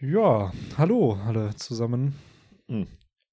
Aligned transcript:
Ja, 0.00 0.52
hallo 0.76 1.18
alle 1.26 1.54
zusammen. 1.56 2.14
Hm. 2.68 2.86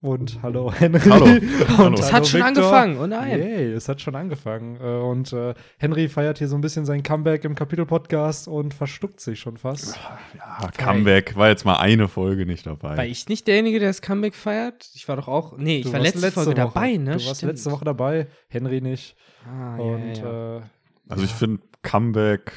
Und 0.04 0.42
hallo 0.42 0.72
Henry. 0.74 1.00
Hallo. 1.10 1.26
Und 1.26 1.78
Hallo. 1.78 1.94
Es 1.96 2.12
hallo 2.12 2.12
hat 2.14 2.28
schon 2.28 2.40
Victor. 2.40 2.48
angefangen, 2.48 2.98
oh 2.98 3.06
nein. 3.06 3.40
Yay, 3.40 3.72
es 3.74 3.88
hat 3.88 4.02
schon 4.02 4.16
angefangen. 4.16 4.78
Äh, 4.82 5.00
Und 5.00 5.32
äh, 5.32 5.54
Henry 5.78 6.10
feiert 6.10 6.40
hier 6.40 6.48
so 6.48 6.56
ein 6.56 6.62
bisschen 6.62 6.86
sein 6.86 7.04
Comeback 7.04 7.44
im 7.44 7.54
Kapitel-Podcast 7.54 8.48
und 8.48 8.74
verstuckt 8.74 9.20
sich 9.20 9.40
schon 9.40 9.58
fast. 9.58 10.00
Ja, 10.36 10.72
Comeback. 10.76 11.36
War 11.36 11.50
jetzt 11.50 11.66
mal 11.66 11.76
eine 11.78 12.08
Folge 12.08 12.48
nicht 12.48 12.66
dabei. 12.66 12.98
War 12.98 13.06
ich 13.06 13.30
nicht 13.30 13.46
derjenige, 13.48 13.78
der 13.80 13.90
das 13.90 14.02
Comeback 14.02 14.34
feiert? 14.34 14.90
Ich 14.96 15.08
war 15.08 15.18
doch 15.18 15.28
auch. 15.28 15.56
Nee, 15.58 15.80
ich 15.80 15.86
Du 15.86 15.94
war 15.94 16.00
warst 16.00 16.16
letzte, 16.16 16.32
Folge 16.32 16.50
Woche. 16.52 16.56
dabei, 16.56 16.98
ne? 16.98 17.18
Du 17.18 17.26
warst 17.26 17.38
Stimmt. 17.38 17.52
letzte 17.52 17.72
Woche 17.72 17.86
dabei, 17.86 18.28
Henry 18.50 18.82
nicht. 18.82 19.16
Ah, 19.46 19.76
ja, 19.78 19.84
und 19.84 20.14
ja, 20.18 20.24
ja. 20.24 20.58
Äh, 20.58 20.62
also 21.10 21.24
ich 21.24 21.32
finde 21.32 21.62
Comeback, 21.84 22.54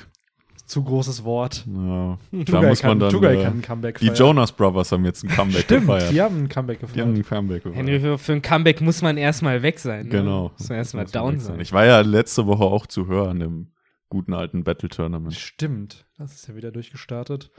zu 0.66 0.82
großes 0.82 1.24
Wort. 1.24 1.66
ja, 1.66 2.18
da 2.32 2.44
Tugay 2.44 2.68
muss 2.68 2.82
man 2.82 2.90
kann, 2.90 2.98
dann. 3.00 3.10
Tugay 3.10 3.36
äh, 3.38 3.42
kann 3.44 3.52
ein 3.58 3.62
Comeback 3.62 3.98
die 3.98 4.06
feiern. 4.06 4.16
Jonas 4.18 4.52
Brothers 4.52 4.92
haben 4.92 5.04
jetzt 5.04 5.22
ein 5.22 5.28
Comeback 5.28 5.62
Stimmt, 5.64 5.80
gefeiert. 5.82 6.10
die 6.12 6.22
haben 6.22 6.42
ein 6.44 6.48
Comeback 6.48 6.78
Die 6.80 7.00
haben 7.00 7.14
gefeiert. 7.14 7.16
ein 7.16 7.24
Comeback 7.24 7.62
gefeiert. 7.64 7.86
Henry, 7.86 8.00
für, 8.00 8.18
für 8.18 8.32
ein 8.32 8.42
Comeback 8.42 8.80
muss 8.80 9.02
man 9.02 9.16
erstmal 9.16 9.62
weg 9.62 9.78
sein. 9.78 10.04
Ne? 10.04 10.08
Genau. 10.10 10.52
Muss 10.58 10.68
man 10.68 10.78
erstmal 10.78 11.04
down 11.06 11.34
weg 11.34 11.40
sein. 11.40 11.60
Ich 11.60 11.72
war 11.72 11.84
ja 11.84 12.00
letzte 12.00 12.46
Woche 12.46 12.64
auch 12.64 12.86
zu 12.86 13.06
hören 13.06 13.40
im 13.42 13.68
guten 14.08 14.32
alten 14.32 14.64
Battle 14.64 14.88
Tournament. 14.88 15.34
Stimmt, 15.34 16.06
das 16.18 16.34
ist 16.34 16.48
ja 16.48 16.54
wieder 16.56 16.70
durchgestartet. 16.70 17.50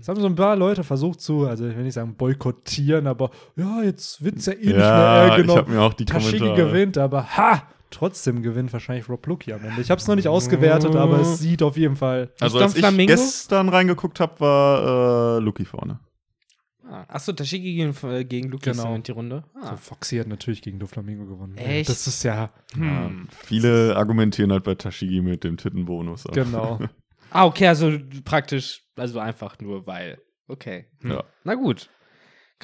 Es 0.00 0.08
haben 0.08 0.20
so 0.20 0.26
ein 0.26 0.34
paar 0.34 0.56
Leute 0.56 0.82
versucht 0.84 1.20
zu, 1.20 1.46
also 1.46 1.68
ich 1.68 1.76
will 1.76 1.84
nicht 1.84 1.94
sagen 1.94 2.16
boykottieren, 2.16 3.06
aber 3.06 3.30
ja, 3.56 3.82
jetzt 3.82 4.24
wird's 4.24 4.46
ja 4.46 4.54
eh 4.54 4.56
nicht 4.56 4.66
mehr. 4.76 4.78
Ja, 4.78 5.24
Äh, 5.26 5.28
ich 5.28 5.36
genau, 5.46 5.56
habe 5.58 5.70
mir 5.70 5.80
auch 5.82 5.92
die 5.94 6.04
Tashigi 6.04 6.38
Kommentare. 6.38 6.66
gewinnt, 6.68 6.98
aber 6.98 7.36
ha! 7.36 7.62
Trotzdem 7.94 8.42
gewinnt 8.42 8.72
wahrscheinlich 8.72 9.08
Rob 9.08 9.24
Lucky 9.26 9.52
am 9.52 9.64
Ende. 9.64 9.80
Ich 9.80 9.90
habe 9.90 10.00
es 10.00 10.06
noch 10.08 10.16
nicht 10.16 10.28
ausgewertet, 10.28 10.96
aber 10.96 11.20
es 11.20 11.38
sieht 11.38 11.62
auf 11.62 11.76
jeden 11.76 11.96
Fall. 11.96 12.32
Also 12.40 12.58
als 12.58 12.74
ich 12.76 13.06
gestern 13.06 13.68
reingeguckt 13.68 14.18
habe, 14.20 14.40
war 14.40 15.38
äh, 15.38 15.40
Lucky 15.40 15.64
vorne. 15.64 16.00
Ah, 16.86 17.04
Achso, 17.08 17.32
Tashigi 17.32 17.74
gegen, 17.76 17.94
äh, 18.10 18.24
gegen 18.24 18.50
Luki 18.50 18.70
Genau. 18.70 18.98
die 18.98 19.12
Runde. 19.12 19.44
So, 19.54 19.68
Ah. 19.70 19.76
Foxy 19.76 20.18
hat 20.18 20.26
natürlich 20.26 20.60
gegen 20.60 20.78
Doflamingo 20.78 21.24
gewonnen. 21.24 21.56
Echt? 21.56 21.88
Das 21.88 22.06
ist 22.06 22.22
ja, 22.24 22.50
Hm. 22.74 23.28
Viele 23.30 23.96
argumentieren 23.96 24.52
halt 24.52 24.64
bei 24.64 24.74
Tashigi 24.74 25.22
mit 25.22 25.44
dem 25.44 25.56
Tittenbonus. 25.56 26.24
genau. 26.32 26.80
ah, 27.30 27.46
okay, 27.46 27.68
also 27.68 27.90
praktisch, 28.24 28.82
also 28.96 29.18
einfach 29.18 29.58
nur 29.60 29.86
weil. 29.86 30.18
Okay. 30.46 30.86
Hm. 31.00 31.10
Ja. 31.12 31.24
Na 31.44 31.54
gut. 31.54 31.88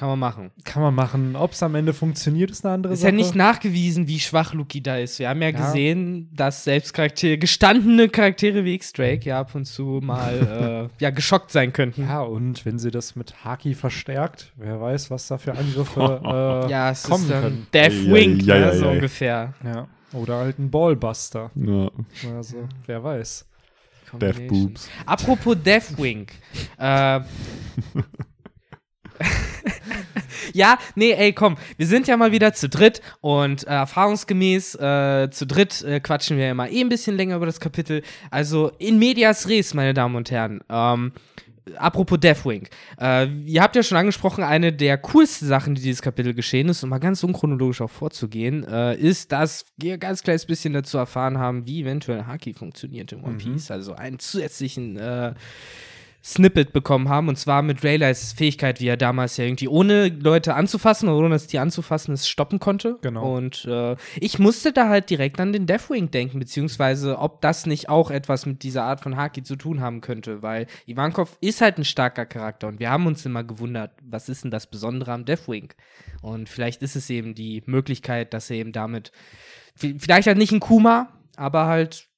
Kann 0.01 0.09
man 0.09 0.19
machen. 0.19 0.51
Kann 0.65 0.81
man 0.83 0.95
machen. 0.95 1.37
Ob 1.37 1.53
es 1.53 1.63
am 1.63 1.75
Ende 1.75 1.93
funktioniert, 1.93 2.51
ist 2.51 2.65
eine 2.65 2.73
andere 2.73 2.95
Ist 2.95 3.01
Sache. 3.01 3.11
ja 3.11 3.17
nicht 3.17 3.35
nachgewiesen, 3.35 4.09
wie 4.09 4.19
schwach 4.19 4.55
Luki 4.55 4.83
da 4.83 4.97
ist. 4.97 5.19
Wir 5.19 5.29
haben 5.29 5.43
ja, 5.43 5.51
Ja. 5.51 5.59
gesehen, 5.67 6.31
dass 6.33 6.65
selbst 6.65 6.95
Charaktere, 6.95 7.37
gestandene 7.37 8.09
Charaktere 8.09 8.65
wie 8.65 8.73
X-Drake 8.77 9.27
ja 9.29 9.41
ab 9.41 9.55
und 9.55 9.67
zu 9.67 10.01
mal 10.03 10.89
äh, 10.99 11.03
ja, 11.03 11.11
geschockt 11.11 11.51
sein 11.53 11.75
könnten. 11.75 12.05
ja, 12.09 12.23
und 12.23 12.65
wenn 12.65 12.79
sie 12.79 12.91
das 12.91 13.15
mit 13.15 13.45
Haki 13.45 13.75
verstärkt, 13.75 14.55
wer 14.57 14.81
weiß, 14.81 15.11
was 15.11 15.27
da 15.27 15.37
für 15.37 15.53
Angriffe 15.55 16.01
äh, 16.67 16.71
Ja, 16.71 16.93
es 16.93 17.03
kommen 17.03 17.25
ist 17.25 17.31
dann 17.33 17.43
können. 17.43 17.67
Deathwing, 17.75 18.41
Ja, 18.41 18.55
ja, 18.57 18.61
ne, 18.61 18.67
ja, 18.73 18.79
so 18.79 18.85
ja. 18.87 18.91
ungefähr. 18.93 19.55
Ja. 19.63 19.87
Oder 20.15 20.39
halt 20.39 20.59
ein 20.59 20.71
Ballbuster. 20.71 21.51
Ja, 21.57 21.91
Also, 22.35 22.67
wer 22.87 23.05
weiß. 23.05 23.47
Death. 24.19 24.49
Boobs. 24.49 24.89
Apropos 25.05 25.57
Deathwing. 25.63 26.27
äh, 26.79 27.21
ja, 30.53 30.79
nee, 30.95 31.13
ey, 31.13 31.33
komm, 31.33 31.57
wir 31.77 31.87
sind 31.87 32.09
ja 32.09 32.17
mal 32.17 32.33
wieder 32.33 32.53
zu 32.53 32.69
dritt 32.69 33.01
und 33.21 33.67
äh, 33.67 33.71
erfahrungsgemäß 33.71 34.75
äh, 34.77 35.31
zu 35.31 35.47
dritt 35.47 35.83
äh, 35.83 36.01
quatschen 36.01 36.37
wir 36.37 36.47
ja 36.47 36.51
immer 36.53 36.71
eh 36.71 36.81
ein 36.81 36.89
bisschen 36.89 37.17
länger 37.17 37.37
über 37.37 37.47
das 37.47 37.61
Kapitel. 37.61 38.03
Also 38.31 38.73
in 38.79 38.99
medias 38.99 39.49
res, 39.49 39.75
meine 39.75 39.95
Damen 39.95 40.17
und 40.17 40.31
Herren. 40.31 40.61
Ähm, 40.69 41.13
apropos 41.77 42.19
Deathwing. 42.19 42.69
Äh, 43.01 43.27
ihr 43.45 43.63
habt 43.63 43.77
ja 43.77 43.83
schon 43.83 43.99
angesprochen, 43.99 44.45
eine 44.45 44.73
der 44.73 44.99
coolsten 44.99 45.47
Sachen, 45.47 45.75
die 45.75 45.83
dieses 45.83 46.03
Kapitel 46.03 46.35
geschehen 46.35 46.69
ist, 46.69 46.83
um 46.83 46.91
mal 46.91 46.99
ganz 46.99 47.23
unchronologisch 47.23 47.81
auch 47.81 47.91
vorzugehen, 47.91 48.65
äh, 48.65 48.97
ist, 48.97 49.33
dass 49.33 49.67
wir 49.77 49.99
ganz 49.99 50.23
kleines 50.23 50.47
bisschen 50.47 50.73
dazu 50.73 50.99
erfahren 50.99 51.39
haben, 51.39 51.67
wie 51.67 51.83
eventuell 51.83 52.25
Haki 52.25 52.55
funktioniert 52.55 53.13
in 53.13 53.23
One 53.23 53.37
Piece. 53.37 53.71
Also 53.71 53.95
einen 53.95 54.19
zusätzlichen 54.19 54.97
äh, 54.97 55.35
Snippet 56.23 56.73
bekommen 56.73 57.09
haben, 57.09 57.29
und 57.29 57.37
zwar 57.37 57.63
mit 57.63 57.83
Rayleigh 57.83 58.15
Fähigkeit, 58.15 58.81
wie 58.81 58.89
er 58.89 58.99
damals 58.99 59.39
ja 59.39 59.45
irgendwie 59.45 59.69
ohne 59.69 60.09
Leute 60.09 60.55
anzufassen 60.55 61.09
oder 61.09 61.19
ohne 61.19 61.31
dass 61.31 61.47
die 61.47 61.59
anzufassen, 61.59 62.13
es 62.13 62.29
stoppen 62.29 62.59
konnte. 62.59 62.99
Genau. 63.01 63.37
Und 63.37 63.65
äh, 63.65 63.97
ich 64.21 64.39
musste 64.39 64.73
da 64.73 64.89
halt 64.89 65.09
direkt 65.09 65.41
an 65.41 65.53
den 65.53 65.67
Deathwing 65.67 66.11
denken, 66.11 66.39
beziehungsweise 66.39 67.19
ob 67.19 67.41
das 67.41 67.65
nicht 67.65 67.89
auch 67.89 68.11
etwas 68.11 68.45
mit 68.45 68.63
dieser 68.63 68.85
Art 68.85 69.01
von 69.01 69.17
Haki 69.17 69.43
zu 69.43 69.57
tun 69.57 69.81
haben 69.81 70.03
könnte, 70.03 70.43
weil 70.43 70.67
Ivankov 70.87 71.39
ist 71.41 71.63
halt 71.63 71.79
ein 71.79 71.85
starker 71.85 72.27
Charakter 72.27 72.69
und 72.69 72.81
wir 72.81 72.91
haben 72.91 73.07
uns 73.07 73.25
immer 73.25 73.43
gewundert, 73.45 73.93
was 74.03 74.29
ist 74.29 74.45
denn 74.45 74.51
das 74.51 74.67
Besondere 74.67 75.13
am 75.13 75.25
Deathwing? 75.25 75.73
Und 76.21 76.51
vielleicht 76.51 76.83
ist 76.83 76.97
es 76.97 77.09
eben 77.09 77.35
die 77.35 77.63
Möglichkeit, 77.65 78.35
dass 78.35 78.51
er 78.51 78.57
eben 78.57 78.73
damit, 78.73 79.11
vielleicht 79.75 80.27
halt 80.27 80.37
nicht 80.37 80.53
ein 80.53 80.61
Kuma, 80.61 81.09
aber 81.37 81.67
halt 81.67 82.10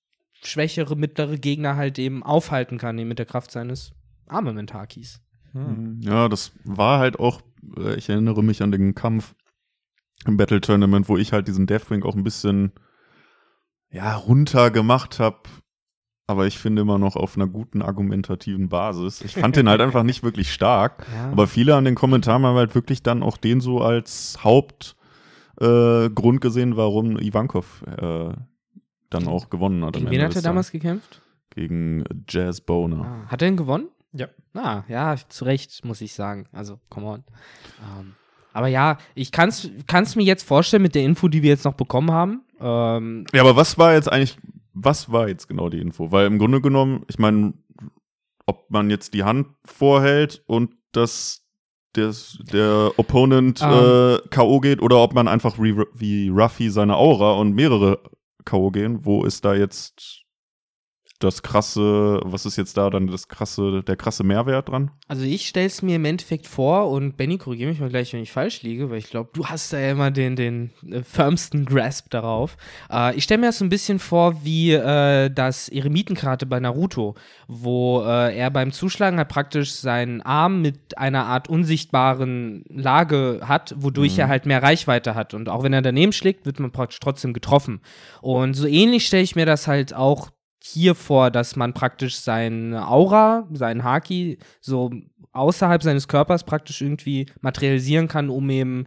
schwächere, 0.45 0.97
mittlere 0.97 1.39
Gegner 1.39 1.77
halt 1.77 1.99
eben 1.99 2.23
aufhalten 2.23 2.79
kann, 2.79 2.99
eben 2.99 3.09
mit 3.09 3.19
der 3.19 3.27
Kraft 3.27 3.51
seines 3.51 3.93
Armament-Hakis. 4.27 5.21
Hm. 5.53 6.01
Ja, 6.03 6.29
das 6.29 6.53
war 6.65 6.99
halt 6.99 7.19
auch, 7.19 7.43
äh, 7.77 7.95
ich 7.95 8.09
erinnere 8.09 8.43
mich 8.43 8.63
an 8.63 8.73
den 8.73 8.95
Kampf 8.95 9.35
im 10.27 10.37
Battle 10.37 10.61
Tournament, 10.61 11.09
wo 11.09 11.17
ich 11.17 11.33
halt 11.33 11.49
diesen 11.49 11.67
Deathwing 11.67 12.03
auch 12.05 12.15
ein 12.15 12.25
bisschen, 12.25 12.73
ja, 13.91 14.15
runter 14.17 14.71
gemacht 14.71 15.19
habe. 15.19 15.43
Aber 16.27 16.47
ich 16.47 16.59
finde 16.59 16.83
immer 16.83 16.99
noch 16.99 17.17
auf 17.17 17.37
einer 17.37 17.49
guten 17.49 17.83
argumentativen 17.83 18.69
Basis. 18.69 19.21
Ich 19.23 19.35
fand 19.35 19.57
den 19.57 19.69
halt 19.69 19.81
einfach 19.83 20.05
nicht 20.05 20.23
wirklich 20.23 20.53
stark. 20.53 21.05
Ja. 21.13 21.31
Aber 21.31 21.47
viele 21.47 21.75
an 21.77 21.85
den 21.85 21.97
Kommentaren 21.97 22.47
haben 22.47 22.57
halt 22.57 22.75
wirklich 22.75 23.03
dann 23.03 23.23
auch 23.23 23.37
den 23.37 23.61
so 23.61 23.81
als 23.81 24.39
Hauptgrund 24.43 24.97
äh, 25.61 26.41
gesehen, 26.41 26.77
warum 26.77 27.19
Ivankov 27.19 27.83
äh, 27.87 28.33
dann 29.15 29.29
auch 29.29 29.51
gewonnen 29.51 29.85
hat. 29.85 29.95
Gegen 29.95 30.11
wen 30.11 30.23
hat 30.23 30.31
des 30.31 30.37
er 30.37 30.43
damals 30.43 30.71
gekämpft? 30.71 31.21
Gegen 31.51 32.05
Jazz 32.29 32.61
Boner. 32.61 33.05
Ah, 33.27 33.31
hat 33.31 33.43
er 33.43 33.49
ihn 33.49 33.57
gewonnen? 33.57 33.89
Ja. 34.13 34.29
Ah, 34.55 34.83
ja, 34.89 35.17
zu 35.29 35.45
Recht, 35.45 35.85
muss 35.85 36.01
ich 36.01 36.13
sagen. 36.13 36.47
Also, 36.53 36.79
come 36.91 37.07
on. 37.07 37.25
Ähm, 37.81 38.13
aber 38.53 38.69
ja, 38.69 38.99
ich 39.15 39.33
kann 39.33 39.49
es 39.49 40.17
mir 40.17 40.25
jetzt 40.25 40.47
vorstellen 40.47 40.83
mit 40.83 40.95
der 40.95 41.05
Info, 41.05 41.29
die 41.29 41.43
wir 41.43 41.51
jetzt 41.51 41.65
noch 41.65 41.75
bekommen 41.75 42.11
haben. 42.11 42.43
Ähm, 42.61 43.25
Ja, 43.33 43.43
aber 43.43 43.57
was 43.57 43.79
war 43.79 43.95
jetzt 43.95 44.13
eigentlich, 44.13 44.37
was 44.75 45.11
war 45.11 45.29
jetzt 45.29 45.49
genau 45.49 45.69
die 45.71 45.81
Info? 45.81 46.11
Weil 46.13 46.27
im 46.27 46.39
Grunde 46.39 46.61
genommen, 46.61 47.05
ich 47.09 47.19
meine, 47.19 47.55
ob 48.47 48.71
man 48.71 48.91
jetzt 48.91 49.15
die 49.15 49.25
Hand 49.25 49.49
vorhält 49.65 50.43
und 50.47 50.75
das, 50.93 51.47
das 51.95 52.39
der 52.53 52.93
Opponent 52.99 53.61
Ähm. 53.63 53.71
äh, 54.23 54.29
K.O. 54.29 54.61
geht 54.61 54.83
oder 54.83 54.99
ob 54.99 55.15
man 55.15 55.29
einfach 55.29 55.59
wie, 55.59 55.75
wie 55.95 56.29
Ruffy 56.29 56.69
seine 56.71 56.97
Aura 56.97 57.33
und 57.33 57.55
mehrere 57.55 58.03
K.O. 58.45 58.71
gehen, 58.71 59.05
wo 59.05 59.25
ist 59.25 59.45
da 59.45 59.55
jetzt 59.55 60.23
das 61.23 61.43
krasse, 61.43 62.21
was 62.25 62.47
ist 62.47 62.57
jetzt 62.57 62.77
da 62.77 62.91
dann 62.91 63.07
das 63.07 63.29
krasse, 63.29 63.83
der 63.83 63.97
krasse 63.97 64.25
Mehrwert 64.25 64.69
dran? 64.69 64.91
Also 65.09 65.25
ich 65.25 65.49
stelle 65.49 65.67
es 65.67 65.83
mir 65.83 65.97
im 65.97 66.05
Endeffekt 66.05 66.47
vor 66.47 66.91
und 66.91 67.17
Benny, 67.17 67.39
korrigiere 67.39 67.71
mich 67.71 67.81
mal 67.81 67.89
gleich, 67.89 68.13
wenn 68.13 68.23
ich 68.23 68.33
falsch 68.33 68.63
liege, 68.63 68.91
weil 68.91 68.99
ich 68.99 69.11
glaube, 69.11 69.31
du 69.33 69.47
hast 69.47 69.73
da 69.73 69.79
ja 69.79 69.93
immer 69.93 70.11
den, 70.11 70.37
den 70.37 70.71
äh, 70.91 71.03
firmsten 71.03 71.65
Grasp 71.65 72.11
darauf. 72.11 72.57
Äh, 72.91 73.17
ich 73.17 73.25
stelle 73.25 73.41
mir 73.41 73.47
das 73.47 73.59
so 73.59 73.65
ein 73.65 73.71
bisschen 73.71 73.99
vor 73.99 74.45
wie 74.45 74.73
äh, 74.73 75.31
das 75.31 75.69
Eremitenkarte 75.69 76.47
bei 76.47 76.61
Naruto, 76.61 77.15
wo 77.49 78.03
äh, 78.03 78.37
er 78.37 78.51
beim 78.51 78.73
Zuschlagen 78.73 79.19
halt 79.19 79.29
praktisch 79.29 79.73
seinen 79.73 80.21
Arm 80.23 80.63
mit 80.63 80.99
einer 80.99 81.27
Art 81.27 81.49
unsichtbaren 81.49 82.65
Lage 82.69 83.41
hat, 83.45 83.75
wodurch 83.77 84.19
er 84.19 84.29
halt 84.29 84.47
mehr 84.47 84.63
Reichweite 84.63 85.15
hat. 85.15 85.35
Und 85.35 85.49
auch 85.49 85.63
wenn 85.63 85.73
er 85.73 85.83
daneben 85.83 86.13
schlägt, 86.13 86.47
wird 86.47 86.61
man 86.61 86.73
praktisch 86.73 87.01
trotzdem 87.01 87.33
getroffen. 87.33 87.81
Und 88.21 88.55
so 88.55 88.67
ähnlich 88.67 89.07
stelle 89.07 89.23
ich 89.23 89.37
mir 89.37 89.47
das 89.47 89.69
halt 89.69 89.95
auch 89.95 90.31
hier 90.63 90.95
vor, 90.95 91.31
dass 91.31 91.57
man 91.57 91.75
praktisch 91.75 92.17
seine 92.17 92.89
Aura, 92.89 93.47
seinen 93.53 93.85
Haki, 93.85 94.39
so 94.61 94.91
außerhalb 95.33 95.83
seines 95.83 96.09
Körpers 96.09 96.45
praktisch 96.45 96.83
irgendwie 96.83 97.27
materialisieren 97.41 98.09
kann, 98.09 98.29
um 98.31 98.49
eben. 98.51 98.87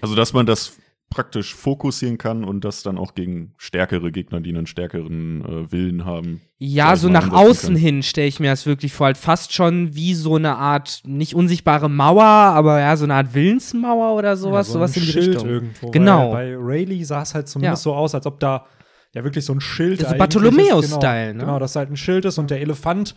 Also, 0.00 0.14
dass 0.14 0.32
man 0.32 0.46
das 0.46 0.76
praktisch 1.10 1.54
fokussieren 1.54 2.18
kann 2.18 2.44
und 2.44 2.66
das 2.66 2.82
dann 2.82 2.98
auch 2.98 3.14
gegen 3.14 3.54
stärkere 3.56 4.12
Gegner, 4.12 4.42
die 4.42 4.50
einen 4.50 4.66
stärkeren 4.66 5.42
äh, 5.42 5.72
Willen 5.72 6.04
haben. 6.04 6.42
Ja, 6.58 6.96
so 6.96 7.08
nach 7.08 7.32
außen 7.32 7.68
können. 7.68 7.76
hin 7.78 8.02
stelle 8.02 8.26
ich 8.28 8.40
mir 8.40 8.50
das 8.50 8.66
wirklich 8.66 8.92
vor, 8.92 9.06
halt 9.06 9.16
fast 9.16 9.54
schon 9.54 9.94
wie 9.94 10.12
so 10.12 10.36
eine 10.36 10.56
Art, 10.56 11.00
nicht 11.06 11.34
unsichtbare 11.34 11.88
Mauer, 11.88 12.24
aber 12.24 12.78
ja, 12.80 12.94
so 12.98 13.04
eine 13.04 13.14
Art 13.14 13.32
Willensmauer 13.32 14.14
oder 14.18 14.36
sowas, 14.36 14.66
Ja, 14.68 14.72
so 14.72 14.78
sowas 14.80 14.96
ein 14.96 15.00
in 15.00 15.06
die 15.06 15.12
Schild 15.12 15.28
Richtung. 15.28 15.48
irgendwo. 15.48 15.90
Genau. 15.92 16.32
Weil 16.32 16.56
bei 16.58 16.62
Rayleigh 16.62 17.04
sah 17.04 17.22
es 17.22 17.34
halt 17.34 17.48
zumindest 17.48 17.86
Ja. 17.86 17.90
so 17.90 17.94
aus, 17.94 18.14
als 18.14 18.26
ob 18.26 18.38
da 18.38 18.66
ja 19.14 19.24
wirklich 19.24 19.44
so 19.44 19.52
ein 19.52 19.60
Schild 19.60 20.02
Das 20.02 20.12
ist 20.12 20.18
Bartholomäus-Style, 20.18 21.32
Genau, 21.32 21.38
ne? 21.38 21.44
genau, 21.46 21.58
dass 21.58 21.76
halt 21.76 21.90
ein 21.90 21.96
Schild 21.96 22.24
ist 22.24 22.38
und 22.38 22.50
der 22.50 22.60
Elefant 22.60 23.14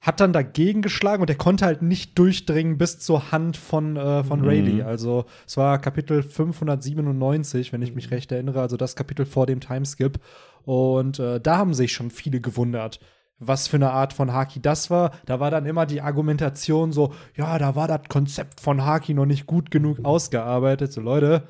hat 0.00 0.18
dann 0.18 0.32
dagegen 0.32 0.82
geschlagen 0.82 1.20
und 1.22 1.28
der 1.28 1.36
konnte 1.36 1.64
halt 1.64 1.80
nicht 1.82 2.18
durchdringen 2.18 2.76
bis 2.76 2.98
zur 2.98 3.30
Hand 3.30 3.56
von, 3.56 3.96
äh, 3.96 4.24
von 4.24 4.40
Mhm. 4.40 4.46
Rayleigh. 4.48 4.82
Also 4.84 5.26
es 5.46 5.56
war 5.56 5.78
Kapitel 5.78 6.24
597, 6.24 7.72
wenn 7.72 7.82
ich 7.82 7.94
mich 7.94 8.10
recht 8.10 8.32
erinnere, 8.32 8.60
also 8.60 8.76
das 8.76 8.96
Kapitel 8.96 9.26
vor 9.26 9.46
dem 9.46 9.60
Timeskip. 9.60 10.18
Und 10.64 11.18
äh, 11.20 11.40
da 11.40 11.58
haben 11.58 11.74
sich 11.74 11.92
schon 11.92 12.10
viele 12.10 12.40
gewundert. 12.40 13.00
was 13.44 13.66
für 13.66 13.74
eine 13.76 13.90
Art 13.90 14.12
von 14.12 14.32
Haki 14.32 14.60
das 14.62 14.88
war. 14.88 15.10
Da 15.26 15.40
war 15.40 15.50
dann 15.50 15.66
immer 15.66 15.84
die 15.84 16.00
Argumentation 16.00 16.92
so, 16.92 17.12
ja, 17.34 17.58
da 17.58 17.74
war 17.74 17.88
das 17.88 18.02
Konzept 18.08 18.60
von 18.60 18.84
Haki 18.84 19.14
noch 19.14 19.26
nicht 19.26 19.46
gut 19.48 19.72
genug 19.72 20.04
ausgearbeitet. 20.04 20.92
So, 20.92 21.00
Leute, 21.00 21.48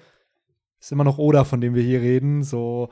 ist 0.80 0.90
immer 0.90 1.04
noch 1.04 1.18
Oda, 1.18 1.44
von 1.44 1.60
dem 1.60 1.74
wir 1.74 1.82
hier 1.82 2.00
reden. 2.00 2.44
So, 2.44 2.88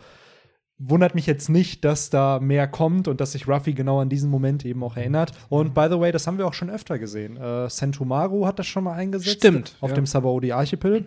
wundert 0.80 1.14
mich 1.14 1.26
jetzt 1.26 1.50
nicht, 1.50 1.84
dass 1.84 2.10
da 2.10 2.40
mehr 2.40 2.66
kommt 2.66 3.06
und 3.06 3.20
dass 3.20 3.32
sich 3.32 3.46
Ruffy 3.46 3.74
genau 3.74 4.00
an 4.00 4.08
diesen 4.08 4.30
Moment 4.30 4.64
eben 4.64 4.82
auch 4.82 4.96
erinnert. 4.96 5.32
Und 5.50 5.74
by 5.74 5.86
the 5.90 6.00
way, 6.00 6.10
das 6.10 6.26
haben 6.26 6.38
wir 6.38 6.46
auch 6.46 6.54
schon 6.54 6.70
öfter 6.70 6.98
gesehen. 6.98 7.36
Äh, 7.36 7.68
Sentomaru 7.68 8.46
hat 8.46 8.58
das 8.58 8.66
schon 8.66 8.84
mal 8.84 8.94
eingesetzt. 8.94 9.36
Stimmt, 9.36 9.76
Auf 9.80 9.90
ja. 9.90 9.96
dem 9.96 10.06
Sabaody-Archipel. 10.06 11.04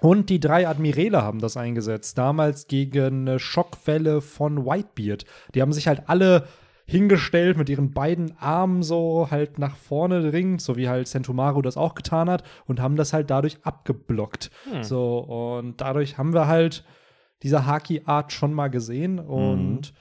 Und 0.00 0.30
die 0.30 0.40
drei 0.40 0.66
Admirale 0.66 1.22
haben 1.22 1.40
das 1.40 1.56
eingesetzt. 1.56 2.16
Damals 2.16 2.68
gegen 2.68 3.28
eine 3.28 3.38
Schockwelle 3.38 4.20
von 4.22 4.64
Whitebeard. 4.64 5.26
Die 5.54 5.60
haben 5.60 5.72
sich 5.72 5.88
halt 5.88 6.04
alle 6.06 6.46
hingestellt 6.86 7.56
mit 7.56 7.68
ihren 7.68 7.92
beiden 7.92 8.36
Armen 8.38 8.82
so 8.82 9.28
halt 9.30 9.58
nach 9.58 9.76
vorne 9.76 10.28
dringend, 10.30 10.62
so 10.62 10.76
wie 10.76 10.88
halt 10.88 11.06
Sentomaru 11.06 11.62
das 11.62 11.76
auch 11.76 11.94
getan 11.94 12.30
hat 12.30 12.42
und 12.66 12.80
haben 12.80 12.96
das 12.96 13.12
halt 13.12 13.30
dadurch 13.30 13.58
abgeblockt. 13.62 14.50
Hm. 14.72 14.82
So, 14.82 15.18
und 15.18 15.80
dadurch 15.80 16.18
haben 16.18 16.32
wir 16.32 16.46
halt 16.48 16.84
diese 17.42 17.66
Haki-Art 17.66 18.32
schon 18.32 18.52
mal 18.52 18.68
gesehen 18.68 19.18
und 19.18 19.92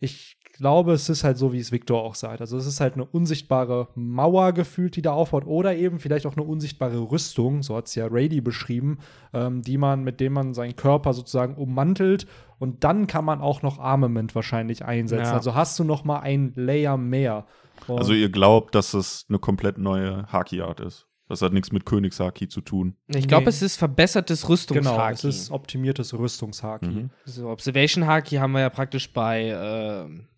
ich 0.00 0.36
glaube, 0.56 0.92
es 0.92 1.08
ist 1.08 1.24
halt 1.24 1.36
so, 1.36 1.52
wie 1.52 1.58
es 1.58 1.72
Victor 1.72 2.02
auch 2.02 2.14
sagt. 2.14 2.40
Also 2.40 2.56
es 2.56 2.66
ist 2.66 2.80
halt 2.80 2.94
eine 2.94 3.04
unsichtbare 3.04 3.88
Mauer 3.94 4.52
gefühlt, 4.52 4.94
die 4.94 5.02
da 5.02 5.12
aufbaut 5.12 5.46
oder 5.46 5.74
eben 5.74 5.98
vielleicht 5.98 6.26
auch 6.26 6.36
eine 6.36 6.46
unsichtbare 6.46 7.10
Rüstung, 7.10 7.62
so 7.62 7.76
hat 7.76 7.86
es 7.86 7.94
ja 7.96 8.06
Rady 8.08 8.40
beschrieben, 8.40 8.98
ähm, 9.32 9.62
die 9.62 9.78
man, 9.78 10.04
mit 10.04 10.20
dem 10.20 10.32
man 10.32 10.54
seinen 10.54 10.76
Körper 10.76 11.12
sozusagen 11.12 11.56
ummantelt 11.56 12.26
und 12.58 12.84
dann 12.84 13.06
kann 13.06 13.24
man 13.24 13.40
auch 13.40 13.62
noch 13.62 13.78
Armament 13.78 14.34
wahrscheinlich 14.34 14.84
einsetzen. 14.84 15.26
Ja. 15.26 15.34
Also 15.34 15.54
hast 15.54 15.78
du 15.78 15.84
noch 15.84 16.04
mal 16.04 16.20
ein 16.20 16.52
Layer 16.54 16.96
mehr. 16.96 17.46
Und 17.88 17.98
Also 17.98 18.12
ihr 18.12 18.30
glaubt, 18.30 18.74
dass 18.74 18.94
es 18.94 19.26
eine 19.28 19.38
komplett 19.38 19.78
neue 19.78 20.26
Haki-Art 20.30 20.80
ist. 20.80 21.08
Das 21.28 21.40
hat 21.40 21.52
nichts 21.54 21.72
mit 21.72 21.86
Königshaki 21.86 22.48
zu 22.48 22.60
tun. 22.60 22.96
Ich 23.08 23.26
glaube, 23.26 23.44
Nee. 23.44 23.48
es 23.50 23.62
ist 23.62 23.76
verbessertes 23.76 24.42
genau, 24.42 24.50
Rüstungshaki. 24.52 25.12
es 25.14 25.24
ist 25.24 25.50
optimiertes 25.50 26.12
Rüstungshaki. 26.12 26.86
Mhm. 26.86 27.10
So, 27.24 27.48
Observation 27.48 28.06
Haki 28.06 28.36
haben 28.36 28.52
wir 28.52 28.60
ja 28.60 28.68
praktisch 28.70 29.10
bei 29.12 29.48
ähm, 29.56 30.28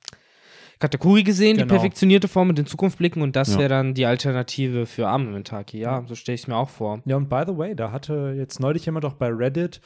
Katakuri 0.79 1.23
gesehen, 1.25 1.57
die 1.57 1.63
Genau. 1.63 1.75
perfektionierte 1.75 2.29
Form 2.29 2.49
mit 2.49 2.59
den 2.59 2.67
Zukunftsblicken 2.67 3.23
und 3.23 3.35
das 3.35 3.55
Ja. 3.55 3.59
wäre 3.59 3.69
dann 3.71 3.95
die 3.95 4.07
Alternative 4.07 4.87
für 4.87 5.09
Armament 5.09 5.51
Haki. 5.51 5.79
Ja, 5.79 6.05
so 6.07 6.15
stelle 6.15 6.35
ich 6.35 6.43
es 6.43 6.47
mir 6.49 6.57
auch 6.57 6.69
vor. 6.69 7.03
Ja, 7.07 7.17
und 7.17 7.29
by 7.29 7.43
the 7.47 7.57
way, 7.57 7.75
da 7.75 7.91
hatte 7.91 8.35
jetzt 8.37 8.61
neulich 8.61 8.85
jemand 8.87 9.05
auch 9.07 9.15
bei 9.15 9.29
Reddit, 9.29 9.81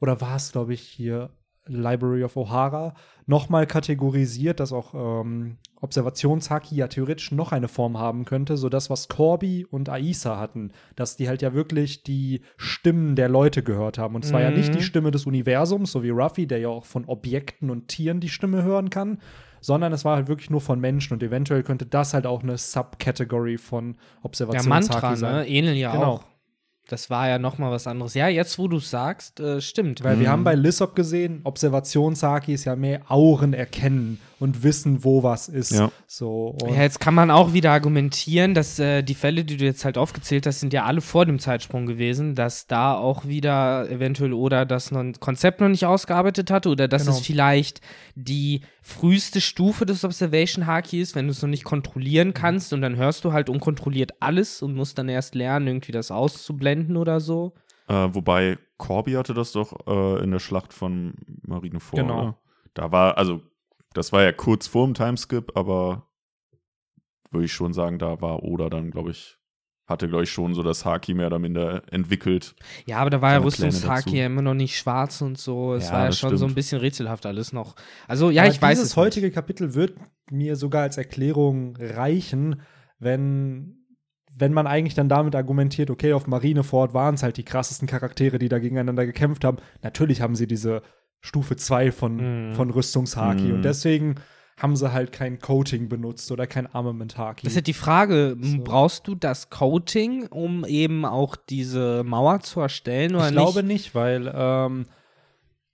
oder 0.00 0.20
war 0.20 0.36
es, 0.36 0.52
glaube 0.52 0.74
ich, 0.74 0.82
hier 0.82 1.30
Library 1.68 2.22
of 2.24 2.36
O'Hara, 2.36 2.94
nochmal 3.26 3.66
kategorisiert, 3.66 4.60
dass 4.60 4.72
auch 4.72 4.94
ähm, 4.94 5.56
Observationshaki 5.80 6.76
ja 6.76 6.88
theoretisch 6.88 7.32
noch 7.32 7.52
eine 7.52 7.68
Form 7.68 7.98
haben 7.98 8.24
könnte, 8.24 8.56
so 8.56 8.68
das, 8.68 8.88
was 8.90 9.08
Corby 9.08 9.66
und 9.68 9.88
Aisa 9.88 10.38
hatten, 10.38 10.72
dass 10.94 11.16
die 11.16 11.28
halt 11.28 11.42
ja 11.42 11.52
wirklich 11.54 12.02
die 12.02 12.40
Stimmen 12.56 13.16
der 13.16 13.28
Leute 13.28 13.62
gehört 13.62 13.98
haben. 13.98 14.14
Und 14.14 14.24
zwar 14.24 14.40
ja 14.40 14.50
nicht 14.50 14.72
Mhm. 14.72 14.78
die 14.78 14.82
Stimme 14.82 15.10
des 15.10 15.26
Universums, 15.26 15.92
so 15.92 16.02
wie 16.02 16.10
Ruffy, 16.10 16.46
der 16.46 16.58
ja 16.58 16.68
auch 16.68 16.84
von 16.84 17.04
Objekten 17.06 17.70
und 17.70 17.88
Tieren 17.88 18.20
die 18.20 18.28
Stimme 18.28 18.62
hören 18.62 18.90
kann, 18.90 19.18
sondern 19.60 19.92
es 19.92 20.04
war 20.04 20.16
halt 20.16 20.28
wirklich 20.28 20.50
nur 20.50 20.60
von 20.60 20.78
Menschen 20.80 21.14
und 21.14 21.22
eventuell 21.22 21.62
könnte 21.62 21.86
das 21.86 22.14
halt 22.14 22.26
auch 22.26 22.42
eine 22.42 22.56
Subcategory 22.56 23.58
von 23.58 23.96
Observationshaki 24.22 24.68
Mantra, 24.92 25.16
sein. 25.16 25.34
ne? 25.36 25.48
Ähneln 25.48 25.76
ja 25.76 25.92
Genau. 25.92 26.04
auch. 26.06 26.24
Das 26.88 27.10
war 27.10 27.28
ja 27.28 27.38
noch 27.38 27.58
mal 27.58 27.70
was 27.72 27.86
anderes. 27.88 28.14
Ja, 28.14 28.28
jetzt, 28.28 28.58
wo 28.58 28.68
du 28.68 28.76
es 28.76 28.90
sagst, 28.90 29.40
äh, 29.40 29.60
stimmt. 29.60 30.04
Weil 30.04 30.20
wir 30.20 30.28
Mhm. 30.28 30.32
haben 30.32 30.44
bei 30.44 30.54
Lissop 30.54 30.94
gesehen, 30.94 31.40
Observationshaki 31.44 32.52
ist 32.54 32.64
ja 32.64 32.76
mehr 32.76 33.00
Auren 33.10 33.54
erkennen 33.54 34.20
und 34.38 34.62
wissen, 34.62 35.02
wo 35.02 35.22
was 35.22 35.48
ist. 35.48 35.70
Ja. 35.72 35.90
So, 36.06 36.56
und 36.62 36.74
Ja, 36.74 36.82
jetzt 36.82 37.00
kann 37.00 37.14
man 37.14 37.30
auch 37.30 37.52
wieder 37.54 37.72
argumentieren, 37.72 38.52
dass 38.54 38.78
äh, 38.78 39.02
die 39.02 39.14
Fälle, 39.14 39.44
die 39.44 39.56
du 39.56 39.64
jetzt 39.64 39.84
halt 39.84 39.96
aufgezählt 39.96 40.46
hast, 40.46 40.60
sind 40.60 40.72
ja 40.72 40.84
alle 40.84 41.00
vor 41.00 41.24
dem 41.24 41.38
Zeitsprung 41.38 41.86
gewesen, 41.86 42.34
dass 42.34 42.66
da 42.66 42.94
auch 42.94 43.24
wieder 43.26 43.88
eventuell 43.90 44.32
oder 44.34 44.66
das 44.66 44.90
noch 44.90 45.00
ein 45.00 45.14
Konzept 45.20 45.60
noch 45.60 45.68
nicht 45.68 45.86
ausgearbeitet 45.86 46.50
hatte 46.50 46.68
oder 46.68 46.86
dass 46.88 47.04
Genau. 47.06 47.16
es 47.16 47.24
vielleicht 47.24 47.80
die 48.14 48.60
früheste 48.82 49.40
Stufe 49.40 49.86
des 49.86 50.04
Observation 50.04 50.66
Haki 50.66 51.00
ist, 51.00 51.14
wenn 51.14 51.26
du 51.26 51.30
es 51.32 51.40
noch 51.42 51.48
nicht 51.48 51.64
kontrollieren 51.64 52.34
kannst 52.34 52.72
und 52.72 52.82
dann 52.82 52.96
hörst 52.96 53.24
du 53.24 53.32
halt 53.32 53.48
unkontrolliert 53.48 54.12
alles 54.20 54.60
und 54.62 54.74
musst 54.74 54.98
dann 54.98 55.08
erst 55.08 55.34
lernen, 55.34 55.66
irgendwie 55.66 55.92
das 55.92 56.10
auszublenden 56.10 56.96
oder 56.96 57.20
so. 57.20 57.54
Äh, 57.88 58.08
wobei 58.12 58.58
Corby 58.78 59.12
hatte 59.12 59.32
das 59.32 59.52
doch 59.52 59.86
äh, 59.86 60.22
in 60.22 60.30
der 60.30 60.40
Schlacht 60.40 60.72
von 60.74 61.14
Marineford. 61.42 62.02
Genau. 62.02 62.20
Oder? 62.22 62.36
Da 62.74 62.92
war, 62.92 63.16
also, 63.16 63.40
das 63.96 64.12
war 64.12 64.22
ja 64.22 64.32
kurz 64.32 64.66
vor 64.66 64.86
dem 64.86 64.94
Timeskip, 64.94 65.56
aber 65.56 66.08
würde 67.30 67.46
ich 67.46 67.52
schon 67.52 67.72
sagen, 67.72 67.98
da 67.98 68.20
war 68.20 68.42
Oda 68.42 68.68
dann, 68.70 68.90
glaube 68.90 69.10
ich, 69.10 69.38
hatte, 69.86 70.08
glaube 70.08 70.24
ich, 70.24 70.30
schon 70.30 70.54
so 70.54 70.62
das 70.62 70.84
Haki 70.84 71.14
mehr 71.14 71.28
oder 71.28 71.38
minder 71.38 71.82
entwickelt. 71.92 72.56
Ja, 72.86 72.98
aber 72.98 73.10
da 73.10 73.20
war 73.22 73.32
ja 73.32 73.38
Rüstungshaki 73.38 74.18
ja 74.18 74.26
immer 74.26 74.42
noch 74.42 74.54
nicht 74.54 74.76
schwarz 74.76 75.20
und 75.22 75.38
so. 75.38 75.74
Es 75.74 75.86
Ja, 75.86 75.92
war 75.92 76.04
ja 76.06 76.12
schon 76.12 76.30
so 76.30 76.44
ein 76.46 76.48
stimmt. 76.48 76.54
bisschen 76.56 76.80
rätselhaft 76.80 77.24
alles 77.24 77.52
noch. 77.52 77.76
Also, 78.08 78.30
ja, 78.30 78.42
Aber 78.42 78.50
ich 78.50 78.60
weiß 78.60 78.78
dieses 78.78 78.90
es 78.92 78.96
heutige 78.96 79.26
nicht. 79.26 79.34
Kapitel 79.34 79.74
wird 79.74 79.94
mir 80.30 80.56
sogar 80.56 80.82
als 80.82 80.96
Erklärung 80.98 81.76
reichen, 81.78 82.60
wenn, 82.98 83.86
wenn 84.36 84.52
man 84.52 84.66
eigentlich 84.66 84.94
dann 84.94 85.08
damit 85.08 85.36
argumentiert, 85.36 85.90
okay, 85.90 86.14
auf 86.14 86.26
Marineford 86.26 86.92
waren 86.92 87.14
es 87.14 87.22
halt 87.22 87.36
die 87.36 87.44
krassesten 87.44 87.86
Charaktere, 87.86 88.38
die 88.40 88.48
da 88.48 88.58
gegeneinander 88.58 89.06
gekämpft 89.06 89.44
haben. 89.44 89.58
Natürlich 89.82 90.20
haben 90.20 90.34
sie 90.34 90.48
diese 90.48 90.82
Stufe 91.26 91.56
2 91.56 91.92
von, 91.92 92.50
Mhm. 92.50 92.54
von 92.54 92.70
Rüstungshaki 92.70 93.42
Mhm. 93.44 93.54
und 93.54 93.62
deswegen 93.62 94.14
haben 94.58 94.74
sie 94.74 94.90
halt 94.92 95.12
kein 95.12 95.38
Coating 95.38 95.88
benutzt 95.90 96.32
oder 96.32 96.46
kein 96.46 96.66
Armament-Haki. 96.66 97.42
Das 97.44 97.52
ist 97.52 97.56
halt 97.56 97.66
die 97.66 97.74
Frage, 97.74 98.36
So. 98.40 98.58
brauchst 98.64 99.06
du 99.06 99.14
das 99.14 99.50
Coating, 99.50 100.28
um 100.28 100.64
eben 100.64 101.04
auch 101.04 101.36
diese 101.36 102.02
Mauer 102.04 102.40
zu 102.40 102.60
erstellen 102.60 103.14
oder 103.16 103.26
Ich 103.26 103.32
glaube 103.32 103.62
nicht, 103.62 103.94
weil 103.94 104.32
ähm, 104.34 104.86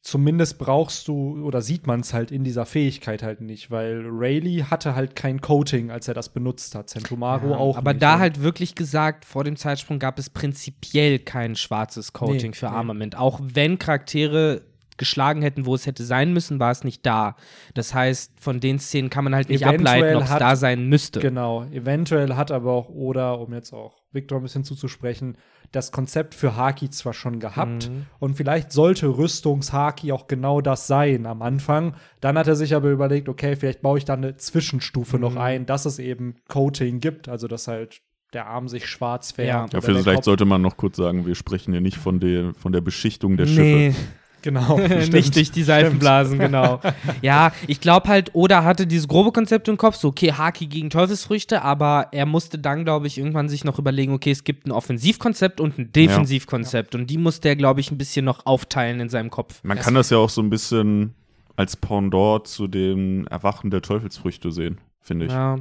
zumindest 0.00 0.58
brauchst 0.58 1.06
du 1.06 1.44
oder 1.46 1.62
sieht 1.62 1.86
man 1.86 2.00
es 2.00 2.12
halt 2.12 2.32
in 2.32 2.42
dieser 2.42 2.66
Fähigkeit 2.66 3.22
halt 3.22 3.40
nicht, 3.40 3.70
weil 3.70 4.02
Rayleigh 4.04 4.64
hatte 4.64 4.96
halt 4.96 5.14
kein 5.14 5.40
Coating, 5.40 5.92
als 5.92 6.08
er 6.08 6.14
das 6.14 6.30
benutzt 6.30 6.74
hat. 6.74 6.90
Centomaru 6.90 7.50
Ja, 7.50 7.56
auch 7.58 7.76
aber 7.76 7.92
nicht. 7.92 8.02
da 8.02 8.18
halt 8.18 8.42
wirklich 8.42 8.74
gesagt, 8.74 9.24
vor 9.24 9.44
dem 9.44 9.54
Zeitsprung 9.54 10.00
gab 10.00 10.18
es 10.18 10.28
prinzipiell 10.28 11.20
kein 11.20 11.54
schwarzes 11.54 12.12
Coating 12.12 12.50
Nee, 12.50 12.56
für 12.56 12.66
nee. 12.66 12.72
Armament. 12.76 13.16
Auch 13.16 13.38
wenn 13.44 13.78
Charaktere 13.78 14.62
geschlagen 14.98 15.42
hätten, 15.42 15.66
wo 15.66 15.74
es 15.74 15.86
hätte 15.86 16.04
sein 16.04 16.32
müssen, 16.32 16.60
war 16.60 16.70
es 16.70 16.84
nicht 16.84 17.04
da. 17.06 17.36
Das 17.74 17.94
heißt, 17.94 18.32
von 18.40 18.60
den 18.60 18.78
Szenen 18.78 19.10
kann 19.10 19.24
man 19.24 19.34
halt 19.34 19.48
nicht 19.48 19.62
Eventuell 19.62 19.98
ableiten, 19.98 20.16
ob 20.16 20.22
es 20.24 20.30
hat- 20.30 20.40
da 20.40 20.56
sein 20.56 20.88
müsste. 20.88 21.20
Genau, 21.20 21.64
eventuell 21.72 22.34
hat 22.36 22.50
aber 22.50 22.72
auch 22.72 22.88
Oda, 22.88 23.32
um 23.32 23.52
jetzt 23.52 23.72
auch 23.72 24.02
Victor 24.12 24.38
ein 24.38 24.42
bisschen 24.42 24.64
zuzusprechen, 24.64 25.36
das 25.72 25.90
Konzept 25.90 26.34
für 26.34 26.54
Haki 26.56 26.90
zwar 26.90 27.14
schon 27.14 27.40
gehabt 27.40 27.88
Mhm. 27.88 28.04
und 28.18 28.34
vielleicht 28.36 28.70
sollte 28.72 29.06
Rüstungshaki 29.08 30.12
auch 30.12 30.26
genau 30.26 30.60
das 30.60 30.86
sein 30.86 31.24
am 31.26 31.40
Anfang. 31.40 31.94
Dann 32.20 32.36
hat 32.36 32.46
er 32.46 32.56
sich 32.56 32.74
aber 32.74 32.90
überlegt, 32.90 33.28
okay, 33.30 33.56
vielleicht 33.56 33.80
baue 33.80 33.96
ich 33.98 34.04
da 34.04 34.12
eine 34.12 34.36
Zwischenstufe 34.36 35.18
noch 35.18 35.32
Mhm. 35.32 35.38
ein, 35.38 35.66
dass 35.66 35.86
es 35.86 35.98
eben 35.98 36.34
Coating 36.48 37.00
gibt, 37.00 37.28
also 37.28 37.48
dass 37.48 37.68
halt 37.68 38.00
der 38.34 38.46
Arm 38.46 38.68
sich 38.68 38.86
schwarz 38.86 39.32
färbt. 39.32 39.72
Ja. 39.72 39.78
Ja, 39.78 39.82
vielleicht 39.84 40.04
Kopf. 40.06 40.24
sollte 40.24 40.44
man 40.44 40.62
noch 40.62 40.76
kurz 40.76 40.96
sagen, 40.96 41.26
wir 41.26 41.34
sprechen 41.34 41.72
hier 41.72 41.80
nicht 41.82 41.96
von 41.98 42.18
der, 42.20 42.54
von 42.54 42.72
der 42.72 42.80
Beschichtung 42.82 43.36
der 43.36 43.46
Schiffe. 43.46 43.94
Genau. 44.42 44.78
nicht 44.78 45.06
stimmt. 45.06 45.36
durch 45.36 45.50
die 45.50 45.62
Seifenblasen, 45.62 46.38
genau. 46.38 46.80
ja, 47.22 47.52
ich 47.66 47.80
glaube 47.80 48.08
halt, 48.08 48.34
Oda 48.34 48.64
hatte 48.64 48.86
dieses 48.86 49.08
grobe 49.08 49.32
Konzept 49.32 49.68
im 49.68 49.76
Kopf, 49.76 49.96
so 49.96 50.08
okay, 50.08 50.32
Haki 50.32 50.66
gegen 50.66 50.90
Teufelsfrüchte, 50.90 51.62
aber 51.62 52.08
er 52.12 52.26
musste 52.26 52.58
dann, 52.58 52.84
glaube 52.84 53.06
ich, 53.06 53.18
irgendwann 53.18 53.48
sich 53.48 53.64
noch 53.64 53.78
überlegen, 53.78 54.12
okay, 54.12 54.30
es 54.30 54.44
gibt 54.44 54.66
ein 54.66 54.72
Offensivkonzept 54.72 55.60
und 55.60 55.78
ein 55.78 55.92
Defensivkonzept 55.92 56.94
und 56.94 57.08
die 57.08 57.18
musste 57.18 57.48
er, 57.48 57.56
glaube 57.56 57.80
ich, 57.80 57.90
ein 57.90 57.98
bisschen 57.98 58.24
noch 58.24 58.46
aufteilen 58.46 59.00
in 59.00 59.08
seinem 59.08 59.30
Kopf. 59.30 59.60
Man 59.62 59.78
kann 59.78 59.94
das 59.94 60.10
ja 60.10 60.18
auch 60.18 60.30
so 60.30 60.42
ein 60.42 60.50
bisschen 60.50 61.14
als 61.56 61.76
Pendant 61.76 62.46
zu 62.46 62.66
dem 62.66 63.26
Erwachen 63.28 63.70
der 63.70 63.82
Teufelsfrüchte 63.82 64.50
sehen, 64.52 64.78
finde 65.00 65.26
ich. 65.26 65.32
Ja, 65.32 65.58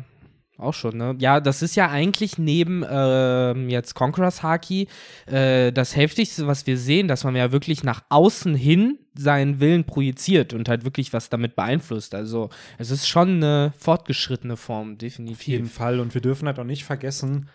auch 0.61 0.73
schon, 0.73 0.97
ne? 0.97 1.15
Ja, 1.19 1.39
das 1.39 1.61
ist 1.61 1.75
ja 1.75 1.89
eigentlich 1.89 2.37
neben 2.37 2.85
ähm, 2.89 3.69
jetzt 3.69 3.93
Conqueror's 3.95 4.43
Haki 4.43 4.87
äh, 5.25 5.71
das 5.71 5.95
Heftigste, 5.95 6.47
was 6.47 6.67
wir 6.67 6.77
sehen, 6.77 7.07
dass 7.07 7.23
man 7.23 7.35
ja 7.35 7.51
wirklich 7.51 7.83
nach 7.83 8.03
außen 8.09 8.55
hin 8.55 8.99
seinen 9.13 9.59
Willen 9.59 9.83
projiziert 9.83 10.53
und 10.53 10.69
halt 10.69 10.85
wirklich 10.85 11.11
was 11.13 11.29
damit 11.29 11.55
beeinflusst. 11.55 12.15
Also 12.15 12.49
es 12.77 12.91
ist 12.91 13.07
schon 13.07 13.37
eine 13.37 13.73
fortgeschrittene 13.77 14.57
Form, 14.57 14.93
Auf 14.93 15.01
jeden 15.01 15.27
definitiv. 15.27 15.73
Fall. 15.73 15.99
Und 15.99 16.13
wir 16.13 16.21
dürfen 16.21 16.47
halt 16.47 16.59
auch 16.59 16.63
nicht 16.63 16.85
vergessen, 16.85 17.49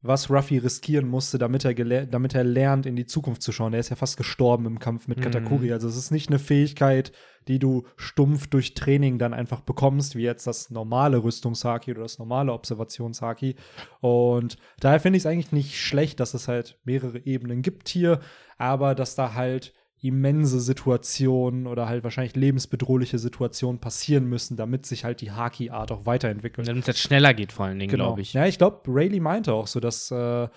was 0.00 0.30
Ruffy 0.30 0.58
riskieren 0.58 1.08
musste, 1.08 1.38
damit 1.38 1.64
er, 1.64 2.06
damit 2.06 2.34
er 2.34 2.44
lernt, 2.44 2.86
in 2.86 2.94
die 2.94 3.06
Zukunft 3.06 3.42
zu 3.42 3.50
schauen. 3.50 3.72
Er 3.74 3.80
ist 3.80 3.88
ja 3.88 3.96
fast 3.96 4.16
gestorben 4.16 4.66
im 4.66 4.78
Kampf 4.78 5.08
mit 5.08 5.18
Mhm. 5.18 5.22
Katakuri. 5.22 5.72
Also 5.72 5.88
es 5.88 5.96
ist 5.96 6.10
nicht 6.12 6.28
eine 6.28 6.38
Fähigkeit, 6.38 7.10
die 7.48 7.58
du 7.58 7.84
stumpf 7.96 8.46
durch 8.46 8.74
Training 8.74 9.18
dann 9.18 9.34
einfach 9.34 9.60
bekommst, 9.62 10.14
wie 10.14 10.22
jetzt 10.22 10.46
das 10.46 10.70
normale 10.70 11.22
Rüstungshaki 11.24 11.90
oder 11.92 12.02
das 12.02 12.18
normale 12.18 12.52
Observationshaki. 12.52 13.56
Und 14.00 14.56
daher 14.80 15.00
finde 15.00 15.16
ich 15.16 15.22
es 15.22 15.26
eigentlich 15.26 15.52
nicht 15.52 15.78
schlecht, 15.80 16.20
dass 16.20 16.34
es 16.34 16.46
halt 16.46 16.78
mehrere 16.84 17.18
Ebenen 17.26 17.62
gibt 17.62 17.88
hier, 17.88 18.20
aber 18.56 18.94
dass 18.94 19.14
da 19.14 19.34
halt 19.34 19.72
immense 20.00 20.60
Situationen 20.60 21.66
oder 21.66 21.88
halt 21.88 22.04
wahrscheinlich 22.04 22.36
lebensbedrohliche 22.36 23.18
Situationen 23.18 23.80
passieren 23.80 24.26
müssen, 24.26 24.56
damit 24.56 24.86
sich 24.86 25.04
halt 25.04 25.20
die 25.20 25.32
Haki-Art 25.32 25.90
auch 25.92 26.06
weiterentwickelt. 26.06 26.68
Damit 26.68 26.82
es 26.82 26.86
jetzt 26.86 27.00
schneller 27.00 27.34
geht, 27.34 27.52
vor 27.52 27.66
allen 27.66 27.78
Dingen, 27.78 27.90
Genau. 27.90 28.06
glaube 28.06 28.20
ich. 28.20 28.32
Ja, 28.32 28.46
ich 28.46 28.58
glaube, 28.58 28.82
Rayleigh 28.86 29.20
meinte 29.20 29.52
auch 29.54 29.66
so, 29.66 29.80
dass 29.80 30.10
äh, 30.10 30.48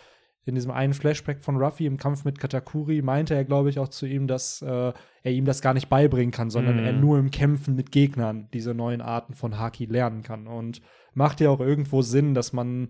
in 0.45 0.55
diesem 0.55 0.71
einen 0.71 0.93
Flashback 0.93 1.41
von 1.43 1.57
Ruffy 1.57 1.85
im 1.85 1.97
Kampf 1.97 2.25
mit 2.25 2.39
Katakuri 2.39 3.01
meinte 3.01 3.35
er, 3.35 3.45
glaube 3.45 3.69
ich, 3.69 3.77
auch 3.79 3.89
zu 3.89 4.05
ihm, 4.07 4.27
dass 4.27 4.61
äh, 4.61 4.91
er 5.23 5.31
ihm 5.31 5.45
das 5.45 5.61
gar 5.61 5.73
nicht 5.75 5.87
beibringen 5.89 6.31
kann, 6.31 6.49
sondern 6.49 6.77
Mhm. 6.77 6.85
er 6.85 6.93
nur 6.93 7.19
im 7.19 7.29
Kämpfen 7.31 7.75
mit 7.75 7.91
Gegnern 7.91 8.47
diese 8.53 8.73
neuen 8.73 9.01
Arten 9.01 9.33
von 9.33 9.57
Haki 9.59 9.85
lernen 9.85 10.23
kann. 10.23 10.47
Und 10.47 10.81
macht 11.13 11.41
ja 11.41 11.49
auch 11.49 11.59
irgendwo 11.59 12.01
Sinn, 12.01 12.33
dass 12.33 12.53
man 12.53 12.89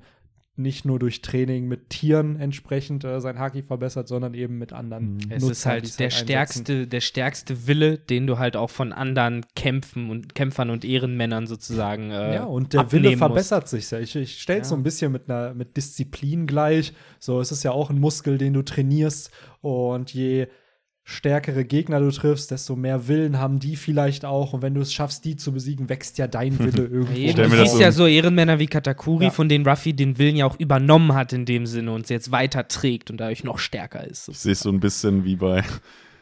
nicht 0.57 0.83
nur 0.85 0.99
durch 0.99 1.21
Training 1.21 1.67
mit 1.67 1.89
Tieren 1.89 2.35
entsprechend 2.35 3.03
äh, 3.03 3.21
sein 3.21 3.39
Haki 3.39 3.63
verbessert, 3.63 4.07
sondern 4.07 4.33
eben 4.33 4.57
mit 4.57 4.73
anderen. 4.73 5.13
Mhm. 5.13 5.19
Es 5.29 5.43
Nutzern, 5.43 5.51
ist 5.51 5.65
halt 5.65 5.99
der 5.99 6.05
einsetzen. 6.07 6.25
stärkste, 6.25 6.87
der 6.87 7.01
stärkste 7.01 7.67
Wille, 7.67 7.97
den 7.97 8.27
du 8.27 8.37
halt 8.37 8.55
auch 8.57 8.69
von 8.69 8.91
anderen 8.91 9.45
Kämpfen 9.55 10.09
und 10.09 10.35
Kämpfern 10.35 10.69
und 10.69 10.83
Ehrenmännern 10.83 11.47
sozusagen 11.47 12.11
äh, 12.11 12.35
Ja, 12.35 12.43
und 12.43 12.73
der 12.73 12.91
Wille 12.91 13.09
musst. 13.09 13.19
verbessert 13.19 13.69
sich 13.69 13.89
ja. 13.91 13.99
Ich, 13.99 14.15
ich 14.15 14.41
stelle 14.41 14.61
es 14.61 14.69
so 14.69 14.75
Ja. 14.75 14.79
ein 14.81 14.83
bisschen 14.83 15.11
mit 15.11 15.29
einer 15.29 15.53
mit 15.53 15.77
Disziplin 15.77 16.47
gleich. 16.47 16.93
So, 17.19 17.39
es 17.39 17.51
ist 17.51 17.63
ja 17.63 17.71
auch 17.71 17.89
ein 17.89 17.99
Muskel, 17.99 18.37
den 18.37 18.53
du 18.53 18.61
trainierst. 18.61 19.31
Und 19.61 20.13
je 20.13 20.47
stärkere 21.11 21.63
Gegner 21.65 21.99
du 21.99 22.09
triffst, 22.11 22.49
desto 22.51 22.75
mehr 22.75 23.07
Willen 23.07 23.37
haben 23.37 23.59
die 23.59 23.75
vielleicht 23.75 24.25
auch. 24.25 24.53
Und 24.53 24.61
wenn 24.61 24.73
du 24.73 24.81
es 24.81 24.91
schaffst, 24.93 25.23
die 25.25 25.35
zu 25.35 25.51
besiegen, 25.51 25.89
wächst 25.89 26.17
ja 26.17 26.27
dein 26.27 26.57
Wille. 26.57 26.89
Ja, 27.15 27.31
Stell 27.33 27.49
du 27.49 27.55
siehst 27.57 27.73
so- 27.75 27.81
ja 27.81 27.91
so 27.91 28.07
Ehrenmänner 28.07 28.57
wie 28.59 28.67
Katakuri, 28.67 29.25
Ja. 29.25 29.29
von 29.31 29.47
denen 29.49 29.67
Ruffy 29.67 29.93
den 29.93 30.17
Willen 30.17 30.35
ja 30.35 30.45
auch 30.45 30.59
übernommen 30.59 31.13
hat 31.13 31.33
in 31.33 31.45
dem 31.45 31.65
Sinne 31.65 31.91
und 31.91 32.09
jetzt 32.09 32.31
weiter 32.31 32.67
trägt 32.67 33.11
und 33.11 33.17
dadurch 33.17 33.43
noch 33.43 33.59
stärker 33.59 34.03
ist. 34.07 34.29
Ich 34.29 34.39
sehe 34.39 34.53
es 34.53 34.61
so 34.61 34.69
ein 34.69 34.79
bisschen 34.79 35.23
wie 35.25 35.35
bei, 35.35 35.63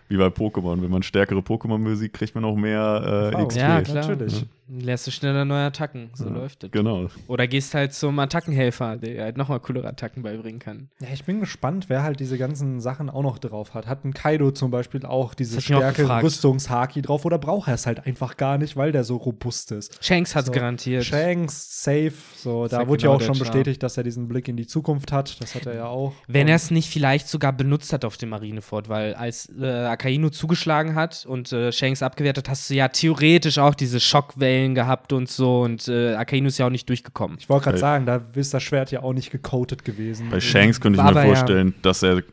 wie 0.10 0.18
bei 0.18 0.28
Pokémon. 0.28 0.82
Wenn 0.82 0.90
man 0.92 1.04
stärkere 1.04 1.40
Pokémon 1.40 1.84
besiegt, 1.84 2.16
kriegt 2.16 2.36
man 2.36 2.44
auch 2.46 2.56
mehr 2.56 3.32
äh. 3.36 3.46
XP. 3.46 3.58
Ja, 3.60 3.82
klar. 3.82 3.96
Natürlich. 4.08 4.46
Lernst 4.72 5.08
du 5.08 5.12
schneller 5.12 5.46
neue 5.46 5.66
Attacken, 5.66 6.12
so 6.14 6.26
Ja, 6.26 6.32
läuft 6.32 6.62
das. 6.64 6.72
Genau. 6.72 7.08
Oder 7.28 7.48
gehst 7.48 7.74
halt 7.74 7.94
zum 7.94 8.20
Attackenhelfer, 8.20 8.98
der 8.98 9.24
halt 9.24 9.38
nochmal 9.38 9.60
coolere 9.60 9.88
Attacken 9.88 10.22
beibringen 10.22 10.60
kann. 10.60 10.90
Ja, 11.02 11.08
ich 11.12 11.24
bin 11.24 11.40
gespannt, 11.40 11.86
wer 11.90 12.04
halt 12.04 12.20
diese 12.20 12.38
ganzen 12.38 12.80
Sachen 12.80 13.10
auch 13.10 13.24
noch 13.24 13.40
drauf 13.40 13.74
hat. 13.74 13.88
Hat 13.88 14.06
ein 14.06 14.14
Kaido 14.14 14.52
zum 14.52 14.70
Beispiel 14.70 15.06
auch 15.06 15.34
diese 15.34 15.58
gefragt. 15.58 16.24
Rüstungshaki 16.24 17.02
drauf 17.02 17.26
oder 17.26 17.40
braucht 17.40 17.68
er 17.68 17.74
es 17.74 17.88
halt 17.88 18.06
einfach 18.06 18.38
gar 18.38 18.60
nicht, 18.60 18.78
weil 18.78 18.92
der 18.92 19.04
so 19.04 19.18
robust 19.18 19.72
ist? 19.72 19.98
Shanks 20.04 20.36
hat's 20.36 20.48
So, 20.48 20.52
garantiert. 20.54 21.04
Shanks, 21.04 21.84
safe. 21.84 22.14
So, 22.38 22.68
da 22.68 22.88
wurde 22.88 23.02
genau 23.02 23.14
ja 23.14 23.18
auch 23.18 23.22
schon 23.22 23.40
bestätigt, 23.40 23.82
dass 23.82 23.98
er 23.98 24.04
diesen 24.04 24.28
Blick 24.28 24.48
in 24.48 24.58
die 24.58 24.68
Zukunft 24.68 25.12
hat. 25.12 25.42
Das 25.42 25.56
hat 25.56 25.66
er 25.66 25.76
ja 25.76 25.86
auch. 25.88 26.14
Wenn 26.28 26.48
er 26.48 26.56
es 26.56 26.70
nicht 26.70 26.90
vielleicht 26.90 27.28
sogar 27.28 27.54
benutzt 27.54 27.92
hat 27.92 28.06
auf 28.06 28.18
dem 28.18 28.30
Marineford, 28.30 28.88
weil 28.88 29.16
als 29.16 29.50
äh, 29.60 29.66
Akainu 29.66 30.30
zugeschlagen 30.30 30.94
hat 30.94 31.26
und 31.26 31.52
äh, 31.52 31.72
Shanks 31.72 32.04
abgewehrt 32.04 32.38
hat, 32.38 32.50
hast 32.50 32.70
du 32.70 32.76
ja 32.76 32.88
theoretisch 32.90 33.58
auch 33.58 33.74
diese 33.74 34.00
Schockwellen 34.00 34.59
gehabt 34.68 35.14
und 35.14 35.30
so 35.30 35.62
und 35.62 35.88
äh, 35.88 36.16
Akainu 36.16 36.48
ist 36.48 36.58
ja 36.58 36.66
auch 36.68 36.72
nicht 36.72 36.88
durchgekommen. 36.90 37.38
Ich 37.40 37.50
wollte 37.50 37.66
gerade 37.66 37.78
sagen, 37.78 38.06
da 38.06 38.22
ist 38.36 38.54
das 38.54 38.64
Schwert 38.64 38.92
ja 38.92 39.02
auch 39.04 39.14
nicht 39.14 39.32
gecoated 39.32 39.84
gewesen. 39.86 40.30
Bei 40.30 40.40
Shanks 40.40 40.80
könnte 40.80 41.00
ich 41.00 41.06
mir 41.06 41.14
ja. 41.14 41.24
vorstellen, 41.24 41.74
dass 41.82 42.04
er 42.04 42.24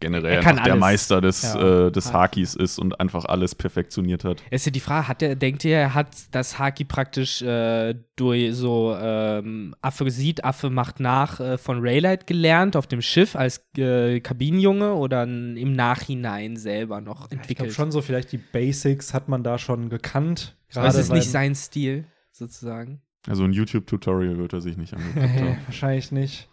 generell 0.00 0.42
Er 0.44 0.52
der. 0.54 0.76
Meister 0.76 1.20
des, 1.20 1.42
Ja. 1.42 1.86
äh, 1.86 1.90
des 1.92 2.12
Hakis 2.12 2.54
ist 2.54 2.78
und 2.78 3.00
einfach 3.00 3.24
alles 3.24 3.54
perfektioniert 3.54 4.24
hat. 4.24 4.42
Es 4.50 4.62
ist 4.62 4.66
ja 4.66 4.72
die 4.72 4.80
Frage, 4.80 5.08
hat 5.08 5.22
er, 5.22 5.34
denkt 5.36 5.64
ihr, 5.64 5.76
er 5.76 5.94
hat 5.94 6.08
das 6.30 6.58
Haki 6.58 6.84
praktisch 6.84 7.42
äh, 7.42 7.94
durch 8.16 8.54
so 8.54 8.96
ähm, 9.00 9.74
Affe 9.82 10.10
sieht, 10.10 10.44
Affe 10.44 10.70
macht 10.70 11.00
nach 11.00 11.40
äh, 11.40 11.58
von 11.58 11.80
Raylight 11.80 12.26
gelernt 12.26 12.76
auf 12.76 12.86
dem 12.86 13.02
Schiff 13.02 13.34
als 13.36 13.60
äh, 13.76 14.20
Kabinenjunge 14.20 14.94
oder 14.94 15.24
im 15.24 15.72
Nachhinein 15.72 16.56
selber 16.56 17.00
noch 17.00 17.22
ich 17.24 17.28
glaube 17.30 17.42
entwickelt? 17.42 17.72
schon 17.72 17.90
so, 17.90 18.00
vielleicht 18.00 18.32
die 18.32 18.38
Basics 18.38 19.14
hat 19.14 19.28
man 19.28 19.42
da 19.42 19.58
schon 19.58 19.88
gekannt. 19.88 20.54
Aber 20.74 20.86
es 20.88 20.96
ist 20.96 21.12
nicht 21.12 21.30
sein 21.30 21.54
Stil, 21.54 22.06
sozusagen. 22.32 23.00
Also 23.26 23.44
ein 23.44 23.52
YouTube-Tutorial 23.52 24.38
wird 24.38 24.52
er 24.52 24.60
sich 24.60 24.76
nicht 24.76 24.94
angeguckt 24.94 25.40
haben. 25.40 25.58
wahrscheinlich 25.66 26.12
nicht. 26.12 26.48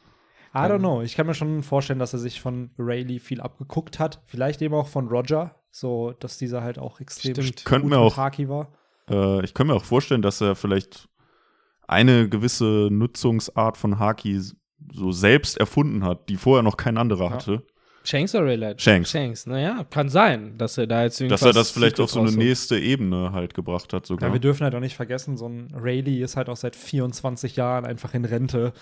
I 0.54 0.60
don't 0.60 0.80
know. 0.80 1.02
Ich 1.02 1.16
kann 1.16 1.28
mir 1.28 1.34
schon 1.34 1.64
vorstellen, 1.64 2.00
dass 2.00 2.14
er 2.14 2.20
sich 2.20 2.40
von 2.40 2.72
Rayleigh 2.78 3.20
viel 3.20 3.42
abgeguckt 3.42 4.00
hat. 4.00 4.22
Vielleicht 4.26 4.62
eben 4.62 4.74
auch 4.74 4.88
von 4.88 5.08
Roger, 5.10 5.56
so 5.72 6.14
dass 6.20 6.38
dieser 6.38 6.62
halt 6.64 6.80
auch 6.80 7.00
extrem 7.02 7.36
Stimmt. 7.36 7.66
gut 7.66 7.84
mit 7.84 7.94
auch- 7.98 8.16
Haki 8.18 8.48
war. 8.48 8.72
Äh, 9.10 9.44
ich 9.44 9.54
kann 9.54 9.68
mir 9.68 9.74
auch 9.76 9.84
vorstellen, 9.84 10.22
dass 10.22 10.40
er 10.42 10.56
vielleicht 10.56 11.10
eine 11.88 12.30
gewisse 12.30 12.88
Nutzungsart 12.92 13.78
von 13.78 14.00
Haki 14.00 14.42
so 14.94 15.12
selbst 15.12 15.58
erfunden 15.58 16.04
hat, 16.04 16.30
die 16.30 16.38
vorher 16.38 16.64
noch 16.64 16.78
kein 16.78 16.98
anderer 16.98 17.26
Ja. 17.26 17.32
hatte. 17.32 17.64
Shanks 18.08 18.36
oder 18.36 18.46
Raylight? 18.46 18.82
Shanks. 18.82 19.12
Shanks, 19.12 19.46
naja, 19.46 19.86
kann 19.90 20.10
sein, 20.10 20.58
dass 20.58 20.78
er 20.78 20.88
da 20.88 21.04
jetzt 21.04 21.20
Dass 21.22 21.42
er 21.42 21.54
das 21.54 21.72
vielleicht 21.72 22.00
auf 22.00 22.12
so 22.12 22.22
eine 22.22 22.32
nächste 22.32 22.78
Ebene 22.80 23.32
halt 23.34 23.54
gebracht 23.54 23.94
hat 23.94 24.06
sogar. 24.06 24.30
Ja, 24.30 24.34
wir 24.34 24.40
dürfen 24.40 24.64
halt 24.64 24.76
auch 24.76 24.80
nicht 24.80 24.96
vergessen, 24.96 25.38
so 25.38 25.48
ein 25.48 25.74
Rayleigh 25.76 26.24
ist 26.24 26.38
halt 26.38 26.50
auch 26.50 26.58
seit 26.58 26.76
24 26.76 27.56
Jahren 27.56 27.86
einfach 27.86 28.14
in 28.14 28.26
Rente. 28.26 28.74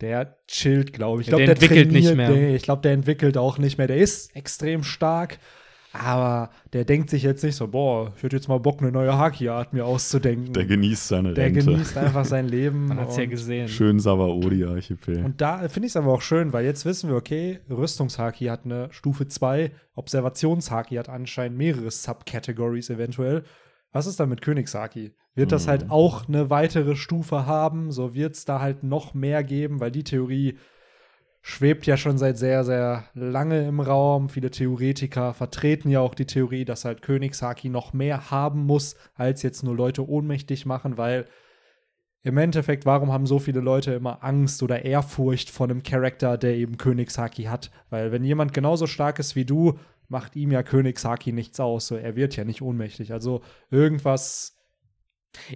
Der 0.00 0.38
chillt, 0.48 0.94
glaube 0.94 1.20
ich. 1.20 1.28
Ich 1.28 1.32
Ja, 1.32 1.36
glaube, 1.36 1.46
der 1.46 1.54
der, 1.54 1.62
entwickelt 1.62 1.92
nicht 1.92 2.16
mehr. 2.16 2.30
Nee, 2.30 2.56
ich 2.56 2.62
glaube, 2.62 2.80
der 2.82 2.92
entwickelt 2.92 3.36
auch 3.36 3.58
nicht 3.58 3.76
mehr. 3.76 3.86
Der 3.86 3.98
ist 3.98 4.34
extrem 4.34 4.82
stark, 4.82 5.38
aber 5.92 6.50
der 6.72 6.84
denkt 6.84 7.10
sich 7.10 7.22
jetzt 7.24 7.42
nicht 7.42 7.56
so, 7.56 7.66
boah, 7.68 8.12
ich 8.16 8.22
hätte 8.22 8.36
jetzt 8.36 8.48
mal 8.48 8.58
Bock, 8.60 8.80
eine 8.80 8.92
neue 8.92 9.16
Haki-Art 9.18 9.72
mir 9.72 9.84
auszudenken. 9.86 10.52
der 10.52 10.64
genießt 10.66 11.08
seine 11.08 11.34
Der 11.34 11.46
Rente. 11.46 11.64
genießt 11.64 11.96
einfach 11.98 12.24
sein 12.24 12.46
Leben. 12.46 12.86
Man 12.86 12.98
hat's 13.00 13.16
ja 13.16 13.26
gesehen. 13.26 13.66
Schön 13.68 13.98
Sawaodi-Archipel. 13.98 15.24
Und 15.24 15.40
da 15.40 15.68
finde 15.68 15.86
ich 15.86 15.92
es 15.92 15.96
aber 15.96 16.12
auch 16.12 16.22
schön, 16.22 16.52
weil 16.52 16.64
jetzt 16.64 16.84
wissen 16.84 17.10
wir, 17.10 17.16
okay, 17.16 17.60
Rüstungshaki 17.68 18.46
hat 18.46 18.64
eine 18.64 18.88
Stufe 18.92 19.26
2, 19.26 19.72
Observationshaki 19.94 20.94
hat 20.96 21.08
anscheinend 21.08 21.58
mehrere 21.58 21.90
Subcategories 21.90 22.90
eventuell. 22.90 23.42
Was 23.92 24.06
ist 24.06 24.20
dann 24.20 24.28
mit 24.28 24.42
Königshaki? 24.42 25.12
Wird 25.34 25.52
das 25.52 25.66
Mhm. 25.66 25.70
halt 25.70 25.90
auch 25.90 26.28
eine 26.28 26.50
weitere 26.50 26.94
Stufe 26.96 27.46
haben? 27.46 27.90
So 27.90 28.14
wird 28.14 28.34
es 28.36 28.44
da 28.44 28.60
halt 28.60 28.82
noch 28.82 29.14
mehr 29.14 29.42
geben, 29.42 29.80
weil 29.80 29.90
die 29.90 30.04
Theorie 30.04 30.56
schwebt 31.42 31.86
ja 31.86 31.96
schon 31.96 32.18
seit 32.18 32.36
sehr, 32.38 32.64
sehr 32.64 33.04
lange 33.14 33.66
im 33.66 33.80
Raum. 33.80 34.28
Viele 34.28 34.50
Theoretiker 34.50 35.32
vertreten 35.34 35.88
ja 35.88 36.00
auch 36.00 36.14
die 36.14 36.26
Theorie, 36.26 36.64
dass 36.64 36.84
halt 36.84 37.02
Königshaki 37.02 37.68
noch 37.68 37.92
mehr 37.92 38.30
haben 38.30 38.66
muss, 38.66 38.96
als 39.14 39.42
jetzt 39.42 39.62
nur 39.62 39.74
Leute 39.74 40.08
ohnmächtig 40.08 40.66
machen, 40.66 40.98
weil 40.98 41.26
im 42.22 42.36
Endeffekt, 42.36 42.84
warum 42.84 43.12
haben 43.12 43.26
so 43.26 43.38
viele 43.38 43.60
Leute 43.60 43.94
immer 43.94 44.22
Angst 44.22 44.62
oder 44.62 44.84
Ehrfurcht 44.84 45.48
vor 45.48 45.68
einem 45.68 45.82
Charakter, 45.82 46.36
der 46.36 46.54
eben 46.54 46.76
Königshaki 46.76 47.44
hat? 47.44 47.70
Weil 47.88 48.12
wenn 48.12 48.24
jemand 48.24 48.52
genauso 48.52 48.86
stark 48.86 49.18
ist 49.18 49.36
wie 49.36 49.46
du, 49.46 49.78
macht 50.08 50.36
ihm 50.36 50.50
ja 50.50 50.62
Königshaki 50.62 51.32
nichts 51.32 51.60
aus. 51.60 51.86
So, 51.86 51.96
er 51.96 52.16
wird 52.16 52.36
ja 52.36 52.44
nicht 52.44 52.60
ohnmächtig. 52.60 53.12
Also 53.12 53.40
irgendwas. 53.70 54.59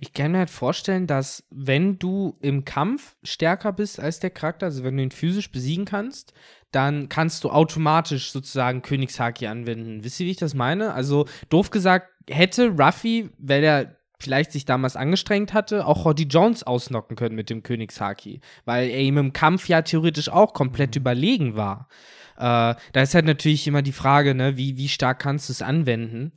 Ich 0.01 0.13
kann 0.13 0.33
mir 0.33 0.39
halt 0.39 0.51
vorstellen, 0.51 1.07
dass 1.07 1.45
wenn 1.51 1.99
du 1.99 2.37
im 2.41 2.65
Kampf 2.65 3.17
stärker 3.23 3.73
bist 3.73 3.99
als 3.99 4.21
der 4.21 4.31
Charakter, 4.31 4.67
also 4.67 4.85
wenn 4.85 4.97
du 4.97 5.03
ihn 5.03 5.11
physisch 5.11 5.51
besiegen 5.51 5.85
kannst, 5.85 6.33
dann 6.71 7.09
kannst 7.09 7.45
du 7.45 7.51
automatisch 7.51 8.31
sozusagen 8.31 8.83
Königshaki 8.83 9.47
anwenden. 9.47 10.05
Wisst 10.05 10.21
ihr, 10.21 10.27
wie 10.27 10.33
ich 10.33 10.37
das 10.37 10.55
meine? 10.55 10.93
Also 10.93 11.27
doof 11.49 11.71
gesagt, 11.71 12.09
hätte 12.29 12.69
Ruffy, 12.69 13.31
weil 13.39 13.65
er 13.65 13.97
vielleicht 14.19 14.53
sich 14.53 14.65
damals 14.65 14.97
angestrengt 14.97 15.53
hatte, 15.53 15.87
auch 15.87 16.05
Roddy 16.05 16.25
Jones 16.25 16.63
ausnocken 16.63 17.17
können 17.17 17.35
mit 17.35 17.51
dem 17.51 17.63
Königshaki, 17.63 18.41
weil 18.65 18.89
er 18.89 19.01
ihm 19.01 19.19
im 19.19 19.33
Kampf 19.33 19.69
ja 19.69 19.83
theoretisch 19.83 20.29
auch 20.29 20.55
komplett 20.55 20.97
überlegen 20.97 21.57
war. 21.57 21.89
Äh, 22.37 22.75
da 22.93 23.03
ist 23.03 23.15
halt 23.15 23.27
natürlich 23.27 23.67
immer 23.67 23.83
die 23.83 23.93
Frage, 23.93 24.35
ne, 24.35 24.57
wie, 24.57 24.77
wie 24.77 24.89
stark 24.89 25.19
kannst 25.19 25.49
du 25.49 25.53
es 25.53 25.63
anwenden? 25.63 26.33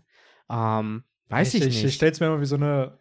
Ähm, 0.49 1.03
weiß 1.29 1.53
ich, 1.55 1.61
ich, 1.61 1.67
nicht. 1.67 1.83
Ich 1.85 1.93
stelle 1.95 2.11
es 2.11 2.19
mir 2.19 2.27
immer 2.27 2.41
wie 2.41 2.45
so 2.45 2.55
eine, 2.55 2.93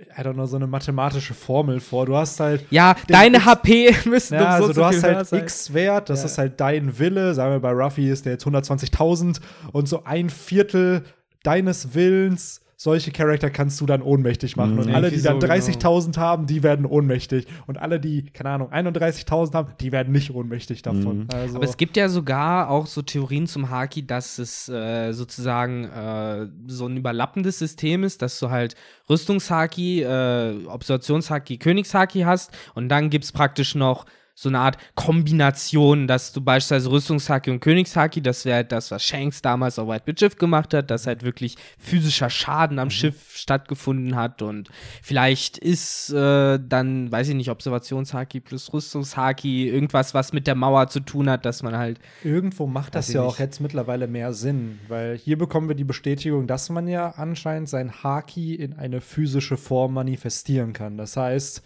I 0.00 0.20
don't 0.22 0.34
know, 0.34 0.46
so 0.46 0.56
eine 0.56 0.66
mathematische 0.66 1.34
Formel 1.34 1.80
vor. 1.80 2.06
Du 2.06 2.16
hast 2.16 2.38
halt 2.40 2.64
Ja, 2.70 2.96
deine 3.08 3.36
X- 3.38 3.46
HP 3.46 3.94
müssen 4.08 4.34
Ja, 4.34 4.56
um 4.58 4.62
so 4.62 4.68
also 4.68 4.68
du 4.68 4.74
so 4.74 4.84
hast 4.84 5.02
halt. 5.04 5.32
X-Wert, 5.32 6.08
das 6.10 6.20
Ja. 6.20 6.26
ist 6.26 6.38
halt 6.38 6.60
dein 6.60 6.98
Wille. 6.98 7.34
Sagen 7.34 7.52
wir, 7.52 7.60
bei 7.60 7.70
Ruffy 7.72 8.08
ist 8.10 8.24
der 8.24 8.32
jetzt 8.32 8.46
120.000 8.46 9.40
und 9.72 9.88
so 9.88 10.04
ein 10.04 10.30
Viertel 10.30 11.04
deines 11.42 11.94
Willens, 11.94 12.61
solche 12.82 13.12
Charakter 13.12 13.48
kannst 13.48 13.80
du 13.80 13.86
dann 13.86 14.02
ohnmächtig 14.02 14.56
machen. 14.56 14.74
Mhm. 14.74 14.80
Und 14.80 14.94
alle, 14.94 15.10
die 15.12 15.22
dann 15.22 15.40
Irgendwie 15.40 15.60
so, 15.60 15.70
30.000 15.70 16.16
haben, 16.16 16.46
die 16.46 16.64
werden 16.64 16.84
ohnmächtig. 16.84 17.46
Und 17.68 17.78
alle, 17.78 18.00
die, 18.00 18.24
keine 18.24 18.50
Ahnung, 18.50 18.72
31.000 18.72 19.54
haben, 19.54 19.72
die 19.80 19.92
werden 19.92 20.12
nicht 20.12 20.34
ohnmächtig 20.34 20.82
davon. 20.82 21.18
Mhm. 21.18 21.28
Also, 21.32 21.56
Aber 21.56 21.64
es 21.64 21.76
gibt 21.76 21.96
ja 21.96 22.08
sogar 22.08 22.70
auch 22.70 22.88
so 22.88 23.00
Theorien 23.00 23.46
zum 23.46 23.70
Haki, 23.70 24.04
dass 24.04 24.38
es 24.38 24.68
äh, 24.68 25.12
sozusagen 25.12 25.84
äh, 25.84 26.48
so 26.66 26.86
ein 26.86 26.96
überlappendes 26.96 27.60
System 27.60 28.02
ist, 28.02 28.20
dass 28.20 28.40
du 28.40 28.50
halt 28.50 28.74
Rüstungshaki, 29.08 30.02
äh, 30.02 30.66
Observationshaki, 30.66 31.58
Königshaki 31.58 32.22
hast 32.22 32.50
und 32.74 32.88
dann 32.88 33.10
gibt 33.10 33.24
es 33.24 33.30
praktisch 33.30 33.76
noch 33.76 34.06
so 34.34 34.48
eine 34.48 34.60
Art 34.60 34.78
Kombination, 34.94 36.06
dass 36.06 36.32
du 36.32 36.40
beispielsweise 36.40 36.90
Rüstungshaki 36.90 37.50
und 37.50 37.60
Königshaki, 37.60 38.22
das 38.22 38.44
wäre 38.44 38.56
halt 38.56 38.72
das, 38.72 38.90
was 38.90 39.04
Shanks 39.04 39.42
damals 39.42 39.78
auf 39.78 39.88
White 39.88 40.14
Schiff 40.18 40.36
gemacht 40.36 40.72
hat, 40.74 40.90
dass 40.90 41.06
halt 41.06 41.22
wirklich 41.22 41.56
physischer 41.78 42.30
Schaden 42.30 42.78
am 42.78 42.88
mhm. 42.88 42.92
Schiff 42.92 43.36
stattgefunden 43.36 44.16
hat 44.16 44.42
und 44.42 44.70
vielleicht 45.02 45.58
ist 45.58 46.10
äh, 46.10 46.58
dann, 46.58 47.12
weiß 47.12 47.28
ich 47.28 47.34
nicht, 47.34 47.50
Observationshaki 47.50 48.40
plus 48.40 48.72
Rüstungshaki 48.72 49.68
irgendwas, 49.68 50.14
was 50.14 50.32
mit 50.32 50.46
der 50.46 50.54
Mauer 50.54 50.88
zu 50.88 51.00
tun 51.00 51.28
hat, 51.28 51.44
dass 51.44 51.62
man 51.62 51.76
halt 51.76 52.00
Irgendwo 52.24 52.66
macht 52.66 52.94
das 52.94 53.12
ja 53.12 53.22
auch 53.22 53.38
jetzt 53.38 53.60
mittlerweile 53.60 54.06
mehr 54.06 54.32
Sinn, 54.32 54.80
weil 54.88 55.16
hier 55.16 55.36
bekommen 55.36 55.68
wir 55.68 55.76
die 55.76 55.84
Bestätigung, 55.84 56.46
dass 56.46 56.70
man 56.70 56.88
ja 56.88 57.10
anscheinend 57.10 57.68
sein 57.68 58.02
Haki 58.02 58.54
in 58.54 58.72
eine 58.74 59.00
physische 59.00 59.56
Form 59.56 59.94
manifestieren 59.94 60.72
kann. 60.72 60.96
Das 60.96 61.16
heißt, 61.16 61.62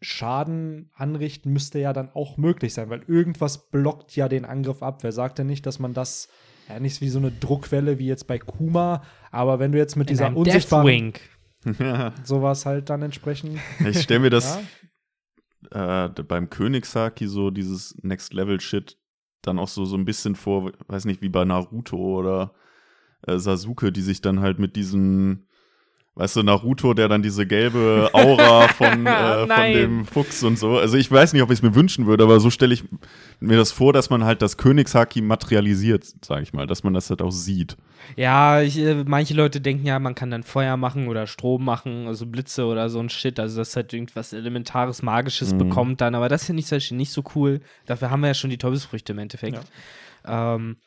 Schaden 0.00 0.90
anrichten 0.94 1.52
müsste 1.52 1.78
ja 1.80 1.92
dann 1.92 2.10
auch 2.10 2.36
möglich 2.36 2.74
sein, 2.74 2.88
weil 2.88 3.02
irgendwas 3.06 3.70
blockt 3.70 4.14
ja 4.14 4.28
den 4.28 4.44
Angriff 4.44 4.82
ab. 4.82 5.02
Wer 5.02 5.12
sagt 5.12 5.38
denn 5.38 5.48
nicht, 5.48 5.66
dass 5.66 5.78
man 5.78 5.92
das 5.92 6.28
ja 6.68 6.78
nicht 6.78 7.00
wie 7.00 7.08
so 7.08 7.18
eine 7.18 7.32
Druckwelle 7.32 7.98
wie 7.98 8.06
jetzt 8.06 8.26
bei 8.26 8.38
Kuma, 8.38 9.02
aber 9.30 9.58
wenn 9.58 9.72
du 9.72 9.78
jetzt 9.78 9.96
mit 9.96 10.08
In 10.08 10.14
dieser 10.16 10.36
unsichtbaren 10.36 11.14
sowas 12.24 12.66
halt 12.66 12.90
dann 12.90 13.02
entsprechend. 13.02 13.58
Ich 13.84 14.02
stelle 14.02 14.20
mir 14.20 14.30
das 14.30 14.60
ja? 15.72 16.06
äh, 16.06 16.22
beim 16.22 16.48
Königshaki 16.50 17.26
so 17.26 17.50
dieses 17.50 17.96
Next 18.02 18.32
Level 18.32 18.60
Shit 18.60 18.96
dann 19.42 19.58
auch 19.58 19.68
so 19.68 19.84
so 19.84 19.96
ein 19.96 20.04
bisschen 20.04 20.36
vor, 20.36 20.72
weiß 20.86 21.04
nicht, 21.04 21.22
wie 21.22 21.28
bei 21.28 21.44
Naruto 21.44 21.96
oder 21.96 22.54
äh, 23.26 23.38
Sasuke, 23.38 23.92
die 23.92 24.02
sich 24.02 24.20
dann 24.20 24.40
halt 24.40 24.58
mit 24.58 24.76
diesen 24.76 25.48
Weißt 26.18 26.34
du, 26.34 26.42
Naruto, 26.42 26.94
der 26.94 27.06
dann 27.06 27.22
diese 27.22 27.46
gelbe 27.46 28.10
Aura 28.12 28.66
von, 28.76 29.06
äh, 29.06 29.46
von 29.46 29.72
dem 29.72 30.04
Fuchs 30.04 30.42
und 30.42 30.58
so. 30.58 30.76
Also 30.76 30.96
ich 30.96 31.08
weiß 31.08 31.32
nicht, 31.32 31.42
ob 31.42 31.50
ich 31.52 31.58
es 31.58 31.62
mir 31.62 31.76
wünschen 31.76 32.06
würde, 32.06 32.24
aber 32.24 32.40
so 32.40 32.50
stelle 32.50 32.74
ich 32.74 32.82
mir 33.38 33.56
das 33.56 33.70
vor, 33.70 33.92
dass 33.92 34.10
man 34.10 34.24
halt 34.24 34.42
das 34.42 34.56
Königshaki 34.56 35.20
materialisiert, 35.20 36.04
sage 36.24 36.42
ich 36.42 36.52
mal, 36.52 36.66
dass 36.66 36.82
man 36.82 36.92
das 36.92 37.08
halt 37.08 37.22
auch 37.22 37.30
sieht. 37.30 37.76
Ja, 38.16 38.60
ich, 38.60 38.78
äh, 38.78 39.04
manche 39.06 39.34
Leute 39.34 39.60
denken 39.60 39.86
ja, 39.86 40.00
man 40.00 40.16
kann 40.16 40.32
dann 40.32 40.42
Feuer 40.42 40.76
machen 40.76 41.06
oder 41.06 41.28
Strom 41.28 41.64
machen, 41.64 42.08
also 42.08 42.26
Blitze 42.26 42.64
oder 42.64 42.90
so 42.90 42.98
ein 42.98 43.10
Shit, 43.10 43.38
also 43.38 43.58
das 43.58 43.76
halt 43.76 43.92
irgendwas 43.92 44.32
Elementares, 44.32 45.02
Magisches 45.02 45.54
mhm. 45.54 45.58
bekommt 45.58 46.00
dann, 46.00 46.16
aber 46.16 46.28
das 46.28 46.46
finde 46.46 46.64
ich 46.68 46.90
nicht 46.90 47.12
so 47.12 47.22
cool. 47.36 47.60
Dafür 47.86 48.10
haben 48.10 48.22
wir 48.22 48.26
ja 48.26 48.34
schon 48.34 48.50
die 48.50 48.58
Teufelsfrüchte 48.58 49.12
im 49.12 49.20
Endeffekt. 49.20 49.60
Ja. 50.26 50.56
Ähm, 50.56 50.78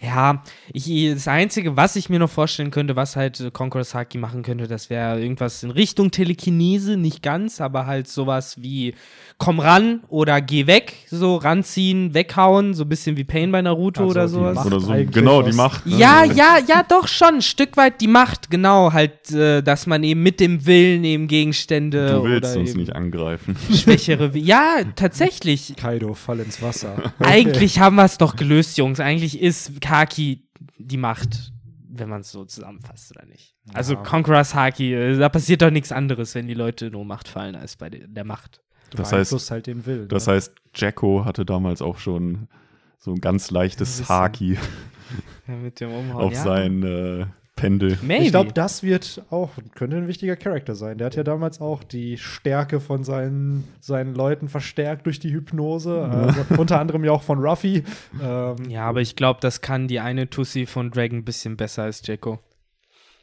ja, 0.00 0.44
ich, 0.72 1.12
das 1.12 1.26
Einzige, 1.26 1.76
was 1.76 1.96
ich 1.96 2.08
mir 2.08 2.20
noch 2.20 2.30
vorstellen 2.30 2.70
könnte, 2.70 2.94
was 2.94 3.16
halt 3.16 3.50
Conqueror 3.52 3.82
Saki 3.82 4.16
machen 4.16 4.42
könnte, 4.42 4.68
das 4.68 4.90
wäre 4.90 5.20
irgendwas 5.20 5.64
in 5.64 5.70
Richtung 5.70 6.12
Telekinese, 6.12 6.96
nicht 6.96 7.20
ganz, 7.20 7.60
aber 7.60 7.86
halt 7.86 8.06
sowas 8.06 8.62
wie 8.62 8.94
komm 9.38 9.58
ran 9.58 10.00
oder 10.08 10.40
geh 10.40 10.66
weg, 10.66 10.94
so 11.10 11.36
ranziehen, 11.36 12.14
weghauen, 12.14 12.74
so 12.74 12.84
ein 12.84 12.88
bisschen 12.88 13.16
wie 13.16 13.24
Pain 13.24 13.50
bei 13.50 13.60
Naruto 13.60 14.02
also 14.02 14.10
oder 14.10 14.28
sowas. 14.28 14.66
Oder 14.66 14.80
so, 14.80 14.92
genau, 15.10 15.42
die 15.42 15.52
Macht. 15.52 15.86
Ne? 15.86 15.96
Ja, 15.96 16.24
ja, 16.24 16.58
ja, 16.66 16.84
doch 16.88 17.08
schon, 17.08 17.36
ein 17.36 17.42
Stück 17.42 17.76
weit 17.76 18.00
die 18.00 18.08
Macht, 18.08 18.50
genau, 18.50 18.92
halt, 18.92 19.32
äh, 19.32 19.62
dass 19.62 19.86
man 19.86 20.04
eben 20.04 20.22
mit 20.22 20.38
dem 20.38 20.64
Willen 20.66 21.02
eben 21.04 21.26
Gegenstände 21.26 22.12
Du 22.12 22.24
willst 22.24 22.56
uns 22.56 22.74
nicht 22.74 22.94
angreifen. 22.94 23.56
Schwächere, 23.72 24.30
ja, 24.34 24.78
tatsächlich. 24.94 25.74
Kaido, 25.76 26.14
fall 26.14 26.40
ins 26.40 26.62
Wasser. 26.62 26.94
Okay. 26.98 27.12
Eigentlich 27.18 27.80
haben 27.80 27.96
wir 27.96 28.04
es 28.04 28.18
doch 28.18 28.36
gelöst, 28.36 28.78
Jungs. 28.78 29.00
Eigentlich 29.00 29.40
ist 29.40 29.80
Haki 29.88 30.48
die 30.78 30.96
Macht, 30.96 31.52
wenn 31.88 32.08
man 32.08 32.20
es 32.20 32.30
so 32.30 32.44
zusammenfasst, 32.44 33.10
oder 33.16 33.26
nicht? 33.26 33.54
Ja. 33.66 33.74
Also 33.74 33.96
Conqueror's 33.96 34.54
Haki, 34.54 34.94
äh, 34.94 35.18
da 35.18 35.28
passiert 35.28 35.62
doch 35.62 35.70
nichts 35.70 35.92
anderes, 35.92 36.34
wenn 36.34 36.46
die 36.46 36.54
Leute 36.54 36.90
nur 36.90 37.04
Macht 37.04 37.28
fallen, 37.28 37.54
als 37.54 37.76
bei 37.76 37.90
der 37.90 38.24
Macht. 38.24 38.62
Du 38.90 38.96
das 38.96 39.12
heißt, 39.12 39.50
halt 39.50 39.66
den 39.66 39.84
Willen. 39.84 40.08
Das 40.08 40.26
ne? 40.26 40.34
heißt, 40.34 40.54
Jacko 40.74 41.24
hatte 41.24 41.44
damals 41.44 41.82
auch 41.82 41.98
schon 41.98 42.48
so 42.98 43.12
ein 43.12 43.20
ganz 43.20 43.50
leichtes 43.50 44.08
Haki 44.08 44.58
ja, 45.46 45.88
auf 46.14 46.32
ja. 46.32 46.42
sein 46.42 46.82
äh, 46.82 47.26
Pendel. 47.58 47.98
Maybe. 48.02 48.24
Ich 48.24 48.30
glaube, 48.30 48.52
das 48.52 48.82
wird 48.82 49.22
auch, 49.30 49.50
könnte 49.74 49.96
ein 49.96 50.06
wichtiger 50.06 50.36
Charakter 50.36 50.74
sein. 50.74 50.98
Der 50.98 51.06
hat 51.06 51.16
ja 51.16 51.24
damals 51.24 51.60
auch 51.60 51.82
die 51.82 52.16
Stärke 52.16 52.80
von 52.80 53.04
seinen, 53.04 53.64
seinen 53.80 54.14
Leuten 54.14 54.48
verstärkt 54.48 55.06
durch 55.06 55.18
die 55.18 55.32
Hypnose. 55.32 56.02
Also 56.02 56.54
unter 56.56 56.80
anderem 56.80 57.04
ja 57.04 57.12
auch 57.12 57.22
von 57.22 57.38
Ruffy. 57.38 57.84
Ähm, 58.22 58.56
ja, 58.68 58.84
aber 58.84 59.00
ich 59.00 59.16
glaube, 59.16 59.40
das 59.40 59.60
kann 59.60 59.88
die 59.88 60.00
eine 60.00 60.30
Tussi 60.30 60.66
von 60.66 60.90
Dragon 60.90 61.18
ein 61.18 61.24
bisschen 61.24 61.56
besser 61.56 61.82
als 61.82 62.06
Jacko. 62.06 62.38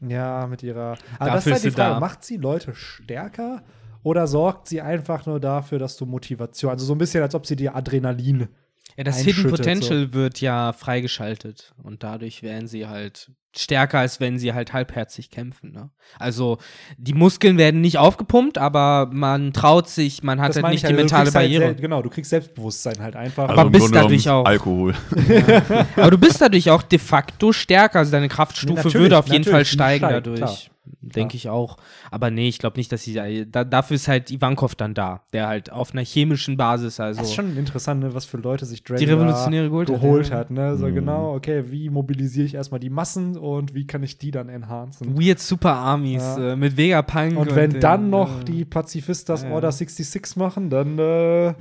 Ja, 0.01 0.47
mit 0.47 0.63
ihrer. 0.63 0.97
Aber 1.19 1.31
dafür 1.31 1.31
das 1.31 1.45
ist 1.45 1.53
halt 1.53 1.63
die 1.63 1.71
Frage, 1.71 1.93
da. 1.95 1.99
macht 1.99 2.23
sie 2.23 2.37
Leute 2.37 2.75
stärker 2.75 3.63
oder 4.03 4.27
sorgt 4.27 4.67
sie 4.67 4.81
einfach 4.81 5.25
nur 5.25 5.39
dafür, 5.39 5.79
dass 5.79 5.97
du 5.97 6.05
Motivation, 6.05 6.71
also 6.71 6.85
so 6.85 6.93
ein 6.93 6.97
bisschen, 6.97 7.23
als 7.23 7.33
ob 7.33 7.45
sie 7.45 7.55
dir 7.55 7.75
Adrenalin 7.75 8.49
ja, 8.97 9.03
das 9.03 9.19
Hidden 9.19 9.49
Potential 9.49 10.07
so. 10.07 10.13
wird 10.13 10.41
ja 10.41 10.73
freigeschaltet 10.73 11.73
und 11.83 12.03
dadurch 12.03 12.43
werden 12.43 12.67
sie 12.67 12.87
halt 12.87 13.31
stärker, 13.57 14.00
als 14.00 14.20
wenn 14.20 14.37
sie 14.37 14.53
halt 14.53 14.74
halbherzig 14.74 15.29
kämpfen. 15.29 15.72
Ne? 15.72 15.89
Also 16.20 16.57
die 16.98 17.13
Muskeln 17.13 17.57
werden 17.57 17.81
nicht 17.81 17.98
aufgepumpt, 17.98 18.57
aber 18.57 19.09
man 19.11 19.53
traut 19.53 19.89
sich, 19.89 20.24
man 20.24 20.41
hat 20.41 20.50
das 20.50 20.63
halt 20.63 20.72
nicht 20.72 20.83
die 20.83 20.87
also, 20.87 20.98
mentale 20.98 21.25
halt 21.25 21.33
Barriere. 21.33 21.65
Halt 21.65 21.81
genau, 21.81 22.01
du 22.01 22.09
kriegst 22.09 22.29
Selbstbewusstsein 22.29 23.00
halt 23.00 23.15
einfach. 23.15 23.50
Also 23.50 23.61
aber 23.61 23.70
bist 23.70 23.93
dadurch 23.93 24.29
auch 24.29 24.46
Alkohol. 24.46 24.93
Ja. 25.25 25.87
aber 25.96 26.11
du 26.11 26.17
bist 26.17 26.41
dadurch 26.41 26.70
auch 26.70 26.83
de 26.83 27.00
facto 27.00 27.51
stärker, 27.51 28.00
also 28.00 28.11
deine 28.11 28.29
Kraftstufe 28.29 28.93
würde 28.93 29.17
auf 29.17 29.27
jeden 29.27 29.43
Fall 29.43 29.65
steigen 29.65 30.07
dadurch. 30.07 30.37
Klar. 30.37 30.57
Denke 31.01 31.35
ich 31.35 31.50
auch. 31.50 31.77
Aber 32.11 32.31
nee, 32.31 32.48
ich 32.48 32.59
glaube 32.59 32.77
nicht, 32.77 32.91
dass 32.91 33.03
sie. 33.03 33.48
Da, 33.50 33.63
dafür 33.63 33.95
ist 33.95 34.07
halt 34.07 34.31
Ivankov 34.31 34.75
dann 34.75 34.93
da, 34.93 35.21
der 35.33 35.48
halt 35.48 35.71
auf 35.71 35.93
einer 35.93 36.03
chemischen 36.03 36.57
Basis. 36.57 37.00
Also 37.00 37.19
das 37.19 37.29
ist 37.29 37.35
schon 37.35 37.55
interessant, 37.57 38.01
ne, 38.01 38.13
was 38.13 38.25
für 38.25 38.37
Leute 38.37 38.65
sich 38.65 38.83
Dragon 38.83 39.00
die 39.00 39.11
Revolutionäre 39.11 39.69
geholt, 39.69 39.87
geholt 39.87 40.31
hat. 40.31 40.51
Ne? 40.51 40.77
So 40.77 40.87
mhm. 40.87 40.95
genau, 40.95 41.33
okay, 41.33 41.65
wie 41.71 41.89
mobilisiere 41.89 42.45
ich 42.45 42.55
erstmal 42.55 42.79
die 42.79 42.89
Massen 42.89 43.37
und 43.37 43.74
wie 43.74 43.87
kann 43.87 44.03
ich 44.03 44.17
die 44.17 44.31
dann 44.31 44.50
enhancen? 44.50 45.19
Weird 45.19 45.39
Super 45.39 45.74
Armies 45.74 46.24
ja. 46.24 46.53
äh, 46.53 46.55
mit 46.55 46.77
Vegapunk. 46.77 47.37
Und, 47.37 47.50
und 47.50 47.55
wenn 47.55 47.79
dann 47.79 48.09
noch 48.09 48.41
äh, 48.41 48.43
die 48.45 48.65
Pazifistas 48.65 49.43
ja. 49.43 49.51
Order 49.51 49.71
66 49.71 50.35
machen, 50.37 50.69
dann 50.69 51.00
äh, 51.00 51.53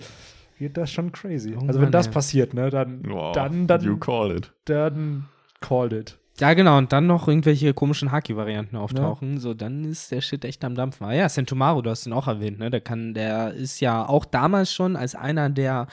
wird 0.59 0.77
das 0.77 0.91
schon 0.91 1.13
crazy. 1.13 1.55
Oh, 1.57 1.61
also 1.67 1.75
wenn 1.75 1.87
Mann, 1.87 1.93
das 1.93 2.07
ey. 2.09 2.13
passiert, 2.13 2.55
ne, 2.55 2.71
dann, 2.71 3.01
wow. 3.09 3.33
dann, 3.33 3.67
dann, 3.67 3.83
you 3.83 3.97
call 3.97 4.31
it. 4.31 4.53
Dann 4.65 5.27
called 5.61 5.93
it. 5.93 6.19
Ja, 6.41 6.53
genau, 6.55 6.79
und 6.79 6.93
dann 6.93 7.07
noch 7.07 7.29
irgendwelche 7.29 7.75
komischen 7.75 8.11
Haki-Varianten 8.11 8.77
auftauchen, 8.77 9.35
ja. 9.35 9.41
so 9.41 9.55
dann 9.55 9.85
ist 9.85 10.11
der 10.11 10.21
Shit 10.21 10.45
echt 10.45 10.65
am 10.65 10.75
Dampfen. 10.75 11.07
Ah 11.07 11.13
ja, 11.13 11.29
Sentomaru, 11.29 11.81
du 11.83 11.91
hast 11.91 12.07
ihn 12.07 12.13
auch 12.13 12.27
erwähnt, 12.27 12.59
ne? 12.59 12.71
Der 12.71 12.81
kann, 12.81 13.15
der 13.15 13.53
ist 13.53 13.81
ja 13.81 14.09
auch 14.09 14.25
damals 14.25 14.73
schon 14.73 14.97
als 14.97 15.15
einer 15.15 15.49
der 15.49 15.87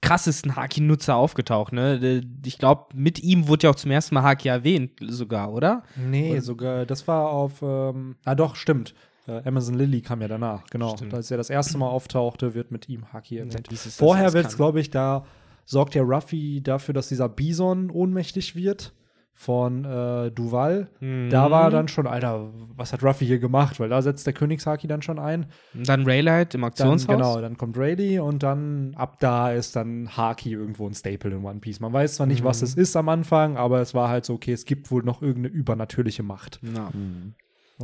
krassesten 0.00 0.56
Haki-Nutzer 0.56 1.14
aufgetaucht, 1.14 1.72
ne? 1.72 2.22
Ich 2.44 2.58
glaube, 2.58 2.86
mit 2.92 3.22
ihm 3.22 3.46
wurde 3.46 3.64
ja 3.64 3.70
auch 3.70 3.76
zum 3.76 3.92
ersten 3.92 4.16
Mal 4.16 4.24
Haki 4.24 4.48
erwähnt, 4.48 4.92
sogar, 5.00 5.52
oder? 5.52 5.84
Nee, 5.96 6.32
oder? 6.32 6.42
sogar, 6.42 6.86
das 6.86 7.06
war 7.06 7.30
auf, 7.30 7.62
ähm, 7.62 8.16
ah 8.24 8.34
doch, 8.34 8.56
stimmt. 8.56 8.94
Äh, 9.28 9.42
Amazon 9.46 9.74
Lily 9.76 10.02
kam 10.02 10.20
ja 10.20 10.28
danach, 10.28 10.66
genau. 10.66 10.96
Stimmt. 10.96 11.14
Als 11.14 11.30
er 11.30 11.36
das 11.36 11.50
erste 11.50 11.78
Mal 11.78 11.88
auftauchte, 11.88 12.54
wird 12.54 12.72
mit 12.72 12.88
ihm 12.88 13.12
Haki 13.12 13.38
erwähnt. 13.38 13.68
Ja, 13.70 13.90
Vorher 13.90 14.32
wird 14.32 14.46
es, 14.46 14.56
glaube 14.56 14.80
ich, 14.80 14.90
da 14.90 15.24
sorgt 15.64 15.94
ja 15.94 16.02
Ruffy 16.02 16.60
dafür, 16.62 16.92
dass 16.94 17.08
dieser 17.08 17.28
Bison 17.28 17.90
ohnmächtig 17.90 18.56
wird 18.56 18.92
von 19.36 19.84
äh, 19.84 20.30
Duval. 20.30 20.88
Mhm. 21.00 21.28
Da 21.28 21.50
war 21.50 21.70
dann 21.70 21.88
schon, 21.88 22.06
Alter, 22.06 22.50
was 22.76 22.92
hat 22.92 23.02
Ruffy 23.02 23.26
hier 23.26 23.40
gemacht? 23.40 23.80
Weil 23.80 23.88
da 23.88 24.00
setzt 24.00 24.26
der 24.26 24.32
Königshaki 24.32 24.86
dann 24.86 25.02
schon 25.02 25.18
ein. 25.18 25.46
Dann 25.74 26.04
Raylight 26.04 26.54
im 26.54 26.62
Aktionshaus. 26.62 27.06
Dann, 27.06 27.18
genau, 27.18 27.40
dann 27.40 27.58
kommt 27.58 27.76
Rayleigh 27.76 28.20
und 28.20 28.44
dann 28.44 28.94
ab 28.96 29.18
da 29.18 29.50
ist 29.50 29.74
dann 29.74 30.16
Haki 30.16 30.52
irgendwo 30.52 30.86
ein 30.86 30.94
Staple 30.94 31.32
in 31.32 31.44
One 31.44 31.58
Piece. 31.58 31.80
Man 31.80 31.92
weiß 31.92 32.14
zwar 32.14 32.26
nicht, 32.26 32.42
mhm. 32.42 32.46
was 32.46 32.62
es 32.62 32.74
ist 32.74 32.96
am 32.96 33.08
Anfang, 33.08 33.56
aber 33.56 33.80
es 33.80 33.92
war 33.92 34.08
halt 34.08 34.24
so, 34.24 34.34
okay, 34.34 34.52
es 34.52 34.64
gibt 34.64 34.90
wohl 34.90 35.02
noch 35.02 35.20
irgendeine 35.20 35.54
übernatürliche 35.54 36.22
Macht. 36.22 36.60
Ja. 36.62 36.90
Mhm. 36.92 37.34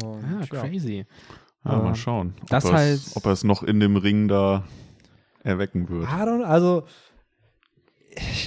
Und, 0.02 0.24
ah, 0.24 0.46
crazy. 0.48 1.04
Ja, 1.64 1.76
mal 1.76 1.94
schauen, 1.94 2.34
ob, 2.40 2.48
das 2.48 2.72
halt 2.72 3.00
ob 3.14 3.26
er 3.26 3.32
es 3.32 3.44
noch 3.44 3.62
in 3.62 3.80
dem 3.80 3.96
Ring 3.96 4.28
da 4.28 4.64
erwecken 5.42 5.88
wird. 5.88 6.08
also 6.08 6.84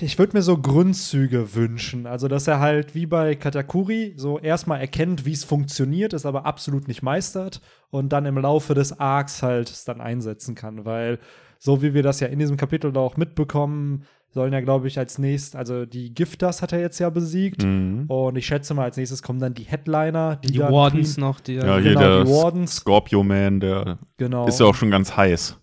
ich 0.01 0.19
würde 0.19 0.35
mir 0.35 0.41
so 0.41 0.57
Grundzüge 0.57 1.55
wünschen. 1.55 2.05
Also, 2.05 2.27
dass 2.27 2.47
er 2.47 2.59
halt 2.59 2.95
wie 2.95 3.05
bei 3.05 3.35
Katakuri 3.35 4.13
so 4.17 4.39
erstmal 4.39 4.81
erkennt, 4.81 5.25
wie 5.25 5.31
es 5.31 5.43
funktioniert, 5.43 6.13
es 6.13 6.25
aber 6.25 6.45
absolut 6.45 6.87
nicht 6.87 7.01
meistert 7.01 7.61
und 7.89 8.09
dann 8.09 8.25
im 8.25 8.37
Laufe 8.37 8.73
des 8.73 8.99
Arcs 8.99 9.41
halt 9.41 9.69
es 9.69 9.85
dann 9.85 10.01
einsetzen 10.01 10.55
kann. 10.55 10.85
Weil, 10.85 11.19
so 11.59 11.81
wie 11.81 11.93
wir 11.93 12.03
das 12.03 12.19
ja 12.19 12.27
in 12.27 12.39
diesem 12.39 12.57
Kapitel 12.57 12.95
auch 12.97 13.15
mitbekommen, 13.17 14.03
sollen 14.31 14.51
ja, 14.51 14.61
glaube 14.61 14.87
ich, 14.87 14.97
als 14.97 15.19
nächstes, 15.19 15.55
also 15.55 15.85
die 15.85 16.13
Gifters 16.13 16.61
hat 16.61 16.73
er 16.73 16.79
jetzt 16.79 16.99
ja 16.99 17.09
besiegt. 17.09 17.63
Mhm. 17.63 18.05
Und 18.07 18.35
ich 18.35 18.47
schätze 18.47 18.73
mal, 18.73 18.83
als 18.83 18.97
nächstes 18.97 19.21
kommen 19.21 19.39
dann 19.39 19.53
die 19.53 19.63
Headliner. 19.63 20.37
Die, 20.37 20.53
die 20.53 20.59
Wardens 20.59 21.17
noch. 21.17 21.39
Die 21.39 21.53
ja, 21.53 21.77
hier 21.77 21.93
genau, 21.93 21.99
der 21.99 22.23
die 22.23 22.31
Wardens. 22.31 22.75
Scorpio 22.77 23.23
Man, 23.23 23.59
der 23.59 23.99
genau. 24.17 24.47
ist 24.47 24.59
ja 24.59 24.65
auch 24.65 24.75
schon 24.75 24.91
ganz 24.91 25.15
heiß 25.15 25.59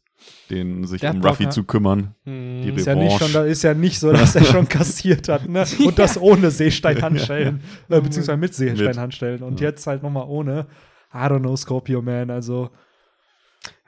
den 0.51 0.87
sich 0.87 1.01
der 1.01 1.15
um 1.15 1.25
Ruffy 1.25 1.49
zu 1.49 1.65
kümmern. 1.65 2.15
Hm. 2.25 2.63
Die 2.63 2.71
ist 2.71 2.87
ja, 2.87 2.95
nicht 2.95 3.19
schon, 3.19 3.47
ist 3.47 3.63
ja 3.63 3.75
nicht 3.75 3.99
so, 3.99 4.13
dass 4.13 4.35
er 4.35 4.45
schon 4.45 4.69
kassiert 4.69 5.29
hat, 5.29 5.49
ne? 5.49 5.65
Und 5.85 5.99
das 5.99 6.21
ohne 6.21 6.51
Seesteinhandstellen, 6.51 7.61
äh, 7.89 8.01
beziehungsweise 8.01 8.39
mit 8.39 8.55
Seesteinhandstellen. 8.55 9.43
Und 9.43 9.53
mit. 9.53 9.61
jetzt 9.61 9.87
halt 9.87 10.03
nochmal 10.03 10.27
ohne. 10.29 10.67
I 11.13 11.19
don't 11.19 11.41
know, 11.41 11.57
Scorpio 11.57 12.03
Man, 12.03 12.31
also. 12.31 12.71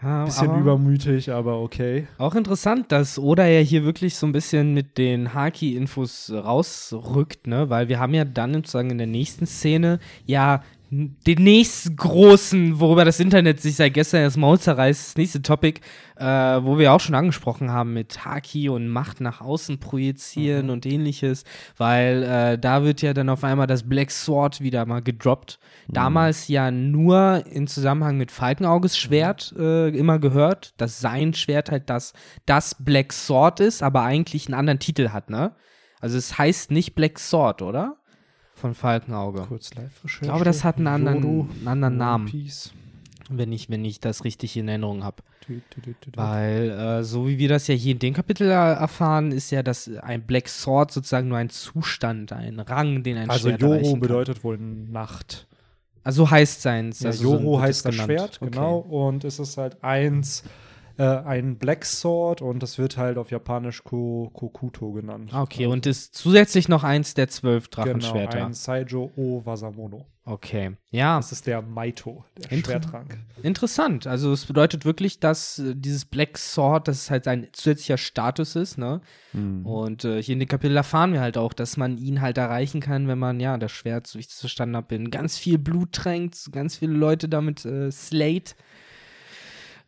Ja, 0.02 0.24
Bisschen 0.24 0.50
aber 0.50 0.58
übermütig, 0.58 1.30
aber 1.30 1.60
okay. 1.60 2.08
Auch 2.18 2.34
interessant, 2.34 2.90
dass 2.90 3.18
Oda 3.18 3.46
ja 3.46 3.60
hier 3.60 3.84
wirklich 3.84 4.16
so 4.16 4.26
ein 4.26 4.32
bisschen 4.32 4.74
mit 4.74 4.98
den 4.98 5.32
Haki-Infos 5.32 6.32
rausrückt, 6.34 7.46
ne? 7.46 7.70
Weil 7.70 7.88
wir 7.88 8.00
haben 8.00 8.12
ja 8.12 8.24
dann 8.24 8.52
sozusagen 8.54 8.90
in 8.90 8.98
der 8.98 9.06
nächsten 9.06 9.46
Szene 9.46 10.00
ja 10.26 10.62
den 10.94 11.42
nächsten 11.42 11.96
großen, 11.96 12.78
worüber 12.78 13.06
das 13.06 13.18
Internet 13.18 13.62
sich 13.62 13.76
seit 13.76 13.94
gestern 13.94 14.24
das 14.24 14.36
Maul 14.36 14.60
zerreißt, 14.60 15.08
das 15.08 15.16
nächste 15.16 15.40
Topic, 15.40 15.80
äh, 16.16 16.24
wo 16.24 16.78
wir 16.78 16.92
auch 16.92 17.00
schon 17.00 17.14
angesprochen 17.14 17.70
haben 17.70 17.94
mit 17.94 18.26
Haki 18.26 18.68
und 18.68 18.88
Macht 18.88 19.22
nach 19.22 19.40
außen 19.40 19.78
projizieren 19.80 20.66
Mhm. 20.66 20.72
und 20.72 20.84
ähnliches, 20.84 21.44
weil 21.78 22.22
äh, 22.22 22.58
da 22.58 22.84
wird 22.84 23.00
ja 23.00 23.14
dann 23.14 23.30
auf 23.30 23.42
einmal 23.42 23.66
das 23.66 23.88
Black 23.88 24.10
Sword 24.10 24.60
wieder 24.60 24.84
mal 24.84 25.00
gedroppt. 25.00 25.58
Damals 25.88 26.48
ja 26.48 26.70
nur 26.70 27.42
im 27.50 27.66
Zusammenhang 27.68 28.18
mit 28.18 28.30
Falkenauges 28.30 28.98
Schwert 28.98 29.54
äh, 29.58 29.88
immer 29.88 30.18
gehört, 30.18 30.74
dass 30.76 31.00
sein 31.00 31.32
Schwert 31.32 31.70
halt 31.70 31.88
das, 31.88 32.12
das 32.44 32.76
Black 32.78 33.14
Sword 33.14 33.60
ist, 33.60 33.82
aber 33.82 34.02
eigentlich 34.02 34.46
einen 34.46 34.54
anderen 34.54 34.78
Titel 34.78 35.08
hat, 35.08 35.30
ne? 35.30 35.52
Also 36.00 36.18
es 36.18 36.36
heißt 36.36 36.70
nicht 36.70 36.94
Black 36.96 37.18
Sword, 37.18 37.62
oder? 37.62 37.96
Von 38.62 38.74
Falkenauge. 38.74 39.42
Kurz 39.48 39.74
Live-Recherche. 39.74 40.24
Ich 40.24 40.28
glaube, 40.28 40.44
das 40.44 40.62
hat 40.64 40.76
einen 40.78 40.86
anderen, 40.86 41.18
Yodo, 41.22 41.48
einen 41.58 41.68
anderen 41.68 41.96
Namen, 41.98 42.26
Piece. 42.26 42.72
wenn 43.28 43.52
ich, 43.52 43.68
wenn 43.68 43.84
ich 43.84 43.98
das 44.00 44.24
richtig 44.24 44.56
in 44.56 44.68
Erinnerung 44.68 45.02
habe. 45.04 45.16
Weil, 46.14 46.70
äh, 46.70 47.02
so 47.02 47.26
wie 47.26 47.38
wir 47.38 47.48
das 47.48 47.66
ja 47.66 47.74
hier 47.74 47.92
in 47.92 47.98
dem 47.98 48.14
Kapitel 48.14 48.48
erfahren, 48.48 49.32
ist 49.32 49.50
ja 49.50 49.62
das 49.64 49.90
ein 50.02 50.22
Black 50.22 50.48
Sword 50.48 50.92
sozusagen 50.92 51.26
nur 51.28 51.38
ein 51.38 51.50
Zustand, 51.50 52.32
ein 52.32 52.60
Rang, 52.60 53.02
den 53.02 53.16
ein 53.16 53.28
Also 53.28 53.48
Schwert 53.48 53.60
Joro 53.62 53.72
erreichen 53.74 53.90
kann. 53.94 54.00
bedeutet 54.00 54.44
wohl 54.44 54.58
Nacht. 54.58 55.48
Also 56.04 56.30
heißt 56.30 56.62
seins. 56.62 57.00
Ja, 57.00 57.08
also 57.10 57.22
so 57.24 57.32
Joro 57.34 57.52
wird 57.54 57.62
heißt 57.62 57.84
das 57.86 57.92
genannt. 57.92 58.10
Schwert, 58.12 58.38
Okay. 58.40 58.50
genau. 58.52 58.78
Und 58.78 59.24
es 59.24 59.38
ist 59.40 59.56
halt 59.56 59.82
eins, 59.82 60.44
äh, 60.98 61.02
ein 61.04 61.56
Black 61.58 61.84
Sword 61.84 62.42
und 62.42 62.62
das 62.62 62.78
wird 62.78 62.96
halt 62.96 63.18
auf 63.18 63.30
Japanisch 63.30 63.84
Ko 63.84 64.30
Kokuto 64.32 64.92
genannt. 64.92 65.30
Ah, 65.32 65.42
Okay, 65.42 65.66
und 65.66 65.86
ist 65.86 66.14
zusätzlich 66.14 66.68
noch 66.68 66.84
eins 66.84 67.14
der 67.14 67.28
zwölf 67.28 67.70
genau, 67.70 67.84
Drachenschwerter. 67.84 68.46
ein 68.46 68.54
Saijo 68.54 69.10
O 69.16 69.42
Wasamono. 69.44 70.06
Okay, 70.24 70.76
ja, 70.92 71.16
Das 71.16 71.32
ist 71.32 71.48
der 71.48 71.62
Maito, 71.62 72.24
der 72.38 72.52
Inter- 72.52 72.70
Schwertrang. 72.70 73.08
interessant. 73.42 74.06
Also 74.06 74.32
es 74.32 74.46
bedeutet 74.46 74.84
wirklich, 74.84 75.18
dass 75.18 75.58
äh, 75.58 75.74
dieses 75.74 76.04
Black 76.04 76.38
Sword, 76.38 76.86
dass 76.86 76.96
es 77.02 77.10
halt 77.10 77.26
ein 77.26 77.48
zusätzlicher 77.50 77.98
Status 77.98 78.54
ist, 78.54 78.78
ne? 78.78 79.00
Mhm. 79.32 79.66
Und 79.66 80.04
äh, 80.04 80.22
hier 80.22 80.34
in 80.34 80.38
dem 80.38 80.46
Kapitel 80.48 80.76
erfahren 80.76 81.12
wir 81.12 81.20
halt 81.20 81.36
auch, 81.36 81.52
dass 81.52 81.76
man 81.76 81.98
ihn 81.98 82.20
halt 82.20 82.38
erreichen 82.38 82.80
kann, 82.80 83.08
wenn 83.08 83.18
man, 83.18 83.40
ja, 83.40 83.58
das 83.58 83.72
Schwert, 83.72 84.06
so 84.06 84.16
wie 84.16 84.20
ich 84.20 84.28
es 84.28 84.38
verstanden 84.38 84.76
habe, 84.76 84.94
in 84.94 85.10
ganz 85.10 85.38
viel 85.38 85.58
Blut 85.58 85.90
tränkt, 85.92 86.52
ganz 86.52 86.76
viele 86.76 86.92
Leute 86.92 87.28
damit 87.28 87.64
äh, 87.64 87.90
slayt. 87.90 88.54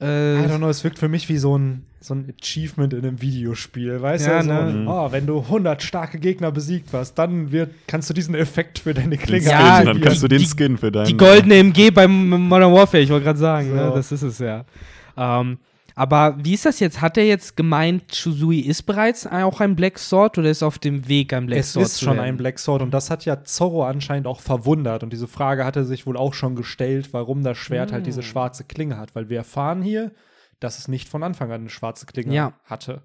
I 0.04 0.44
Äh, 0.44 0.46
don't 0.48 0.58
know, 0.58 0.68
es 0.68 0.84
wirkt 0.84 0.98
für 0.98 1.08
mich 1.08 1.28
wie 1.28 1.38
so 1.38 1.56
ein, 1.56 1.86
so 2.00 2.14
ein 2.14 2.32
Achievement 2.40 2.92
in 2.92 3.00
einem 3.06 3.22
Videospiel. 3.22 4.02
Weißt 4.02 4.26
Ja, 4.26 4.40
du, 4.42 4.46
so, 4.48 4.52
ne? 4.52 4.72
Mhm. 4.72 4.88
oh, 4.88 5.10
wenn 5.12 5.26
du 5.26 5.38
100 5.40 5.82
starke 5.82 6.18
Gegner 6.18 6.52
besiegt 6.52 6.90
hast, 6.92 7.14
dann 7.14 7.50
wird, 7.52 7.70
kannst 7.86 8.10
du 8.10 8.14
diesen 8.14 8.34
Effekt 8.34 8.80
für 8.80 8.92
deine 8.92 9.16
Klinge 9.16 9.42
Skin, 9.46 9.50
Ja, 9.50 9.82
dann 9.82 9.96
die- 9.96 10.02
kannst 10.02 10.22
du 10.22 10.28
den 10.28 10.40
die- 10.40 10.46
Skin 10.46 10.76
für 10.76 10.92
deinen. 10.92 11.06
die 11.06 11.16
goldene 11.16 11.54
MG 11.56 11.90
beim 11.90 12.28
Modern 12.48 12.72
Warfare, 12.72 13.02
ich 13.02 13.10
wollte 13.10 13.24
gerade 13.24 13.38
sagen, 13.38 13.74
ne? 13.74 13.88
So. 13.88 13.94
das 13.96 14.12
ist 14.12 14.22
es 14.22 14.38
ja. 14.40 14.64
Ähm, 15.16 15.58
aber 15.94 16.36
wie 16.42 16.54
ist 16.54 16.64
das 16.66 16.80
jetzt? 16.80 17.00
Hat 17.00 17.16
er 17.16 17.24
jetzt 17.26 17.56
gemeint, 17.56 18.14
Shuzui 18.14 18.60
ist 18.60 18.82
bereits 18.82 19.26
auch 19.26 19.60
ein 19.60 19.76
Black 19.76 19.98
Sword 19.98 20.38
oder 20.38 20.50
ist 20.50 20.62
auf 20.62 20.78
dem 20.78 21.06
Weg, 21.08 21.32
ein 21.32 21.46
Black 21.46 21.60
es 21.60 21.72
Sword 21.72 21.86
ist 21.86 21.96
zu 21.98 22.04
schon 22.06 22.18
ein 22.18 22.36
Black 22.36 22.58
Sword 22.58 22.82
und 22.82 22.92
das 22.92 23.10
hat 23.10 23.24
ja 23.24 23.44
Zorro 23.44 23.84
anscheinend 23.84 24.26
auch 24.26 24.40
verwundert 24.40 25.02
und 25.02 25.12
diese 25.12 25.28
Frage 25.28 25.64
hat 25.64 25.76
er 25.76 25.84
sich 25.84 26.06
wohl 26.06 26.16
auch 26.16 26.34
schon 26.34 26.56
gestellt, 26.56 27.12
warum 27.12 27.42
das 27.42 27.56
Schwert 27.58 27.92
halt 27.92 28.02
Mm. 28.02 28.06
diese 28.06 28.22
schwarze 28.22 28.64
Klinge 28.64 28.96
hat, 28.98 29.14
weil 29.14 29.28
wir 29.28 29.38
erfahren 29.38 29.82
hier, 29.82 30.10
dass 30.60 30.78
es 30.78 30.88
nicht 30.88 31.08
von 31.08 31.22
Anfang 31.22 31.50
an 31.52 31.60
eine 31.62 31.70
schwarze 31.70 32.06
Klinge 32.06 32.34
Ja. 32.34 32.52
hatte. 32.64 33.02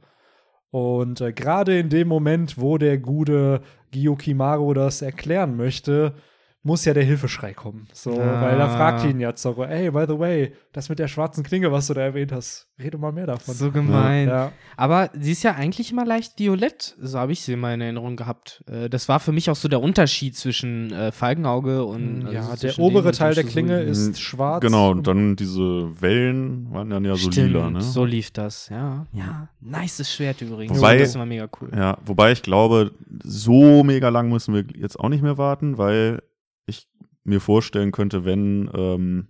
Und 0.72 1.20
äh, 1.22 1.34
gerade 1.34 1.80
in 1.80 1.90
dem 1.90 2.08
Moment, 2.08 2.60
wo 2.60 2.78
der 2.78 2.98
gute 3.00 3.62
Gyukimaru 3.92 4.74
das 4.74 5.02
erklären 5.02 5.58
möchte, 5.58 6.14
muss 6.62 6.84
ja 6.84 6.94
der 6.94 7.04
Hilfeschrei 7.04 7.54
kommen. 7.54 7.88
So, 7.94 8.12
Ah. 8.20 8.42
weil 8.42 8.58
da 8.58 8.68
fragt 8.68 9.06
ihn 9.06 9.20
ja 9.22 9.34
Zorro, 9.34 9.66
hey, 9.66 9.90
by 9.92 10.04
the 10.08 10.20
way, 10.20 10.54
das 10.74 10.90
mit 10.90 11.00
der 11.00 11.08
schwarzen 11.08 11.42
Klinge, 11.44 11.72
was 11.72 11.88
du 11.88 11.94
da 11.94 12.02
erwähnt 12.02 12.34
hast, 12.34 12.68
rede 12.78 12.98
mal 12.98 13.14
mehr 13.14 13.28
davon. 13.28 13.56
So 13.56 13.72
gemein. 13.72 14.28
ja. 14.28 14.52
Aber 14.76 15.10
sie 15.18 15.32
ist 15.32 15.44
ja 15.44 15.56
eigentlich 15.56 15.92
immer 15.92 16.06
leicht 16.06 16.38
violett, 16.38 16.96
so 17.00 17.18
habe 17.18 17.32
ich 17.32 17.42
sie 17.42 17.54
in 17.54 17.60
meiner 17.62 17.86
Erinnerung 17.86 18.18
gehabt. 18.18 18.62
Äh, 18.70 18.90
das 18.90 19.08
war 19.08 19.22
für 19.22 19.32
mich 19.32 19.50
auch 19.50 19.56
so 19.56 19.70
der 19.70 19.82
Unterschied 19.82 20.36
zwischen 20.36 20.92
äh, 20.92 21.12
Falkenauge 21.14 21.86
und. 21.86 22.26
also 22.28 22.34
ja, 22.34 22.56
der 22.58 22.78
obere 22.80 23.12
Teil 23.14 23.36
der 23.36 23.46
Klinge 23.46 23.88
Shuzui. 23.88 24.10
ist 24.12 24.20
schwarz. 24.20 24.62
Genau, 24.62 24.92
und 24.92 25.08
dann 25.08 25.38
diese 25.38 25.62
Wellen 26.02 26.72
waren 26.74 26.90
dann 26.90 27.06
ja 27.06 27.16
so 27.16 27.32
Stimmt, 27.32 27.48
lila, 27.54 27.70
ne? 27.70 27.82
so 27.82 28.04
lief 28.04 28.32
das, 28.32 28.68
ja. 28.70 29.06
Ja, 29.14 29.48
nices 29.62 30.14
Schwert 30.14 30.42
übrigens. 30.42 30.78
Wobei- 30.78 30.98
das 30.98 31.10
ist 31.10 31.16
immer 31.16 31.26
mega 31.26 31.48
cool. 31.62 31.72
Ja, 31.74 31.98
wobei 32.06 32.34
ich 32.34 32.42
glaube, 32.44 32.92
so 33.24 33.84
mega 33.86 34.10
lang 34.10 34.30
müssen 34.30 34.54
wir 34.54 34.66
jetzt 34.76 35.00
auch 35.00 35.10
nicht 35.10 35.24
mehr 35.24 35.38
warten, 35.38 35.78
weil 35.78 36.22
mir 37.30 37.40
vorstellen 37.40 37.92
könnte, 37.92 38.26
wenn 38.26 38.70
ähm, 38.74 39.28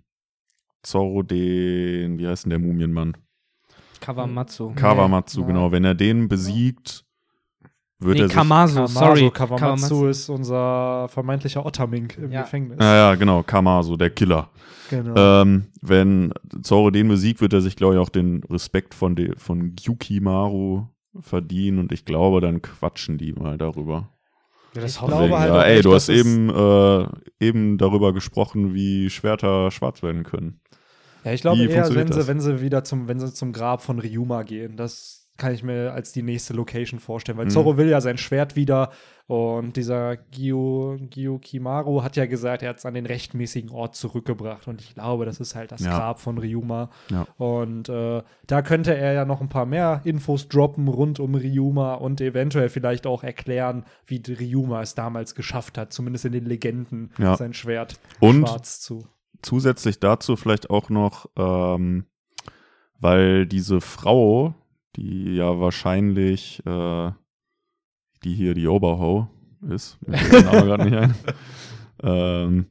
Zorro 0.83 1.23
den, 1.23 2.17
wie 2.17 2.27
heißt 2.27 2.45
denn 2.45 2.51
der 2.51 2.59
Mumienmann? 2.59 3.17
Kawamatsu. 3.99 4.73
Kawamatsu, 4.75 5.41
ja. 5.41 5.47
genau, 5.47 5.71
wenn 5.71 5.83
er 5.83 5.95
den 5.95 6.27
besiegt, 6.29 7.05
wird 7.99 8.15
Nee, 8.15 8.23
er 8.23 8.27
sich. 8.29 8.37
Kamasu, 8.37 8.75
Kamazo, 8.75 8.93
sorry. 8.93 9.31
Kawamatsu 9.31 10.07
ist 10.07 10.29
unser 10.29 11.07
vermeintlicher 11.09 11.65
Ottermink 11.65 12.17
im 12.17 12.31
Ja. 12.31 12.43
Gefängnis. 12.43 12.77
Ja, 12.79 12.95
ja, 12.95 13.15
genau, 13.15 13.43
Kamasu, 13.43 13.97
der 13.97 14.09
Killer. 14.09 14.49
Genau. 14.89 15.41
Ähm, 15.41 15.65
wenn 15.81 16.33
Zorro 16.63 16.91
den 16.91 17.09
besiegt, 17.09 17.41
wird 17.41 17.53
er 17.53 17.61
sich, 17.61 17.75
glaube 17.75 17.95
ich, 17.95 17.99
auch 17.99 18.09
den 18.09 18.43
Respekt 18.49 18.93
von, 18.93 19.15
de, 19.15 19.37
von 19.37 19.75
Gyukimaru 19.75 20.87
verdienen 21.19 21.79
und 21.79 21.91
ich 21.91 22.05
glaube, 22.05 22.39
dann 22.39 22.61
quatschen 22.61 23.17
die 23.17 23.33
mal 23.33 23.57
darüber. 23.57 24.09
Ja, 24.75 24.83
Ich 24.83 24.97
glaube 24.97 25.39
halt 25.39 25.53
ja, 25.53 25.63
ey, 25.63 25.81
du 25.81 25.93
hast 25.93 26.09
eben, 26.09 26.49
äh, 26.49 27.07
eben 27.39 27.77
darüber 27.77 28.13
gesprochen, 28.13 28.73
wie 28.73 29.09
Schwerter 29.09 29.71
schwarz 29.71 30.03
werden 30.03 30.23
können. 30.23 30.61
ja, 31.23 31.33
ich 31.33 31.41
glaube 31.41 31.59
wie 31.59 31.65
eher, 31.65 31.85
funktioniert 31.85 32.09
wenn 32.09 32.21
sie, 32.21 32.27
wenn 32.27 32.39
sie 32.39 32.61
wieder 32.61 32.83
zum, 32.83 33.07
wenn 33.07 33.19
sie 33.19 33.33
zum 33.33 33.51
Grab 33.51 33.81
von 33.81 33.99
Ryuma 33.99 34.43
gehen, 34.43 34.77
das 34.77 35.18
kann 35.39 35.53
ich 35.55 35.63
mir 35.63 35.93
als 35.93 36.11
die 36.11 36.21
nächste 36.21 36.53
Location 36.53 36.99
vorstellen, 36.99 37.37
weil 37.39 37.45
Mhm. 37.45 37.49
Zorro 37.49 37.77
will 37.77 37.89
ja 37.89 37.99
sein 38.01 38.19
Schwert 38.19 38.55
wieder 38.55 38.91
und 39.25 39.75
dieser 39.77 40.17
Gyu, 40.17 40.97
Gyukimaru 41.09 42.03
hat 42.03 42.15
ja 42.15 42.25
gesagt, 42.25 42.61
er 42.63 42.69
hat 42.69 42.77
es 42.79 42.85
an 42.85 42.93
den 42.93 43.05
rechtmäßigen 43.05 43.69
Ort 43.71 43.95
zurückgebracht 43.95 44.67
und 44.67 44.81
ich 44.81 44.93
glaube, 44.95 45.25
das 45.25 45.39
ist 45.39 45.55
halt 45.55 45.71
das 45.71 45.81
Ja. 45.83 45.97
Grab 45.97 46.19
von 46.19 46.37
Ryuma 46.37 46.89
Ja. 47.09 47.25
und 47.37 47.89
äh, 47.89 48.21
da 48.47 48.61
könnte 48.61 48.95
er 48.95 49.13
ja 49.13 49.25
noch 49.25 49.41
ein 49.41 49.49
paar 49.49 49.65
mehr 49.65 50.01
Infos 50.03 50.47
droppen 50.47 50.87
rund 50.87 51.19
um 51.19 51.33
Ryuma 51.35 51.95
und 51.95 52.21
eventuell 52.21 52.69
vielleicht 52.69 53.07
auch 53.07 53.23
erklären, 53.23 53.85
wie 54.07 54.21
Ryuma 54.27 54.81
es 54.81 54.93
damals 54.95 55.33
geschafft 55.35 55.77
hat, 55.77 55.93
zumindest 55.93 56.25
in 56.25 56.33
den 56.33 56.45
Legenden, 56.45 57.11
Ja. 57.17 57.35
sein 57.37 57.53
Schwert 57.53 57.99
Und 58.19 58.47
schwarz 58.47 58.79
zu. 58.81 59.07
zusätzlich 59.41 59.99
dazu 59.99 60.35
vielleicht 60.35 60.69
auch 60.69 60.89
noch, 60.89 61.29
ähm, 61.37 62.05
weil 62.99 63.45
diese 63.45 63.79
Frau, 63.79 64.53
die 64.95 65.35
ja 65.35 65.59
wahrscheinlich 65.59 66.65
äh, 66.65 67.11
die 68.23 68.33
hier 68.33 68.53
die 68.53 68.67
Oberho 68.67 69.27
ist, 69.69 69.97
ähm, 72.03 72.65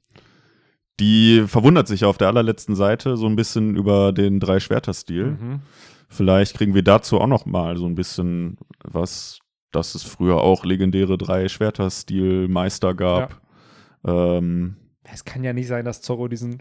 die 1.01 1.45
verwundert 1.47 1.87
sich 1.87 2.05
auf 2.05 2.19
der 2.19 2.29
allerletzten 2.29 2.75
Seite 2.75 3.17
so 3.17 3.27
ein 3.27 3.37
bisschen 3.37 3.77
über 3.77 4.13
den 4.13 4.41
Drei-Schwerter-Stil. 4.41 5.37
Mhm. 5.41 5.61
Vielleicht 6.09 6.57
kriegen 6.57 6.75
wir 6.75 6.83
dazu 6.83 7.21
auch 7.21 7.27
noch 7.27 7.47
mal 7.47 7.77
so 7.77 7.87
ein 7.87 7.95
bisschen 7.95 8.57
was, 8.83 9.39
dass 9.71 9.95
es 9.95 10.03
früher 10.03 10.41
auch 10.43 10.65
legendäre 10.65 11.19
Drei-Schwerter-Stil-Meister 11.19 12.95
gab. 12.95 13.41
Ähm, 14.05 14.77
Es 15.05 15.25
kann 15.25 15.45
ja 15.45 15.53
nicht 15.53 15.69
sein, 15.69 15.85
dass 15.85 16.01
Zorro 16.01 16.29
diesen 16.29 16.61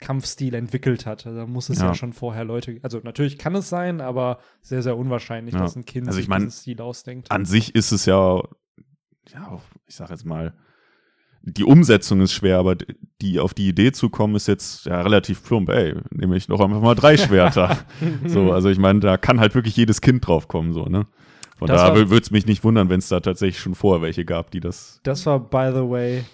Kampfstil 0.00 0.54
entwickelt 0.54 1.06
hat. 1.06 1.26
Also 1.26 1.38
Da 1.40 1.46
muss 1.46 1.68
es 1.68 1.78
ja. 1.80 1.86
Ja. 1.86 1.94
schon 1.94 2.12
vorher 2.12 2.44
Leute. 2.44 2.78
Also 2.82 3.00
natürlich 3.02 3.38
kann 3.38 3.54
es 3.54 3.68
sein, 3.68 4.00
aber 4.00 4.38
sehr, 4.62 4.82
sehr 4.82 4.96
unwahrscheinlich, 4.96 5.54
Ja. 5.54 5.60
dass 5.60 5.76
ein 5.76 5.84
Kind 5.84 6.06
Also 6.06 6.18
ich 6.18 6.24
sich 6.24 6.28
mein, 6.28 6.42
diesen 6.44 6.52
Stil 6.60 6.80
ausdenkt. 6.80 7.30
an 7.30 7.44
sich 7.44 7.74
ist 7.74 7.92
es 7.92 8.06
ja, 8.06 8.42
ja, 9.32 9.60
ich 9.86 9.94
sag 9.96 10.10
jetzt 10.10 10.24
mal, 10.24 10.54
die 11.42 11.64
Umsetzung 11.64 12.20
ist 12.20 12.32
schwer, 12.32 12.58
aber 12.58 12.76
die 13.22 13.38
auf 13.40 13.54
die 13.54 13.68
Idee 13.68 13.92
zu 13.92 14.10
kommen, 14.10 14.34
ist 14.34 14.48
jetzt 14.48 14.86
ja 14.86 15.00
relativ 15.00 15.42
plump. 15.42 15.68
Ey, 15.70 15.94
nehme 16.10 16.36
ich 16.36 16.46
doch 16.46 16.60
einfach 16.60 16.80
mal 16.80 16.94
drei 16.94 17.16
Schwerter. 17.16 17.76
so, 18.26 18.52
also 18.52 18.68
ich 18.68 18.78
meine, 18.78 19.00
da 19.00 19.16
kann 19.16 19.40
halt 19.40 19.54
wirklich 19.54 19.76
jedes 19.76 20.00
Kind 20.00 20.26
drauf 20.26 20.48
kommen, 20.48 20.72
so, 20.72 20.84
ne? 20.86 21.06
Von 21.56 21.66
Das 21.66 21.80
daher 21.80 22.08
würde 22.10 22.22
es 22.22 22.30
mich 22.30 22.46
nicht 22.46 22.62
wundern, 22.62 22.88
wenn 22.88 23.00
es 23.00 23.08
da 23.08 23.18
tatsächlich 23.18 23.58
schon 23.60 23.74
vorher 23.74 24.00
welche 24.00 24.24
gab, 24.24 24.52
die 24.52 24.60
das. 24.60 25.00
Das 25.02 25.26
war, 25.26 25.40
by 25.40 25.70
the 25.74 25.88
way, 25.88 26.24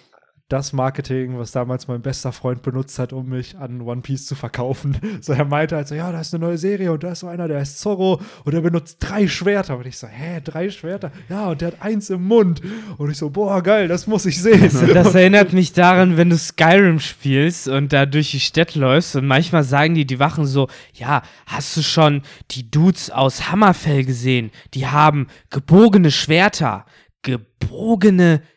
das 0.47 0.73
Marketing, 0.73 1.39
was 1.39 1.51
damals 1.51 1.87
mein 1.87 2.03
bester 2.03 2.31
Freund 2.31 2.61
benutzt 2.61 2.99
hat, 2.99 3.13
um 3.13 3.29
mich 3.29 3.57
an 3.57 3.81
One 3.81 4.01
Piece 4.01 4.27
zu 4.27 4.35
verkaufen. 4.35 4.97
So, 5.21 5.33
er 5.33 5.45
meinte 5.45 5.75
halt 5.75 5.87
so, 5.87 5.95
ja, 5.95 6.11
da 6.11 6.19
ist 6.21 6.35
eine 6.35 6.45
neue 6.45 6.57
Serie 6.57 6.91
und 6.91 7.03
da 7.03 7.13
ist 7.13 7.21
so 7.21 7.27
einer, 7.27 7.47
der 7.47 7.59
heißt 7.59 7.79
Zorro 7.79 8.21
und 8.43 8.53
der 8.53 8.61
benutzt 8.61 8.97
drei 8.99 9.27
Schwerter. 9.27 9.77
Und 9.77 9.87
ich 9.87 9.97
so, 9.97 10.07
hä, 10.07 10.41
drei 10.43 10.69
Schwerter? 10.69 11.11
Ja, 11.29 11.47
und 11.47 11.61
der 11.61 11.69
hat 11.69 11.81
eins 11.81 12.09
im 12.09 12.27
Mund. 12.27 12.61
Und 12.97 13.09
ich 13.09 13.17
so, 13.17 13.29
boah, 13.29 13.63
geil, 13.63 13.87
das 13.87 14.07
muss 14.07 14.25
ich 14.25 14.39
sehen. 14.39 14.69
Das 14.93 15.15
erinnert 15.15 15.53
mich 15.53 15.73
daran, 15.73 16.17
wenn 16.17 16.29
du 16.29 16.37
Skyrim 16.37 16.99
spielst 16.99 17.67
und 17.67 17.93
da 17.93 18.05
durch 18.05 18.31
die 18.31 18.39
Stadt 18.39 18.75
läufst 18.75 19.15
und 19.15 19.25
manchmal 19.25 19.63
sagen 19.63 19.95
die, 19.95 20.05
die 20.05 20.19
Wachen 20.19 20.45
so, 20.45 20.67
ja, 20.93 21.23
hast 21.47 21.77
du 21.77 21.81
schon 21.81 22.21
die 22.51 22.69
Dudes 22.69 23.09
aus 23.09 23.49
Hammerfell 23.51 24.03
gesehen? 24.03 24.51
Die 24.73 24.85
haben 24.85 25.27
gebogene 25.49 26.11
Schwerter. 26.11 26.85
Gebogene 27.23 28.37
Schwerter. 28.37 28.54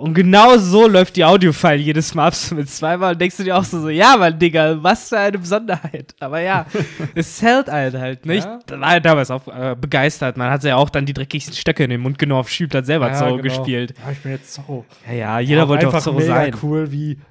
Und 0.00 0.14
genau 0.14 0.56
so 0.58 0.88
läuft 0.88 1.14
die 1.16 1.24
Audiofile 1.24 1.76
jedes 1.76 2.14
Mal 2.14 2.26
ab 2.26 2.34
mit 2.52 2.68
zweimal 2.68 3.12
und 3.12 3.20
denkst 3.20 3.36
du 3.36 3.44
dir 3.44 3.56
auch 3.56 3.62
so, 3.64 3.80
so 3.80 3.88
ja, 3.88 4.16
Mann, 4.16 4.36
Digga, 4.38 4.82
was 4.82 5.08
für 5.08 5.18
eine 5.18 5.38
Besonderheit. 5.38 6.14
Aber 6.18 6.40
ja, 6.40 6.66
es 7.14 7.40
hält 7.40 7.68
halt 7.68 7.94
halt, 7.94 8.26
ne? 8.26 8.36
Ja. 8.36 8.58
Ich 8.66 8.80
war 8.80 8.88
halt 8.88 9.04
damals 9.04 9.30
auch 9.30 9.46
äh, 9.46 9.76
begeistert. 9.80 10.36
Man 10.36 10.50
hat 10.50 10.64
ja 10.64 10.76
auch 10.76 10.90
dann 10.90 11.06
die 11.06 11.12
dreckigsten 11.12 11.54
Stöcke 11.54 11.84
in 11.84 11.90
den 11.90 12.00
Mund 12.00 12.18
genommen 12.18 12.40
auf 12.40 12.50
Schüb, 12.50 12.74
hat 12.74 12.86
selber 12.86 13.08
Ja, 13.08 13.14
Zorro 13.14 13.36
genau. 13.36 13.42
gespielt. 13.42 13.94
Ja, 14.04 14.10
ich 14.12 14.18
bin 14.18 14.32
jetzt 14.32 14.52
Zorro. 14.52 14.84
Ja, 15.06 15.12
ja, 15.14 15.38
jeder 15.38 15.64
Auch 15.64 15.68
wollte 15.68 15.88
auch 15.88 15.98
Zorro 16.00 16.20
sein. 16.20 16.54
cool, 16.62 16.90
wie 16.90 17.14
da 17.14 17.22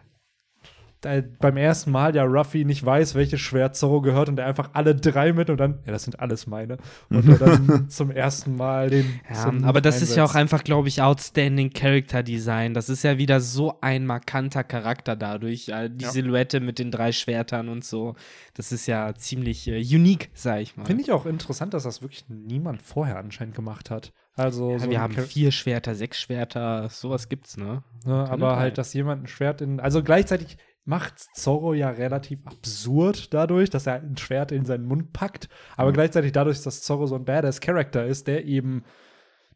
beim 1.39 1.57
ersten 1.57 1.91
Mal 1.91 2.15
ja 2.15 2.23
Ruffy 2.23 2.65
nicht 2.65 2.85
weiß, 2.85 3.15
welches 3.15 3.39
Schwert 3.41 3.75
Zorro 3.75 4.01
gehört 4.01 4.29
und 4.29 4.39
er 4.39 4.45
einfach 4.47 4.69
alle 4.73 4.95
drei 4.95 5.33
mit 5.33 5.49
und 5.49 5.57
dann, 5.57 5.79
ja, 5.85 5.91
das 5.91 6.03
sind 6.03 6.19
alles 6.19 6.47
meine. 6.47 6.77
Und 7.09 7.27
er 7.29 7.37
dann 7.37 7.87
zum 7.89 8.11
ersten 8.11 8.55
Mal 8.55 8.89
den. 8.89 9.19
Ja, 9.31 9.51
aber 9.63 9.81
das 9.81 10.01
ist 10.01 10.15
ja 10.15 10.23
auch 10.23 10.29
einsetzt. 10.35 10.53
einfach, 10.53 10.63
glaube 10.63 10.87
ich, 10.87 11.01
outstanding 11.01 11.71
Character 11.73 12.23
Design. 12.23 12.73
Das 12.73 12.89
ist 12.89 13.03
ja 13.03 13.17
wieder 13.17 13.39
so 13.39 13.77
ein 13.81 14.05
markanter 14.05 14.63
Charakter 14.63 15.15
dadurch. 15.15 15.69
Äh, 15.69 15.89
die 15.89 16.05
Ja. 16.05 16.11
Silhouette 16.11 16.59
mit 16.59 16.79
den 16.79 16.91
drei 16.91 17.11
Schwertern 17.11 17.69
und 17.69 17.83
so. 17.83 18.15
Das 18.53 18.71
ist 18.71 18.87
ja 18.87 19.13
ziemlich 19.15 19.67
äh, 19.67 19.77
unique, 19.79 20.29
sag 20.33 20.61
ich 20.61 20.75
mal. 20.77 20.85
Finde 20.85 21.03
ich 21.03 21.11
auch 21.11 21.25
interessant, 21.25 21.73
dass 21.73 21.83
das 21.83 22.01
wirklich 22.01 22.25
niemand 22.29 22.81
vorher 22.81 23.17
anscheinend 23.17 23.55
gemacht 23.55 23.89
hat. 23.91 24.13
Also, 24.35 24.71
ja, 24.71 24.79
so 24.79 24.89
wir 24.89 24.99
haben 24.99 25.13
Char- 25.13 25.25
vier 25.25 25.51
Schwerter, 25.51 25.93
sechs 25.93 26.19
Schwerter, 26.19 26.89
sowas 26.89 27.29
gibt's, 27.29 27.55
ne? 27.55 27.83
Ne, 28.03 28.27
aber 28.29 28.55
halt, 28.57 28.79
dass 28.79 28.91
jemand 28.93 29.23
ein 29.23 29.27
Schwert 29.27 29.61
in. 29.61 29.79
Also 29.79 30.01
gleichzeitig 30.01 30.57
macht 30.85 31.19
Zorro 31.33 31.73
ja 31.73 31.89
relativ 31.89 32.45
absurd 32.45 33.33
dadurch, 33.33 33.69
dass 33.69 33.87
er 33.87 33.95
ein 33.95 34.17
Schwert 34.17 34.51
in 34.51 34.65
seinen 34.65 34.85
Mund 34.85 35.13
packt. 35.13 35.49
Aber 35.77 35.93
gleichzeitig 35.93 36.31
dadurch, 36.31 36.61
dass 36.61 36.81
Zorro 36.81 37.07
so 37.07 37.15
ein 37.15 37.25
badass 37.25 37.61
Charakter 37.61 38.05
ist, 38.05 38.27
der 38.27 38.45
eben 38.45 38.83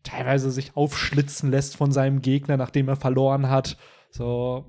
teilweise 0.04 0.52
sich 0.52 0.76
aufschlitzen 0.76 1.52
lässt 1.52 1.76
von 1.76 1.92
seinem 1.92 2.22
Gegner, 2.22 2.56
nachdem 2.56 2.88
er 2.88 2.96
verloren 2.96 3.50
hat. 3.50 3.78
So 4.10 4.66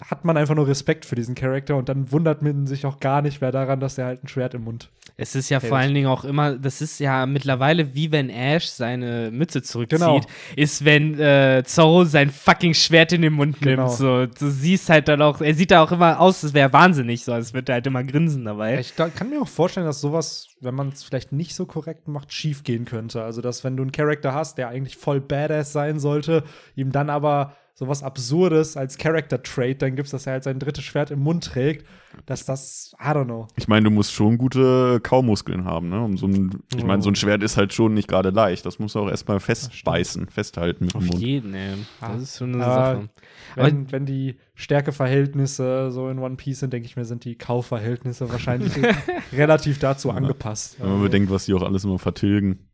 hat 0.00 0.26
man 0.26 0.36
einfach 0.36 0.54
nur 0.54 0.66
Respekt 0.68 1.06
für 1.06 1.14
diesen 1.14 1.34
Charakter 1.34 1.74
und 1.74 1.88
dann 1.88 2.12
wundert 2.12 2.42
man 2.42 2.66
sich 2.66 2.84
auch 2.84 3.00
gar 3.00 3.22
nicht 3.22 3.40
mehr 3.40 3.50
daran, 3.50 3.80
dass 3.80 3.96
er 3.96 4.04
halt 4.04 4.22
ein 4.24 4.28
Schwert 4.28 4.52
im 4.52 4.64
Mund. 4.64 4.90
Es 5.16 5.34
ist 5.34 5.48
ja 5.48 5.58
Hält. 5.58 5.70
vor 5.70 5.78
allen 5.78 5.94
Dingen 5.94 6.08
auch 6.08 6.24
immer, 6.26 6.58
das 6.58 6.82
ist 6.82 6.98
ja 6.98 7.24
mittlerweile 7.24 7.94
wie 7.94 8.12
wenn 8.12 8.28
Ash 8.28 8.66
seine 8.66 9.30
Mütze 9.30 9.62
zurückzieht, 9.62 9.98
Genau. 9.98 10.20
ist 10.54 10.84
wenn 10.84 11.18
äh, 11.18 11.62
Zorro 11.64 12.04
sein 12.04 12.28
fucking 12.28 12.74
Schwert 12.74 13.12
in 13.12 13.22
den 13.22 13.32
Mund 13.32 13.58
Genau. 13.62 13.84
nimmt. 13.84 13.96
So, 13.96 14.26
du 14.26 14.50
siehst 14.50 14.90
halt 14.90 15.08
dann 15.08 15.22
auch, 15.22 15.40
er 15.40 15.54
sieht 15.54 15.70
da 15.70 15.82
auch 15.82 15.92
immer 15.92 16.20
aus, 16.20 16.44
als 16.44 16.52
wäre 16.52 16.70
wahnsinnig, 16.74 17.24
so 17.24 17.32
als 17.32 17.54
würde 17.54 17.72
er 17.72 17.76
halt 17.76 17.86
immer 17.86 18.04
grinsen 18.04 18.44
dabei. 18.44 18.78
Ich 18.78 18.94
da, 18.94 19.08
kann 19.08 19.30
mir 19.30 19.40
auch 19.40 19.48
vorstellen, 19.48 19.86
dass 19.86 20.02
sowas, 20.02 20.48
wenn 20.60 20.74
man 20.74 20.88
es 20.90 21.04
vielleicht 21.04 21.32
nicht 21.32 21.54
so 21.54 21.64
korrekt 21.64 22.06
macht, 22.06 22.34
schief 22.34 22.64
gehen 22.64 22.84
könnte. 22.84 23.22
Also, 23.22 23.40
dass 23.40 23.64
wenn 23.64 23.78
du 23.78 23.82
einen 23.82 23.92
Charakter 23.92 24.34
hast, 24.34 24.58
der 24.58 24.68
eigentlich 24.68 24.98
voll 24.98 25.22
badass 25.22 25.72
sein 25.72 25.98
sollte, 25.98 26.44
ihm 26.74 26.92
dann 26.92 27.08
aber 27.08 27.54
sowas 27.78 28.02
Absurdes 28.02 28.74
als 28.78 28.96
Character-Trait 28.96 29.82
dann 29.82 29.96
gibst, 29.96 30.14
dass 30.14 30.26
er 30.26 30.32
halt 30.32 30.44
sein 30.44 30.58
drittes 30.58 30.82
Schwert 30.82 31.10
im 31.10 31.18
Mund 31.20 31.44
trägt, 31.44 31.86
dass 32.24 32.46
das, 32.46 32.96
I 32.98 33.08
don't 33.08 33.26
know. 33.26 33.48
Ich 33.56 33.68
meine, 33.68 33.84
du 33.84 33.90
musst 33.90 34.12
schon 34.14 34.38
gute 34.38 34.98
Kaumuskeln 35.02 35.66
haben, 35.66 35.90
ne? 35.90 36.00
Um 36.02 36.16
so 36.16 36.26
ein, 36.26 36.58
ich 36.74 36.84
meine, 36.84 37.02
so 37.02 37.10
ein 37.10 37.16
Schwert 37.16 37.42
ist 37.42 37.58
halt 37.58 37.74
schon 37.74 37.92
nicht 37.92 38.08
gerade 38.08 38.30
leicht. 38.30 38.64
Das 38.64 38.78
musst 38.78 38.94
du 38.94 39.00
auch 39.00 39.10
erstmal 39.10 39.40
festbeißen, 39.40 40.28
festhalten 40.30 40.86
mit 40.86 40.94
dem 40.94 40.98
Auf 41.02 41.04
Mund. 41.06 41.20
jeden, 41.20 41.52
ey. 41.52 41.74
Das 42.00 42.10
Ah. 42.10 42.14
ist 42.16 42.38
schon 42.38 42.54
eine 42.54 42.64
Aber 42.64 42.74
Sache. 42.96 43.08
Aber 43.56 43.66
Wenn, 43.66 43.92
wenn 43.92 44.06
die 44.06 44.36
Stärkeverhältnisse 44.54 45.90
so 45.90 46.08
in 46.08 46.18
One 46.18 46.36
Piece 46.36 46.60
sind, 46.60 46.72
denke 46.72 46.86
ich 46.86 46.96
mir, 46.96 47.04
sind 47.04 47.24
die 47.24 47.36
Kaufverhältnisse 47.36 48.30
wahrscheinlich 48.30 48.72
relativ 49.32 49.78
dazu 49.78 50.10
angepasst. 50.10 50.76
Wenn 50.80 50.88
man 50.90 51.02
bedenkt, 51.02 51.30
was 51.30 51.44
die 51.46 51.54
auch 51.54 51.62
alles 51.62 51.84
immer 51.84 51.98
vertilgen. 51.98 52.70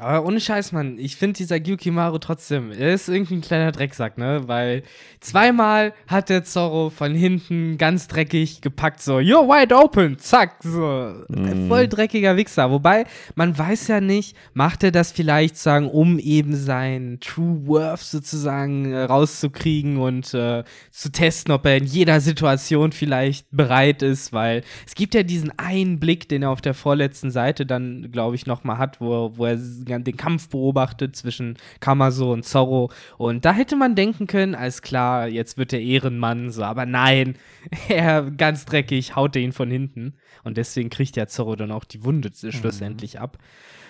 Aber 0.00 0.26
ohne 0.26 0.40
Scheiß, 0.40 0.72
Mann, 0.72 0.98
ich 0.98 1.16
finde 1.16 1.36
dieser 1.36 1.60
Gyukimaru 1.60 2.18
trotzdem, 2.18 2.72
er 2.72 2.94
ist 2.94 3.08
irgendwie 3.08 3.34
ein 3.34 3.40
kleiner 3.42 3.70
Drecksack, 3.70 4.16
ne? 4.16 4.42
Weil 4.46 4.82
zweimal 5.20 5.92
hat 6.06 6.30
der 6.30 6.42
Zorro 6.42 6.88
von 6.88 7.14
hinten 7.14 7.76
ganz 7.76 8.08
dreckig 8.08 8.62
gepackt, 8.62 9.02
so, 9.02 9.18
you're 9.18 9.46
wide 9.46 9.76
open, 9.76 10.18
zack, 10.18 10.56
so. 10.62 11.12
Mhm. 11.28 11.68
Voll 11.68 11.86
dreckiger 11.86 12.36
Wichser. 12.36 12.70
Wobei, 12.70 13.04
man 13.34 13.56
weiß 13.56 13.88
ja 13.88 14.00
nicht, 14.00 14.36
macht 14.54 14.82
er 14.84 14.90
das 14.90 15.12
vielleicht 15.12 15.58
sagen, 15.58 15.90
um 15.90 16.18
eben 16.18 16.56
sein 16.56 17.18
True 17.20 17.66
Worth 17.66 18.00
sozusagen 18.00 18.92
äh, 18.92 19.02
rauszukriegen 19.02 19.98
und 19.98 20.32
äh, 20.32 20.64
zu 20.90 21.12
testen, 21.12 21.52
ob 21.52 21.66
er 21.66 21.76
in 21.76 21.84
jeder 21.84 22.20
Situation 22.20 22.92
vielleicht 22.92 23.46
bereit 23.50 24.02
ist, 24.02 24.32
weil 24.32 24.62
es 24.86 24.94
gibt 24.94 25.14
ja 25.14 25.22
diesen 25.22 25.52
einen 25.58 26.00
Blick, 26.00 26.28
den 26.28 26.42
er 26.42 26.50
auf 26.50 26.62
der 26.62 26.74
vorletzten 26.74 27.30
Seite 27.30 27.66
dann, 27.66 28.10
glaube 28.10 28.34
ich, 28.34 28.46
nochmal 28.46 28.78
hat, 28.78 29.00
wo, 29.00 29.32
wo 29.36 29.44
er 29.44 29.58
den 29.98 30.16
Kampf 30.16 30.48
beobachtet 30.48 31.16
zwischen 31.16 31.58
Kamaso 31.80 32.32
und 32.32 32.44
Zorro. 32.44 32.90
Und 33.18 33.44
da 33.44 33.52
hätte 33.52 33.76
man 33.76 33.94
denken 33.94 34.26
können, 34.26 34.54
alles 34.54 34.82
klar, 34.82 35.28
jetzt 35.28 35.58
wird 35.58 35.72
der 35.72 35.82
Ehrenmann 35.82 36.50
so, 36.50 36.62
aber 36.62 36.86
nein, 36.86 37.36
er 37.88 38.30
ganz 38.30 38.64
dreckig, 38.64 39.16
haut 39.16 39.36
ihn 39.36 39.52
von 39.52 39.70
hinten. 39.70 40.14
Und 40.44 40.56
deswegen 40.56 40.90
kriegt 40.90 41.16
ja 41.16 41.26
Zorro 41.26 41.56
dann 41.56 41.72
auch 41.72 41.84
die 41.84 42.04
Wunde 42.04 42.30
Mhm. 42.42 42.52
schlussendlich 42.52 43.20
ab. 43.20 43.38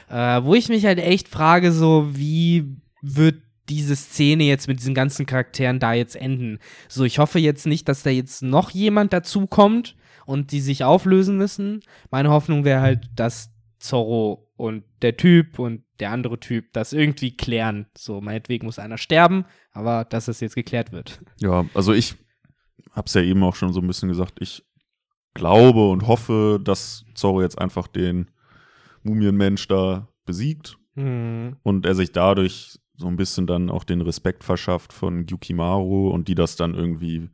Äh, 0.09 0.43
wo 0.43 0.55
ich 0.55 0.69
mich 0.69 0.87
halt 0.87 0.99
echt 0.99 1.29
frage, 1.29 1.73
so, 1.73 2.09
wie 2.13 2.77
wird 3.03 3.43
diese 3.69 3.95
Szene 3.95 4.45
jetzt 4.45 4.67
mit 4.67 4.81
diesen 4.81 4.95
ganzen 4.95 5.27
Charakteren 5.27 5.79
da 5.79 5.93
jetzt 5.93 6.17
enden? 6.17 6.59
So, 6.89 7.05
ich 7.05 7.19
hoffe 7.19 7.39
jetzt 7.39 7.67
nicht, 7.67 7.89
dass 7.89 8.03
da 8.03 8.11
jetzt 8.11 8.43
noch 8.43 8.71
jemand 8.71 9.13
dazukommt 9.13 9.97
und 10.27 10.51
die 10.53 10.61
sich 10.61 10.83
auflösen 10.85 11.37
müssen. 11.39 11.81
Meine 12.11 12.31
Hoffnung 12.31 12.65
wäre 12.65 12.81
halt, 12.81 13.09
dass 13.15 13.51
Zorro 13.79 14.49
und 14.57 14.85
der 15.03 15.17
Typ 15.17 15.59
und 15.59 15.83
der 16.01 16.11
andere 16.11 16.41
Typ 16.41 16.73
das 16.73 16.93
irgendwie 16.93 17.37
klären. 17.37 17.87
So, 17.97 18.21
meinetwegen 18.21 18.67
muss 18.67 18.79
einer 18.79 18.99
sterben, 18.99 19.45
aber 19.73 20.05
dass 20.05 20.29
es 20.29 20.41
jetzt 20.41 20.55
geklärt 20.55 20.93
wird. 20.93 21.21
Ja, 21.39 21.65
also 21.75 21.93
ich 21.93 22.17
hab's 22.93 23.15
ja 23.15 23.23
eben 23.23 23.43
auch 23.45 23.55
schon 23.55 23.73
so 23.73 23.81
ein 23.81 23.87
bisschen 23.87 24.09
gesagt, 24.09 24.39
ich 24.41 24.65
glaube 25.35 25.89
und 25.89 26.07
hoffe, 26.07 26.61
dass 26.63 27.05
Zorro 27.15 27.43
jetzt 27.43 27.59
einfach 27.59 27.87
den 27.87 28.31
Mumienmensch 29.03 29.69
da 29.69 30.09
besiegt 30.27 30.77
und 30.97 31.87
er 31.87 31.95
sich 31.95 32.13
dadurch 32.13 32.79
so 32.95 33.07
ein 33.07 33.17
bisschen 33.17 33.47
dann 33.47 33.71
auch 33.71 33.85
den 33.85 34.03
Respekt 34.03 34.45
verschafft 34.45 34.93
von 34.93 35.27
Yukimaru 35.27 36.11
und 36.11 36.29
die 36.29 36.35
das 36.35 36.57
dann 36.57 36.75
irgendwie 36.75 37.31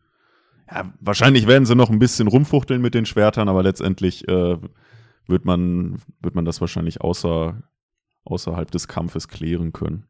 ja, 0.70 0.92
wahrscheinlich 1.00 1.46
werden 1.46 1.66
sie 1.66 1.74
noch 1.74 1.90
ein 1.90 1.98
bisschen 1.98 2.28
rumfuchteln 2.28 2.80
mit 2.80 2.94
den 2.94 3.06
Schwertern, 3.06 3.48
aber 3.48 3.62
letztendlich 3.62 4.26
äh, 4.28 4.58
wird 5.26 5.44
man 5.44 5.98
wird 6.20 6.34
man 6.34 6.44
das 6.44 6.60
wahrscheinlich 6.60 7.00
außer 7.00 7.62
außerhalb 8.26 8.70
des 8.70 8.88
Kampfes 8.88 9.28
klären 9.28 9.72
können. 9.72 10.06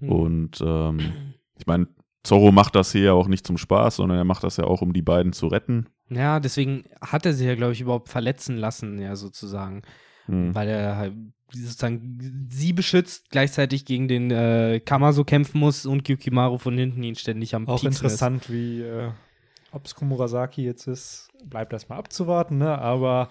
Hm. 0.00 0.12
Und 0.12 0.60
ähm, 0.60 1.00
ich 1.58 1.66
meine, 1.66 1.88
Zorro 2.22 2.52
macht 2.52 2.74
das 2.74 2.92
hier 2.92 3.02
ja 3.02 3.12
auch 3.12 3.28
nicht 3.28 3.46
zum 3.46 3.56
Spaß, 3.56 3.96
sondern 3.96 4.18
er 4.18 4.24
macht 4.24 4.44
das 4.44 4.56
ja 4.56 4.64
auch, 4.64 4.82
um 4.82 4.92
die 4.92 5.02
beiden 5.02 5.32
zu 5.32 5.46
retten. 5.46 5.86
Ja, 6.10 6.40
deswegen 6.40 6.84
hat 7.00 7.24
er 7.24 7.32
sich 7.32 7.46
ja, 7.46 7.54
glaube 7.54 7.72
ich, 7.72 7.80
überhaupt 7.80 8.08
verletzen 8.08 8.56
lassen, 8.56 8.98
ja, 8.98 9.16
sozusagen. 9.16 9.82
Hm. 10.26 10.54
Weil 10.54 10.68
er 10.68 10.96
halt 10.96 11.14
sozusagen 11.52 12.48
sie 12.50 12.72
beschützt, 12.72 13.30
gleichzeitig 13.30 13.84
gegen 13.84 14.08
den 14.08 14.30
äh, 14.30 14.80
Kamaso 14.84 15.24
kämpfen 15.24 15.60
muss 15.60 15.86
und 15.86 16.04
Gyukimaru 16.04 16.58
von 16.58 16.76
hinten 16.76 17.02
ihn 17.02 17.14
ständig 17.14 17.54
am 17.54 17.68
Auch 17.68 17.80
Pieksen 17.80 17.88
ist. 17.88 18.00
interessant, 18.00 18.50
wie, 18.50 18.82
äh, 18.82 19.10
ob 19.70 19.86
es 19.86 19.94
Komurasaki 19.94 20.64
jetzt 20.64 20.86
ist, 20.88 21.28
bleibt 21.44 21.72
erstmal 21.72 21.98
abzuwarten, 21.98 22.58
ne? 22.58 22.78
Aber 22.78 23.28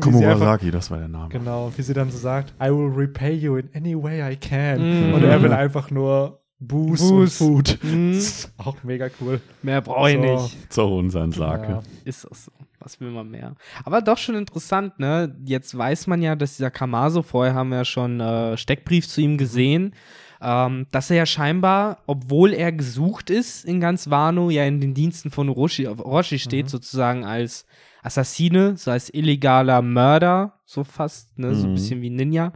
Komurasaki, 0.00 0.70
das 0.70 0.90
war 0.90 0.98
der 0.98 1.08
Name. 1.08 1.28
Genau, 1.28 1.72
wie 1.76 1.82
sie 1.82 1.94
dann 1.94 2.10
so 2.10 2.18
sagt, 2.18 2.52
I 2.60 2.66
will 2.70 2.92
repay 2.94 3.32
you 3.32 3.56
in 3.56 3.70
any 3.74 3.94
way 4.00 4.20
I 4.32 4.36
can. 4.36 5.10
Mm. 5.10 5.14
Und 5.14 5.24
er 5.24 5.42
will 5.42 5.52
einfach 5.52 5.90
nur 5.90 6.40
Booze, 6.58 7.08
Booze. 7.08 7.44
und 7.44 7.68
Food. 7.68 7.78
Mhm. 7.82 8.12
Das 8.14 8.24
ist 8.24 8.52
auch 8.56 8.82
mega 8.84 9.08
cool. 9.20 9.40
Mehr 9.62 9.80
brauche 9.82 10.10
ich 10.10 10.16
So. 10.16 10.22
nicht. 10.22 10.72
Zorro 10.72 10.98
und 10.98 11.10
sein 11.10 11.32
Sake. 11.32 11.68
Ja. 11.70 11.82
Ist 12.04 12.26
das 12.28 12.44
so. 12.46 12.52
Was 12.80 13.00
will 13.00 13.10
man 13.10 13.30
mehr? 13.30 13.54
Aber 13.84 14.02
doch 14.02 14.18
schon 14.18 14.34
interessant, 14.34 14.98
ne? 14.98 15.34
Jetzt 15.46 15.76
weiß 15.76 16.06
man 16.06 16.20
ja, 16.20 16.36
dass 16.36 16.56
dieser 16.56 16.70
Kamaso, 16.70 17.22
vorher 17.22 17.54
haben 17.54 17.70
wir 17.70 17.78
ja 17.78 17.84
schon 17.86 18.20
äh, 18.20 18.58
Steckbrief 18.58 19.08
zu 19.08 19.22
ihm 19.22 19.38
gesehen, 19.38 19.94
ähm, 20.42 20.86
dass 20.90 21.08
er 21.10 21.16
ja 21.16 21.24
scheinbar, 21.26 21.98
obwohl 22.06 22.52
er 22.52 22.72
gesucht 22.72 23.30
ist 23.30 23.64
in 23.64 23.80
ganz 23.80 24.10
Wano, 24.10 24.50
ja 24.50 24.64
in 24.64 24.80
den 24.80 24.92
Diensten 24.92 25.30
von 25.30 25.48
Orochi, 25.48 25.86
Orochi 25.88 26.38
steht, 26.38 26.68
sozusagen 26.68 27.24
als 27.24 27.64
Assassine, 28.04 28.76
so 28.76 28.90
als 28.90 29.12
illegaler 29.12 29.82
Mörder, 29.82 30.60
so 30.64 30.84
fast, 30.84 31.38
ne? 31.38 31.54
So 31.54 31.66
ein 31.66 31.70
Mhm. 31.70 31.74
bisschen 31.74 32.02
wie 32.02 32.10
Ninja, 32.10 32.52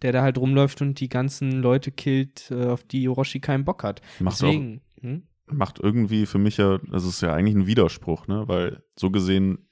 der 0.00 0.12
da 0.12 0.22
halt 0.22 0.38
rumläuft 0.38 0.80
und 0.80 1.00
die 1.00 1.08
ganzen 1.08 1.60
Leute 1.60 1.90
killt, 1.90 2.50
äh, 2.50 2.66
auf 2.66 2.84
die 2.84 3.08
Orochi 3.08 3.40
keinen 3.40 3.64
Bock 3.64 3.82
hat. 3.82 4.00
Macht 4.20 4.34
auch, 4.42 4.46
Deswegen. 4.46 4.80
Hm? 5.00 5.22
macht 5.46 5.80
irgendwie 5.80 6.24
für 6.26 6.38
mich 6.38 6.56
ja, 6.56 6.78
das 6.90 7.04
ist 7.04 7.20
ja 7.20 7.34
eigentlich 7.34 7.56
ein 7.56 7.66
Widerspruch, 7.66 8.26
ne? 8.28 8.44
Weil 8.46 8.82
so 8.98 9.10
gesehen 9.10 9.68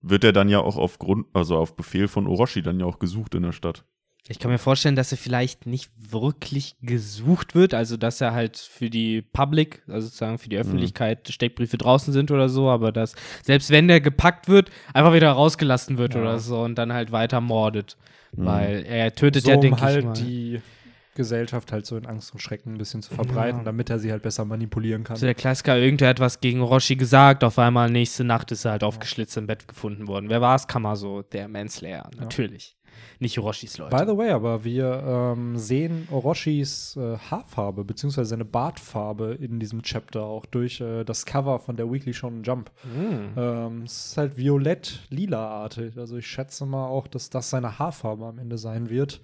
wird 0.00 0.24
er 0.24 0.32
dann 0.32 0.48
ja 0.48 0.60
auch 0.60 0.76
aufgrund, 0.76 1.26
also 1.34 1.56
auf 1.56 1.76
Befehl 1.76 2.08
von 2.08 2.26
Orochi 2.26 2.62
dann 2.62 2.80
ja 2.80 2.86
auch 2.86 2.98
gesucht 2.98 3.34
in 3.34 3.42
der 3.42 3.52
Stadt. 3.52 3.84
Ich 4.30 4.38
kann 4.38 4.50
mir 4.50 4.58
vorstellen, 4.58 4.94
dass 4.94 5.10
er 5.10 5.18
vielleicht 5.18 5.66
nicht 5.66 5.90
wirklich 5.98 6.76
gesucht 6.82 7.54
wird, 7.54 7.72
also 7.72 7.96
dass 7.96 8.20
er 8.20 8.32
halt 8.34 8.58
für 8.58 8.90
die 8.90 9.22
Public, 9.22 9.82
also 9.88 10.06
sozusagen 10.06 10.38
für 10.38 10.50
die 10.50 10.58
Öffentlichkeit 10.58 11.28
Steckbriefe 11.30 11.78
draußen 11.78 12.12
sind 12.12 12.30
oder 12.30 12.48
so, 12.50 12.68
aber 12.68 12.92
dass 12.92 13.14
selbst 13.42 13.70
wenn 13.70 13.88
der 13.88 14.00
gepackt 14.02 14.48
wird, 14.48 14.70
einfach 14.92 15.14
wieder 15.14 15.30
rausgelassen 15.32 15.96
wird 15.96 16.14
Ja. 16.14 16.20
oder 16.20 16.38
so 16.38 16.60
und 16.60 16.74
dann 16.76 16.92
halt 16.92 17.10
weiter 17.10 17.40
mordet. 17.40 17.96
Mhm. 18.32 18.44
Weil 18.44 18.84
er 18.86 19.14
tötet 19.14 19.44
so 19.44 19.50
ja, 19.50 19.56
um 19.56 19.62
denke 19.62 19.80
halt 19.80 19.98
ich 19.98 20.04
mal. 20.04 20.12
die 20.12 20.60
Gesellschaft 21.14 21.72
halt 21.72 21.84
so 21.84 21.96
in 21.96 22.06
Angst 22.06 22.32
und 22.32 22.38
Schrecken 22.40 22.74
ein 22.74 22.78
bisschen 22.78 23.02
zu 23.02 23.12
verbreiten, 23.12 23.60
Ja. 23.60 23.64
damit 23.64 23.90
er 23.90 23.98
sie 23.98 24.12
halt 24.12 24.22
besser 24.22 24.44
manipulieren 24.44 25.02
kann. 25.02 25.16
So 25.16 25.26
der 25.26 25.34
Klassiker, 25.34 25.76
irgendwer 25.76 26.08
hat 26.10 26.20
was 26.20 26.40
gegen 26.40 26.60
Roshi 26.60 26.94
gesagt, 26.94 27.42
auf 27.42 27.58
einmal 27.58 27.90
nächste 27.90 28.22
Nacht 28.24 28.52
ist 28.52 28.64
er 28.64 28.72
halt 28.72 28.84
aufgeschlitzt 28.84 29.36
im 29.36 29.46
Bett 29.48 29.66
gefunden 29.66 30.06
worden. 30.06 30.28
Wer 30.28 30.40
war 30.40 30.54
es? 30.54 30.66
Kamaso, 30.68 31.22
der 31.22 31.48
Manslayer, 31.48 32.08
natürlich. 32.16 32.76
Nicht 33.20 33.38
Orochis 33.38 33.78
Leute. 33.78 33.96
By 33.96 34.04
the 34.10 34.16
way, 34.16 34.30
aber 34.30 34.64
wir 34.64 35.02
ähm, 35.36 35.56
sehen 35.56 36.06
Orochis 36.10 36.96
äh, 36.96 37.16
Haarfarbe 37.18 37.84
beziehungsweise 37.84 38.30
seine 38.30 38.44
Bartfarbe 38.44 39.34
in 39.40 39.58
diesem 39.60 39.82
Chapter 39.82 40.22
auch 40.22 40.46
durch 40.46 40.80
äh, 40.80 41.04
das 41.04 41.26
Cover 41.26 41.58
von 41.58 41.76
der 41.76 41.90
Weekly 41.90 42.14
Shonen 42.14 42.42
Jump. 42.44 42.70
Hm. 42.82 43.30
Ähm, 43.36 43.82
es 43.84 44.06
ist 44.06 44.16
halt 44.18 44.36
violett-lila-artig. 44.36 45.96
Also 45.98 46.16
ich 46.16 46.26
schätze 46.26 46.66
mal 46.66 46.86
auch, 46.86 47.06
dass 47.06 47.30
das 47.30 47.50
seine 47.50 47.78
Haarfarbe 47.78 48.26
am 48.26 48.38
Ende 48.38 48.58
sein 48.58 48.88
wird. 48.90 49.20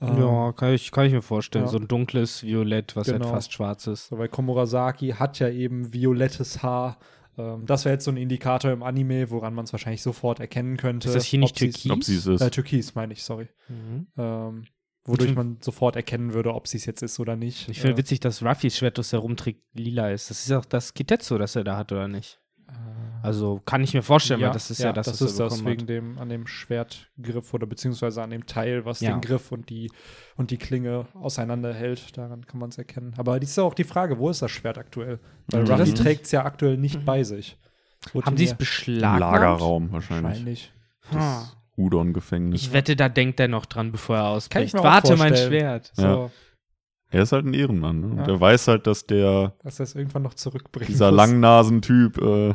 Ähm, 0.00 0.18
Ja, 0.18 0.52
kann 0.52 0.72
ich, 0.72 0.90
kann 0.90 1.06
ich 1.06 1.12
mir 1.12 1.22
vorstellen. 1.22 1.64
ja. 1.66 1.70
So 1.70 1.78
ein 1.78 1.88
dunkles 1.88 2.42
Violett, 2.42 2.96
was 2.96 3.06
Genau. 3.06 3.26
halt 3.26 3.34
fast 3.34 3.52
schwarz 3.52 3.86
ist. 3.86 4.10
Weil 4.12 4.28
Komurasaki 4.28 5.10
hat 5.10 5.38
ja 5.38 5.48
eben 5.48 5.92
violettes 5.92 6.62
Haar. 6.62 6.98
Ähm, 7.36 7.66
das 7.66 7.84
wäre 7.84 7.94
jetzt 7.94 8.04
so 8.04 8.10
ein 8.10 8.16
Indikator 8.16 8.70
im 8.70 8.82
Anime, 8.82 9.30
woran 9.30 9.54
man 9.54 9.64
es 9.64 9.72
wahrscheinlich 9.72 10.02
sofort 10.02 10.40
erkennen 10.40 10.76
könnte. 10.76 11.08
Ist 11.08 11.14
das 11.16 11.24
hier 11.24 11.40
nicht 11.40 11.52
ob 11.52 11.58
sie's- 11.58 11.74
Türkis? 11.82 11.90
Ob 11.92 12.04
sie 12.04 12.16
es 12.16 12.26
ist. 12.26 12.40
Äh, 12.40 12.50
Türkis, 12.50 12.94
meine 12.94 13.12
ich, 13.12 13.22
sorry. 13.24 13.48
Mhm. 13.68 14.06
Ähm, 14.16 14.64
wodurch 15.04 15.34
man 15.34 15.58
sofort 15.60 15.96
erkennen 15.96 16.32
würde, 16.32 16.54
ob 16.54 16.66
sie 16.66 16.76
es 16.78 16.86
jetzt 16.86 17.02
ist 17.02 17.20
oder 17.20 17.36
nicht. 17.36 17.68
Ich 17.68 17.80
finde 17.80 17.94
Äh, 17.94 17.98
witzig, 17.98 18.20
dass 18.20 18.42
Ruffys 18.42 18.78
Schwert, 18.78 18.96
das 18.98 19.12
er 19.12 19.18
rumträgt, 19.18 19.62
lila 19.74 20.10
ist. 20.10 20.30
Das 20.30 20.44
ist 20.46 20.52
auch 20.52 20.64
das 20.64 20.94
Kitetsu, 20.94 21.36
das 21.38 21.56
er 21.56 21.64
da 21.64 21.76
hat, 21.76 21.92
oder 21.92 22.08
nicht? 22.08 22.40
Also 23.22 23.62
kann 23.64 23.82
ich 23.82 23.94
mir 23.94 24.02
vorstellen, 24.02 24.42
weil 24.42 24.50
das 24.50 24.70
ist 24.70 24.80
ja, 24.80 24.92
das, 24.92 25.06
das 25.06 25.20
was 25.22 25.32
ist 25.32 25.38
er 25.38 25.48
das 25.48 25.64
wegen 25.64 25.80
hat. 25.82 25.88
dem 25.88 26.18
an 26.18 26.28
dem 26.28 26.46
Schwertgriff 26.46 27.54
oder 27.54 27.66
beziehungsweise 27.66 28.22
an 28.22 28.28
dem 28.28 28.44
Teil, 28.44 28.84
was 28.84 29.00
Ja. 29.00 29.12
den 29.12 29.22
Griff 29.22 29.50
und 29.50 29.70
die 29.70 29.90
und 30.36 30.50
die 30.50 30.58
Klinge 30.58 31.06
auseinanderhält. 31.14 32.16
Daran 32.18 32.46
kann 32.46 32.60
man 32.60 32.68
es 32.68 32.76
erkennen. 32.76 33.14
Aber 33.16 33.40
die 33.40 33.44
ist 33.46 33.56
ja 33.56 33.62
auch 33.62 33.72
die 33.72 33.84
Frage, 33.84 34.18
wo 34.18 34.28
ist 34.28 34.42
das 34.42 34.50
Schwert 34.50 34.76
aktuell? 34.76 35.20
Weil 35.48 35.62
Mhm. 35.64 35.70
Ruffy 35.70 35.90
Mhm. 35.90 35.94
trägt 35.94 36.26
es 36.26 36.32
ja 36.32 36.44
aktuell 36.44 36.76
nicht 36.76 37.04
bei 37.06 37.22
sich. 37.24 37.56
Wurde 38.12 38.26
Haben 38.26 38.36
sie 38.36 38.44
es 38.44 38.54
beschlagnahmt? 38.54 39.20
Lagerraum 39.20 39.90
wahrscheinlich. 39.90 40.24
wahrscheinlich? 40.24 40.72
Ha. 41.12 41.50
Udon-Gefängnis. 41.78 42.60
Ich 42.60 42.72
wette, 42.74 42.94
da 42.94 43.08
denkt 43.08 43.40
er 43.40 43.48
noch 43.48 43.64
dran, 43.66 43.90
bevor 43.90 44.16
er 44.16 44.22
Kann 44.22 44.30
ich 44.32 44.36
ausbricht. 44.36 44.74
mir 44.74 44.80
auch 44.80 44.84
Warte, 44.84 45.16
mein 45.16 45.28
vorstellen. 45.28 45.50
Schwert. 45.50 45.92
So, 45.94 46.02
Ja. 46.02 46.30
Er 47.14 47.22
ist 47.22 47.32
halt 47.32 47.46
ein 47.46 47.54
Ehrenmann. 47.54 48.00
Ne? 48.00 48.06
Und 48.08 48.18
Ja. 48.18 48.26
er 48.26 48.40
weiß 48.40 48.68
halt, 48.68 48.86
dass 48.86 49.06
der, 49.06 49.54
dass 49.62 49.78
er 49.80 49.84
es 49.84 49.94
irgendwann 49.94 50.22
noch 50.22 50.34
zurückbringt. 50.34 50.88
dieser 50.88 51.10
Langnasen-Typ 51.12 52.18
äh, 52.18 52.54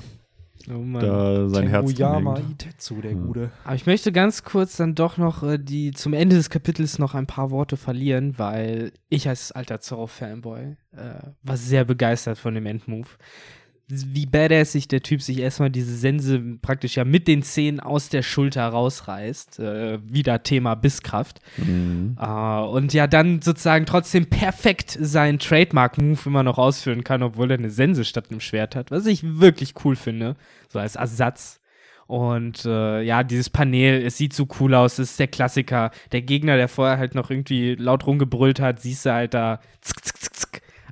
Oh 0.71 0.83
da 0.99 1.47
sein 1.49 1.67
Herz 1.67 1.87
hängt. 1.97 2.51
Itetsu, 2.51 3.01
der 3.01 3.11
Ja. 3.13 3.17
Gute. 3.17 3.51
Aber 3.63 3.75
ich 3.75 3.85
möchte 3.85 4.11
ganz 4.11 4.43
kurz 4.43 4.75
dann 4.75 4.93
doch 4.93 5.17
noch 5.17 5.41
äh, 5.41 5.57
die 5.57 5.91
zum 5.91 6.13
Ende 6.13 6.35
des 6.35 6.49
Kapitels 6.49 6.99
noch 6.99 7.15
ein 7.15 7.25
paar 7.25 7.49
Worte 7.49 7.77
verlieren, 7.77 8.37
weil 8.37 8.91
ich 9.07 9.27
als 9.29 9.51
alter 9.51 9.79
Zorro-Fanboy 9.79 10.75
äh, 10.91 10.97
war 11.43 11.57
sehr 11.57 11.85
begeistert 11.85 12.37
von 12.37 12.53
dem 12.53 12.65
Endmove. 12.65 13.17
Wie 13.89 14.25
badassig 14.25 14.87
der 14.87 15.01
Typ 15.01 15.21
sich 15.21 15.39
erstmal 15.39 15.71
diese 15.71 15.95
Sense 15.95 16.39
praktisch 16.61 16.95
ja 16.95 17.05
mit 17.05 17.27
den 17.27 17.41
Zähnen 17.41 17.79
aus 17.79 18.09
der 18.09 18.21
Schulter 18.21 18.67
rausreißt. 18.67 19.59
Äh, 19.59 19.99
wieder 20.05 20.43
Thema 20.43 20.75
Bisskraft. 20.75 21.39
Mhm. 21.57 22.15
Äh, 22.19 22.25
und 22.25 22.93
ja 22.93 23.07
dann 23.07 23.41
sozusagen 23.41 23.85
trotzdem 23.85 24.27
perfekt 24.27 24.97
seinen 24.99 25.39
Trademark-Move 25.39 26.19
immer 26.25 26.43
noch 26.43 26.57
ausführen 26.57 27.03
kann, 27.03 27.23
obwohl 27.23 27.51
er 27.51 27.57
eine 27.57 27.71
Sense 27.71 28.05
statt 28.05 28.27
einem 28.29 28.41
Schwert 28.41 28.75
hat, 28.75 28.91
was 28.91 29.05
ich 29.05 29.39
wirklich 29.39 29.73
cool 29.83 29.95
finde, 29.95 30.35
so 30.67 30.79
als 30.79 30.95
Ersatz. 30.95 31.59
Und 32.09 32.65
äh, 32.65 33.03
ja, 33.03 33.23
dieses 33.23 33.51
Panel, 33.51 34.03
es 34.03 34.17
sieht 34.17 34.33
so 34.33 34.47
cool 34.59 34.73
aus, 34.73 34.93
es 34.93 35.11
ist 35.11 35.19
der 35.19 35.27
Klassiker. 35.27 35.91
Der 36.11 36.23
Gegner, 36.23 36.57
der 36.57 36.67
vorher 36.67 36.97
halt 36.97 37.13
noch 37.13 37.29
irgendwie 37.29 37.75
laut 37.75 38.07
rumgebrüllt 38.07 38.59
hat, 38.59 38.79
siehst 38.79 39.05
du 39.05 39.13
halt 39.13 39.35
da 39.35 39.59
zick, 39.81 40.03
zick, 40.03 40.17
zick, 40.17 40.33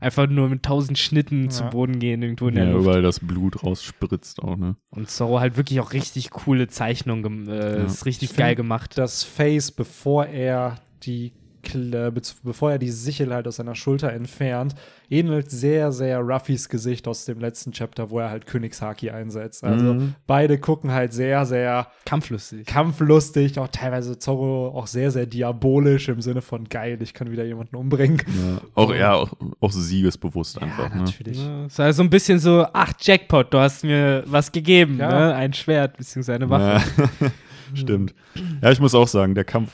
einfach 0.01 0.27
nur 0.27 0.49
mit 0.49 0.63
tausend 0.63 0.97
Schnitten 0.97 1.49
zu 1.49 1.63
Ja. 1.63 1.69
Boden 1.69 1.99
gehen 1.99 2.21
irgendwo 2.21 2.47
in 2.47 2.55
der 2.55 2.65
Ja, 2.65 2.71
Luft. 2.71 2.83
überall 2.85 3.01
das 3.01 3.19
Blut 3.19 3.63
rausspritzt 3.63 4.41
auch, 4.43 4.57
ne? 4.57 4.75
Und 4.89 5.09
Zorro 5.09 5.39
halt 5.39 5.57
wirklich 5.57 5.79
auch 5.79 5.93
richtig 5.93 6.29
coole 6.31 6.67
Zeichnungen, 6.67 7.47
äh, 7.47 7.79
Ja. 7.79 7.85
ist 7.85 8.05
richtig 8.05 8.31
Ich 8.31 8.37
geil 8.37 8.55
gemacht. 8.55 8.97
Das 8.97 9.23
Face, 9.23 9.71
bevor 9.71 10.25
er 10.25 10.75
die 11.03 11.33
Kl- 11.67 12.07
äh, 12.07 12.11
bevor 12.43 12.71
er 12.71 12.77
die 12.77 12.89
Sichel 12.89 13.33
halt 13.33 13.47
aus 13.47 13.57
seiner 13.57 13.75
Schulter 13.75 14.13
entfernt, 14.13 14.73
ähnelt 15.09 15.51
sehr, 15.51 15.91
sehr 15.91 16.19
Ruffys 16.19 16.69
Gesicht 16.69 17.07
aus 17.07 17.25
dem 17.25 17.39
letzten 17.39 17.71
Chapter, 17.71 18.09
wo 18.09 18.19
er 18.19 18.29
halt 18.29 18.45
Königshaki 18.45 19.09
einsetzt. 19.09 19.63
Also 19.63 19.93
Mhm. 19.93 20.15
beide 20.27 20.57
gucken 20.59 20.91
halt 20.91 21.13
sehr, 21.13 21.45
sehr 21.45 21.87
Kampflustig. 22.05 22.65
kampflustig, 22.65 23.59
auch 23.59 23.67
teilweise 23.69 24.17
Zorro 24.19 24.69
auch 24.69 24.87
sehr, 24.87 25.11
sehr 25.11 25.25
diabolisch 25.25 26.07
im 26.09 26.21
Sinne 26.21 26.41
von 26.41 26.65
geil, 26.69 26.97
ich 27.01 27.13
kann 27.13 27.31
wieder 27.31 27.43
jemanden 27.45 27.75
umbringen. 27.75 28.21
Ja. 28.27 28.61
Auch, 28.75 28.93
ja, 28.93 29.13
auch, 29.13 29.31
auch 29.59 29.71
siegesbewusst 29.71 30.61
einfach, 30.61 30.89
ne? 30.93 31.01
natürlich. 31.01 31.37
Ja, 31.43 31.65
es 31.65 31.77
war 31.79 31.91
so 31.93 32.03
ein 32.03 32.09
bisschen 32.09 32.39
so, 32.39 32.65
ach, 32.73 32.93
Jackpot, 32.99 33.53
du 33.53 33.59
hast 33.59 33.83
mir 33.83 34.23
was 34.25 34.51
gegeben, 34.51 34.97
Ja. 34.99 35.09
ne? 35.09 35.35
Ein 35.35 35.53
Schwert, 35.53 35.97
beziehungsweise 35.97 36.35
eine 36.35 36.49
Waffe. 36.49 36.83
Ja. 37.21 37.31
Stimmt. 37.73 38.13
Ja, 38.61 38.71
ich 38.71 38.79
muss 38.79 38.95
auch 38.95 39.07
sagen, 39.09 39.35
der 39.35 39.43
Kampf 39.43 39.71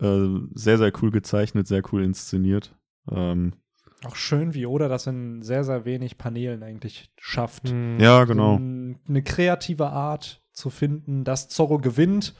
äh, 0.00 0.26
sehr, 0.54 0.78
sehr 0.78 0.92
cool 1.02 1.10
gezeichnet, 1.10 1.66
sehr 1.66 1.82
cool 1.92 2.02
inszeniert. 2.04 2.74
Ähm, 3.10 3.54
Auch 4.04 4.16
schön, 4.16 4.54
wie 4.54 4.66
Oda 4.66 4.88
das 4.88 5.06
in 5.06 5.42
sehr, 5.42 5.64
sehr 5.64 5.84
wenig 5.84 6.18
Paneelen 6.18 6.62
eigentlich 6.62 7.10
schafft. 7.18 7.68
Hm. 7.70 7.98
ja, 8.00 8.24
genau. 8.24 8.56
so 8.56 8.62
ein- 8.62 8.98
eine 9.08 9.22
kreative 9.22 9.88
Art 9.88 10.42
zu 10.52 10.70
finden, 10.70 11.24
dass 11.24 11.48
Zorro 11.48 11.78
gewinnt, 11.78 12.34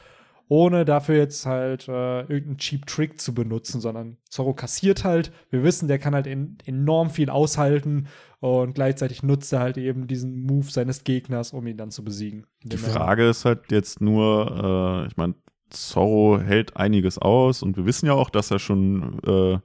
ohne 0.46 0.84
dafür 0.84 1.16
jetzt 1.16 1.46
halt 1.46 1.88
äh, 1.88 2.20
irgendeinen 2.20 2.58
Cheap 2.58 2.86
Trick 2.86 3.18
zu 3.20 3.32
benutzen, 3.34 3.80
sondern 3.80 4.18
Zorro 4.28 4.52
kassiert 4.52 5.02
halt. 5.02 5.32
Wir 5.50 5.62
wissen, 5.64 5.88
der 5.88 5.98
kann 5.98 6.14
halt 6.14 6.26
en 6.26 6.58
enorm 6.66 7.08
viel 7.10 7.30
aushalten 7.30 8.08
und 8.40 8.74
gleichzeitig 8.74 9.22
nutzt 9.22 9.52
er 9.54 9.60
halt 9.60 9.78
eben 9.78 10.06
diesen 10.06 10.42
Move 10.44 10.70
seines 10.70 11.02
Gegners, 11.02 11.54
um 11.54 11.66
ihn 11.66 11.78
dann 11.78 11.90
zu 11.90 12.04
besiegen. 12.04 12.46
Die 12.62 12.76
Frage 12.76 13.26
ist 13.28 13.46
halt 13.46 13.72
jetzt 13.72 14.02
nur, 14.02 15.02
äh, 15.04 15.06
ich 15.08 15.16
meine, 15.16 15.34
Zorro 15.74 16.38
hält 16.40 16.76
einiges 16.76 17.18
aus 17.18 17.62
und 17.62 17.76
wir 17.76 17.84
wissen 17.86 18.06
ja 18.06 18.14
auch, 18.14 18.30
dass 18.30 18.50
er 18.50 18.58
schon 18.58 19.18
äh, 19.26 19.58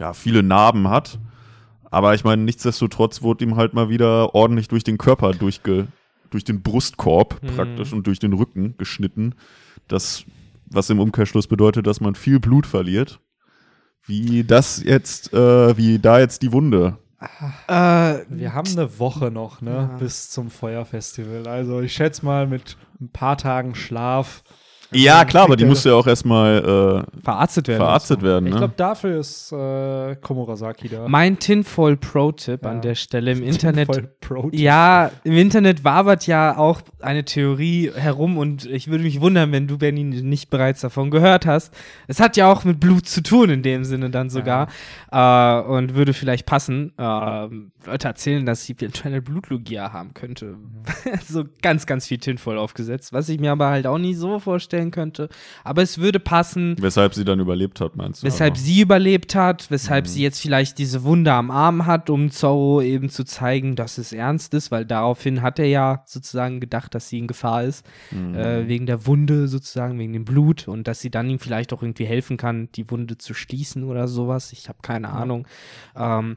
ja, 0.00 0.12
viele 0.12 0.42
Narben 0.42 0.88
hat. 0.88 1.18
Aber 1.90 2.14
ich 2.14 2.24
meine, 2.24 2.42
nichtsdestotrotz 2.42 3.22
wurde 3.22 3.44
ihm 3.44 3.56
halt 3.56 3.72
mal 3.72 3.88
wieder 3.88 4.34
ordentlich 4.34 4.68
durch 4.68 4.84
den 4.84 4.98
Körper 4.98 5.32
durchge 5.32 5.86
durch 6.30 6.42
den 6.44 6.60
Brustkorb 6.62 7.40
Mhm. 7.42 7.46
praktisch 7.56 7.92
und 7.92 8.06
durch 8.08 8.18
den 8.18 8.32
Rücken 8.32 8.74
geschnitten. 8.78 9.34
Das, 9.86 10.24
was 10.66 10.90
im 10.90 10.98
Umkehrschluss 10.98 11.46
bedeutet, 11.46 11.86
dass 11.86 12.00
man 12.00 12.16
viel 12.16 12.40
Blut 12.40 12.66
verliert. 12.66 13.20
Wie 14.04 14.42
das 14.44 14.82
jetzt, 14.82 15.32
äh, 15.32 15.76
wie 15.76 15.98
da 16.00 16.18
jetzt 16.18 16.42
die 16.42 16.52
Wunde. 16.52 16.98
Äh, 17.68 18.18
Wir 18.28 18.52
haben 18.54 18.68
eine 18.70 18.98
Woche 18.98 19.30
noch, 19.30 19.60
ne, 19.62 19.70
Ja. 19.92 19.96
bis 19.98 20.28
zum 20.30 20.50
Feuerfestival. 20.50 21.46
Also 21.46 21.80
ich 21.80 21.92
schätze 21.94 22.24
mal 22.26 22.46
mit 22.46 22.76
ein 23.00 23.08
paar 23.08 23.38
Tagen 23.38 23.74
Schlaf. 23.74 24.42
Ja, 24.92 25.24
klar, 25.24 25.44
aber 25.44 25.56
die 25.56 25.64
musste 25.64 25.88
ja 25.90 25.94
auch 25.96 26.06
erstmal 26.06 27.04
äh, 27.16 27.20
verarztet 27.22 27.68
werden. 27.68 27.78
verarztet 27.80 28.22
werden. 28.22 28.46
Ich 28.46 28.52
Ne? 28.52 28.58
glaube, 28.58 28.74
dafür 28.76 29.18
ist 29.18 29.52
äh, 29.52 30.14
Komurasaki 30.16 30.88
da. 30.88 31.06
Mein 31.08 31.38
Tinfoil 31.38 31.96
Pro-Tipp 31.96 32.60
Ja. 32.62 32.70
an 32.70 32.80
der 32.82 32.94
Stelle 32.94 33.32
im 33.32 33.42
Internet. 33.42 33.88
Ja, 34.52 35.10
im 35.24 35.32
Internet 35.36 35.84
wabert 35.84 36.26
ja 36.26 36.56
auch 36.56 36.80
eine 37.00 37.24
Theorie 37.24 37.90
herum 37.94 38.38
und 38.38 38.64
ich 38.66 38.88
würde 38.88 39.04
mich 39.04 39.20
wundern, 39.20 39.52
wenn 39.52 39.66
du, 39.66 39.78
Benny, 39.78 40.04
nicht 40.04 40.50
bereits 40.50 40.80
davon 40.80 41.10
gehört 41.10 41.46
hast. 41.46 41.74
Es 42.06 42.20
hat 42.20 42.36
ja 42.36 42.50
auch 42.50 42.64
mit 42.64 42.80
Blut 42.80 43.06
zu 43.06 43.22
tun, 43.22 43.50
in 43.50 43.62
dem 43.62 43.84
Sinne 43.84 44.10
dann 44.10 44.30
sogar. 44.30 44.68
Äh, 45.10 45.60
und 45.62 45.94
würde 45.94 46.12
vielleicht 46.12 46.46
passen. 46.46 46.92
Ähm, 46.98 47.72
Leute 47.86 48.08
erzählen, 48.08 48.46
dass 48.46 48.64
sie 48.64 48.72
eventuell 48.74 49.20
Blutlogia 49.20 49.92
haben 49.92 50.14
könnte. 50.14 50.56
so 51.26 51.44
ganz, 51.62 51.86
ganz 51.86 52.06
viel 52.06 52.18
Tinfoil 52.18 52.58
aufgesetzt. 52.58 53.12
Was 53.12 53.28
ich 53.28 53.38
mir 53.40 53.52
aber 53.52 53.68
halt 53.68 53.86
auch 53.86 53.98
nicht 53.98 54.16
so 54.18 54.38
vorstelle, 54.38 54.75
vorstellen 54.76 54.90
könnte. 54.90 55.28
Aber 55.64 55.82
es 55.82 55.98
würde 55.98 56.20
passen. 56.20 56.76
Weshalb 56.80 57.14
sie 57.14 57.24
dann 57.24 57.40
überlebt 57.40 57.80
hat, 57.80 57.96
meinst 57.96 58.22
du? 58.22 58.26
Weshalb 58.26 58.52
aber? 58.54 58.60
sie 58.60 58.80
überlebt 58.80 59.34
hat, 59.34 59.70
weshalb 59.70 60.04
Mhm. 60.04 60.08
sie 60.08 60.22
jetzt 60.22 60.40
vielleicht 60.40 60.78
diese 60.78 61.02
Wunde 61.04 61.32
am 61.32 61.50
Arm 61.50 61.86
hat, 61.86 62.10
um 62.10 62.30
Zorro 62.30 62.80
eben 62.82 63.08
zu 63.08 63.24
zeigen, 63.24 63.76
dass 63.76 63.98
es 63.98 64.12
ernst 64.12 64.54
ist, 64.54 64.70
weil 64.70 64.84
daraufhin 64.84 65.42
hat 65.42 65.58
er 65.58 65.66
ja 65.66 66.02
sozusagen 66.06 66.60
gedacht, 66.60 66.94
dass 66.94 67.08
sie 67.08 67.18
in 67.18 67.26
Gefahr 67.26 67.64
ist, 67.64 67.86
Mhm. 68.10 68.34
äh, 68.34 68.68
wegen 68.68 68.86
der 68.86 69.06
Wunde 69.06 69.48
sozusagen, 69.48 69.98
wegen 69.98 70.12
dem 70.12 70.24
Blut 70.24 70.68
und 70.68 70.86
dass 70.88 71.00
sie 71.00 71.10
dann 71.10 71.28
ihm 71.30 71.38
vielleicht 71.38 71.72
auch 71.72 71.82
irgendwie 71.82 72.06
helfen 72.06 72.36
kann, 72.36 72.68
die 72.74 72.90
Wunde 72.90 73.18
zu 73.18 73.34
schließen 73.34 73.84
oder 73.84 74.08
sowas. 74.08 74.52
Ich 74.52 74.68
habe 74.68 74.78
keine 74.82 75.08
Ahnung. 75.10 75.46
Ähm, 75.96 76.36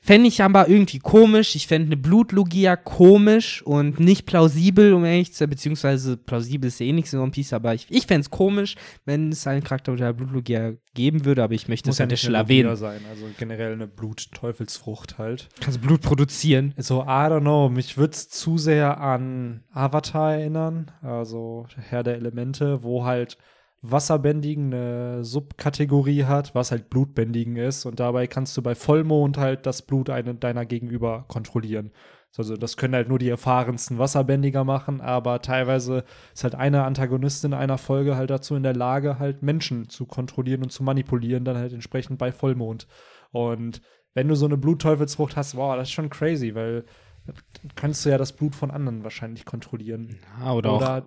fände 0.00 0.28
ich 0.28 0.42
aber 0.42 0.68
irgendwie 0.68 0.98
komisch. 0.98 1.56
Ich 1.56 1.66
fände 1.66 1.86
eine 1.86 1.96
Blutlogia 1.96 2.76
komisch 2.76 3.62
und 3.62 4.00
nicht 4.00 4.26
plausibel, 4.26 4.92
um 4.94 5.04
ehrlich 5.04 5.32
zu 5.32 5.38
sein, 5.38 5.50
beziehungsweise 5.50 6.16
plausibel 6.16 6.68
ist 6.68 6.80
eh 6.80 6.92
nichts 6.92 7.12
in 7.12 7.18
One 7.20 7.30
Piece, 7.30 7.52
aber 7.52 7.74
ich, 7.74 7.79
ich 7.88 8.06
fände 8.06 8.22
es 8.22 8.30
komisch, 8.30 8.76
wenn 9.04 9.30
es 9.30 9.46
einen 9.46 9.64
Charakter 9.64 9.92
mit 9.92 10.00
der 10.00 10.12
Blutlogia 10.12 10.72
geben 10.94 11.24
würde, 11.24 11.42
aber 11.42 11.54
ich 11.54 11.68
möchte 11.68 11.88
Muss 11.88 11.94
es 11.94 11.98
ja 11.98 12.04
an 12.04 12.08
der 12.08 12.16
Stelle 12.16 12.38
erwähnen. 12.38 12.76
sein, 12.76 13.00
also 13.10 13.24
generell 13.38 13.72
eine 13.72 13.86
Bluttteufelsfrucht 13.86 15.18
halt. 15.18 15.48
Kannst 15.60 15.80
Blut 15.80 16.02
produzieren. 16.02 16.74
So, 16.76 17.02
I 17.02 17.06
don't 17.06 17.40
know, 17.40 17.68
mich 17.68 17.96
würde 17.96 18.12
es 18.12 18.28
zu 18.28 18.58
sehr 18.58 19.00
an 19.00 19.62
Avatar 19.72 20.34
erinnern, 20.34 20.90
also 21.02 21.66
Herr 21.76 22.02
der 22.02 22.16
Elemente, 22.16 22.82
wo 22.82 23.04
halt 23.04 23.38
Wasserbändigen 23.82 24.74
eine 24.74 25.24
Subkategorie 25.24 26.24
hat, 26.24 26.54
was 26.54 26.70
halt 26.70 26.90
Blutbändigen 26.90 27.56
ist 27.56 27.86
und 27.86 27.98
dabei 27.98 28.26
kannst 28.26 28.56
du 28.56 28.62
bei 28.62 28.74
Vollmond 28.74 29.38
halt 29.38 29.64
das 29.64 29.82
Blut 29.82 30.10
eine, 30.10 30.34
deiner 30.34 30.66
Gegenüber 30.66 31.24
kontrollieren. 31.28 31.90
Also 32.38 32.56
das 32.56 32.76
können 32.76 32.94
halt 32.94 33.08
nur 33.08 33.18
die 33.18 33.28
erfahrensten 33.28 33.98
Wasserbändiger 33.98 34.64
machen, 34.64 35.00
aber 35.00 35.42
teilweise 35.42 36.04
ist 36.32 36.44
halt 36.44 36.54
eine 36.54 36.84
Antagonistin 36.84 37.52
einer 37.54 37.76
Folge 37.76 38.16
halt 38.16 38.30
dazu 38.30 38.54
in 38.54 38.62
der 38.62 38.74
Lage, 38.74 39.18
halt 39.18 39.42
Menschen 39.42 39.88
zu 39.88 40.06
kontrollieren 40.06 40.62
und 40.62 40.70
zu 40.70 40.82
manipulieren, 40.82 41.44
dann 41.44 41.56
halt 41.56 41.72
entsprechend 41.72 42.18
bei 42.18 42.32
Vollmond. 42.32 42.86
Und 43.32 43.82
wenn 44.14 44.28
du 44.28 44.34
so 44.36 44.46
eine 44.46 44.56
Blutteufelsfrucht 44.56 45.36
hast, 45.36 45.56
wow, 45.56 45.76
das 45.76 45.88
ist 45.88 45.92
schon 45.92 46.10
crazy, 46.10 46.54
weil 46.54 46.84
dann 47.26 47.36
kannst 47.74 48.04
du 48.04 48.10
ja 48.10 48.18
das 48.18 48.32
Blut 48.32 48.54
von 48.54 48.70
anderen 48.70 49.04
wahrscheinlich 49.04 49.44
kontrollieren. 49.44 50.18
Ja, 50.38 50.52
oder, 50.52 50.70
auch 50.70 51.02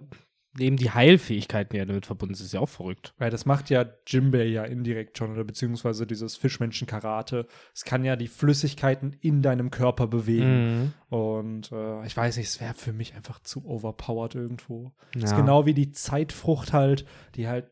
eben 0.59 0.77
die 0.77 0.91
Heilfähigkeiten, 0.91 1.71
die 1.73 1.77
ja 1.77 1.85
damit 1.85 2.05
verbunden 2.05 2.35
sind, 2.35 2.45
ist 2.45 2.53
ja 2.53 2.59
auch 2.59 2.69
verrückt. 2.69 3.13
Weil 3.17 3.29
das 3.31 3.45
macht 3.45 3.69
ja 3.69 3.85
Jimbei 4.05 4.45
ja 4.45 4.63
indirekt 4.63 5.17
schon, 5.17 5.31
oder 5.31 5.43
beziehungsweise 5.43 6.05
dieses 6.05 6.35
Fischmenschen-Karate. 6.37 7.47
Es 7.73 7.83
kann 7.85 8.03
ja 8.05 8.15
die 8.15 8.27
Flüssigkeiten 8.27 9.15
in 9.21 9.41
deinem 9.41 9.71
Körper 9.71 10.07
bewegen. 10.07 10.93
Mhm. 11.09 11.17
Und 11.17 11.71
äh, 11.71 12.05
ich 12.05 12.15
weiß 12.15 12.37
nicht, 12.37 12.47
es 12.47 12.61
wäre 12.61 12.73
für 12.73 12.93
mich 12.93 13.15
einfach 13.15 13.39
zu 13.39 13.65
overpowered 13.65 14.35
irgendwo. 14.35 14.91
Das 15.13 15.23
ist 15.25 15.31
Ja. 15.31 15.37
genau 15.37 15.65
wie 15.65 15.73
die 15.73 15.91
Zeitfrucht 15.91 16.73
halt, 16.73 17.05
die 17.35 17.47
halt 17.47 17.71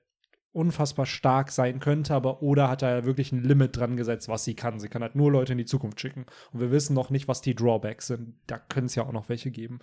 unfassbar 0.54 1.06
stark 1.06 1.52
sein 1.52 1.80
könnte, 1.80 2.14
aber 2.14 2.42
Oda 2.42 2.68
hat 2.70 2.82
da 2.82 2.90
ja 2.98 3.06
wirklich 3.06 3.32
ein 3.32 3.42
Limit 3.44 3.78
dran 3.78 3.96
gesetzt, 3.96 4.28
was 4.28 4.44
sie 4.44 4.54
kann. 4.54 4.80
Sie 4.80 4.90
kann 4.90 5.02
halt 5.02 5.16
nur 5.16 5.32
Leute 5.32 5.54
in 5.54 5.58
die 5.58 5.66
Zukunft 5.66 6.00
schicken. 6.02 6.26
Und 6.52 6.60
wir 6.60 6.72
wissen 6.72 6.94
noch 6.94 7.10
nicht, 7.10 7.28
was 7.28 7.42
die 7.42 7.56
Drawbacks 7.56 8.08
sind. 8.08 8.36
Da 8.48 8.58
können 8.58 8.88
es 8.88 8.96
ja 8.96 9.04
auch 9.04 9.14
noch 9.14 9.30
welche 9.30 9.50
geben. 9.52 9.80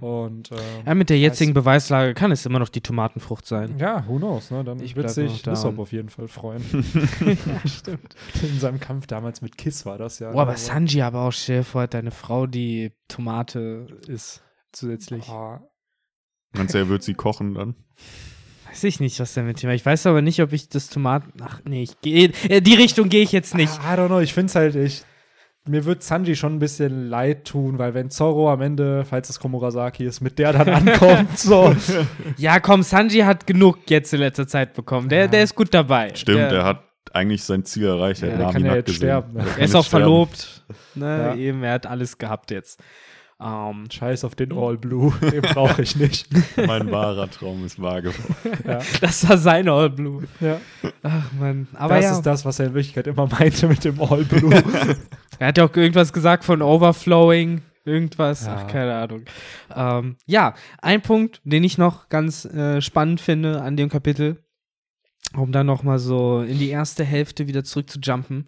Und 0.00 0.52
äh, 0.52 0.56
Ja, 0.86 0.94
mit 0.94 1.10
der 1.10 1.18
jetzigen 1.18 1.54
Beweislage 1.54 2.14
kann 2.14 2.30
es 2.30 2.46
immer 2.46 2.58
noch 2.60 2.68
die 2.68 2.80
Tomatenfrucht 2.80 3.46
sein. 3.46 3.78
ja, 3.78 4.06
who 4.06 4.18
knows, 4.18 4.50
ne? 4.50 4.62
Dann 4.62 4.80
Ich 4.80 4.94
wird 4.94 5.10
sich. 5.10 5.44
Lissop 5.44 5.78
auf 5.78 5.90
jeden 5.92 6.08
Fall 6.08 6.28
freuen. 6.28 6.62
ja, 7.26 7.68
stimmt. 7.68 8.14
In 8.42 8.60
seinem 8.60 8.78
Kampf 8.80 9.06
damals 9.08 9.42
mit 9.42 9.58
Kiss 9.58 9.84
war 9.86 9.98
das 9.98 10.18
ja. 10.20 10.30
Boah, 10.30 10.42
aber 10.42 10.52
Also, 10.52 10.66
Sanji 10.68 11.02
aber 11.02 11.22
auch, 11.22 11.32
vor, 11.64 11.82
hat 11.82 11.94
deine 11.94 12.10
Frau, 12.12 12.46
die 12.46 12.92
Tomate 13.08 13.86
ist, 14.06 14.42
zusätzlich. 14.72 15.28
ah, 15.28 15.62
Meinst 16.54 16.74
du, 16.74 16.78
er 16.78 16.88
wird 16.88 17.02
sie 17.02 17.14
kochen 17.14 17.54
dann? 17.54 17.74
Weiß 18.72 18.84
ich 18.84 19.00
nicht, 19.00 19.20
was 19.20 19.34
der 19.34 19.44
mit 19.44 19.58
Thema. 19.58 19.74
Ich 19.74 19.84
weiß 19.86 20.06
aber 20.06 20.22
nicht, 20.22 20.40
ob 20.42 20.52
ich 20.52 20.68
das 20.68 20.88
Tomaten. 20.88 21.32
Ach 21.42 21.60
nee, 21.64 21.82
ich 21.82 22.00
gehe. 22.00 22.32
Äh, 22.48 22.60
die 22.62 22.74
Richtung 22.74 23.08
gehe 23.08 23.22
ich 23.22 23.30
jetzt 23.32 23.54
nicht. 23.54 23.72
I 23.74 23.96
don't 23.98 24.06
know, 24.06 24.20
ich 24.20 24.32
finde 24.34 24.46
es 24.46 24.54
halt, 24.54 24.74
ich, 24.74 25.02
mir 25.66 25.84
wird 25.84 26.02
Sanji 26.02 26.34
schon 26.34 26.54
ein 26.54 26.58
bisschen 26.58 27.08
leid 27.08 27.44
tun, 27.44 27.78
weil 27.78 27.94
wenn 27.94 28.10
Zorro 28.10 28.50
am 28.50 28.62
Ende, 28.62 29.04
falls 29.04 29.28
es 29.28 29.38
Komurasaki 29.38 30.04
ist, 30.04 30.20
mit 30.22 30.38
der 30.38 30.52
dann 30.52 30.68
ankommt, 30.88 31.38
so. 31.38 31.76
Ja, 32.38 32.58
komm, 32.60 32.82
Sanji 32.82 33.20
hat 33.20 33.46
genug 33.46 33.78
jetzt 33.90 34.12
in 34.14 34.20
letzter 34.20 34.48
Zeit 34.48 34.74
bekommen. 34.74 35.08
Der, 35.08 35.20
Ja. 35.22 35.26
der 35.28 35.42
ist 35.44 35.54
gut 35.54 35.72
dabei. 35.74 36.10
Stimmt, 36.14 36.38
der, 36.38 36.50
er 36.52 36.64
hat 36.64 36.82
eigentlich 37.12 37.44
sein 37.44 37.64
Ziel 37.64 37.84
erreicht. 37.86 38.22
Er 38.22 38.28
Ja, 38.30 38.34
hat 38.34 38.40
der 38.40 38.52
kann 38.52 38.64
ja 38.64 38.74
jetzt 38.76 38.86
gesehen. 38.86 38.98
sterben. 39.00 39.36
Er 39.36 39.58
ist 39.58 39.74
auch 39.76 39.84
sterben. 39.84 40.02
verlobt. 40.04 40.64
Ne, 40.94 41.04
Ja. 41.06 41.34
Eben, 41.36 41.62
er 41.62 41.72
hat 41.74 41.86
alles 41.86 42.16
gehabt 42.16 42.50
jetzt. 42.50 42.80
Ähm, 43.44 43.88
Scheiß 43.90 44.24
auf 44.24 44.34
den 44.34 44.52
All 44.52 44.76
Blue, 44.78 45.12
den 45.32 45.42
brauche 45.42 45.82
ich 45.82 45.96
nicht. 45.96 46.28
Mein 46.56 46.90
wahrer 46.92 47.28
Traum 47.30 47.64
ist 47.64 47.80
wahr 47.80 48.02
geworden. 48.02 48.34
Ja, 48.66 48.80
das 49.00 49.28
war 49.28 49.38
sein 49.38 49.68
All 49.68 49.90
Blue. 49.90 50.24
ja. 50.40 50.60
Ach 51.02 51.32
man. 51.38 51.66
Aber 51.74 51.96
das 51.96 52.04
ja, 52.04 52.12
ist 52.12 52.22
das, 52.22 52.44
was 52.44 52.58
er 52.60 52.66
in 52.66 52.74
Wirklichkeit 52.74 53.06
immer 53.06 53.26
meinte 53.30 53.66
mit 53.66 53.84
dem 53.84 54.00
All 54.00 54.24
Blue. 54.24 54.54
er 55.38 55.46
hat 55.48 55.58
ja 55.58 55.64
auch 55.64 55.74
irgendwas 55.76 56.12
gesagt 56.12 56.44
von 56.44 56.62
Overflowing. 56.62 57.62
Irgendwas, 57.84 58.46
Ja. 58.46 58.58
ach, 58.58 58.66
keine 58.68 58.94
Ahnung. 58.94 59.24
Ähm, 59.74 60.16
ja, 60.26 60.54
ein 60.80 61.02
Punkt, 61.02 61.40
den 61.42 61.64
ich 61.64 61.78
noch 61.78 62.08
ganz 62.08 62.44
äh, 62.44 62.80
spannend 62.80 63.20
finde 63.20 63.60
an 63.60 63.76
dem 63.76 63.88
Kapitel, 63.88 64.44
um 65.36 65.50
dann 65.50 65.66
noch 65.66 65.82
mal 65.82 65.98
so 65.98 66.42
in 66.42 66.60
die 66.60 66.68
erste 66.68 67.02
Hälfte 67.02 67.48
wieder 67.48 67.64
zurück 67.64 67.90
zu 67.90 67.98
jumpen. 67.98 68.46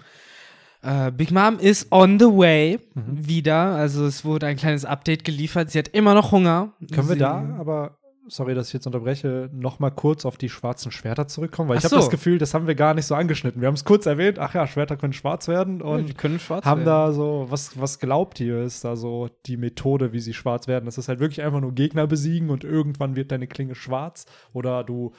Äh, 0.84 1.10
Big 1.12 1.30
Mom 1.30 1.58
ist 1.58 1.90
on 1.90 2.18
the 2.18 2.26
way 2.26 2.78
Mhm. 2.94 3.26
wieder. 3.26 3.56
Also 3.74 4.04
es 4.06 4.24
wurde 4.24 4.46
ein 4.46 4.56
kleines 4.56 4.84
Update 4.84 5.24
geliefert. 5.24 5.70
Sie 5.70 5.78
hat 5.78 5.88
immer 5.88 6.14
noch 6.14 6.30
Hunger. 6.32 6.72
Können 6.92 7.08
wir 7.08 7.14
Sie- 7.14 7.18
da 7.20 7.56
aber, 7.58 7.96
sorry, 8.28 8.54
dass 8.54 8.68
ich 8.68 8.74
jetzt 8.74 8.86
unterbreche, 8.86 9.48
noch 9.52 9.78
mal 9.78 9.90
kurz 9.90 10.24
auf 10.26 10.36
die 10.36 10.48
schwarzen 10.48 10.92
Schwerter 10.92 11.26
zurückkommen? 11.28 11.68
Weil 11.70 11.78
ich 11.78 11.84
habe 11.84 11.94
so. 11.94 12.00
das 12.00 12.10
Gefühl, 12.10 12.38
das 12.38 12.52
haben 12.54 12.66
wir 12.66 12.74
gar 12.74 12.94
nicht 12.94 13.06
so 13.06 13.14
angeschnitten. 13.14 13.60
Wir 13.62 13.68
haben 13.68 13.74
es 13.74 13.84
kurz 13.84 14.06
erwähnt, 14.06 14.38
ach 14.38 14.54
ja, 14.54 14.66
Schwerter 14.66 14.96
können 14.96 15.12
schwarz 15.14 15.48
werden 15.48 15.80
Ja, 15.80 15.86
und 15.86 16.06
die 16.06 16.14
können 16.14 16.38
schwarz 16.38 16.64
haben 16.64 16.80
werden. 16.80 16.86
da 16.86 17.12
so, 17.12 17.46
was, 17.48 17.80
was 17.80 17.98
glaubt 17.98 18.38
ihr, 18.40 18.62
ist 18.62 18.84
da 18.84 18.96
so 18.96 19.28
die 19.46 19.56
Methode, 19.56 20.12
wie 20.12 20.20
sie 20.20 20.34
schwarz 20.34 20.68
werden? 20.68 20.84
Das 20.84 20.98
ist 20.98 21.08
halt 21.08 21.18
wirklich 21.20 21.42
einfach 21.42 21.60
nur 21.60 21.72
Gegner 21.72 22.06
besiegen 22.06 22.50
und 22.50 22.62
irgendwann 22.64 23.16
wird 23.16 23.32
deine 23.32 23.46
Klinge 23.46 23.74
schwarz 23.74 24.26
oder 24.52 24.84
du 24.84 25.12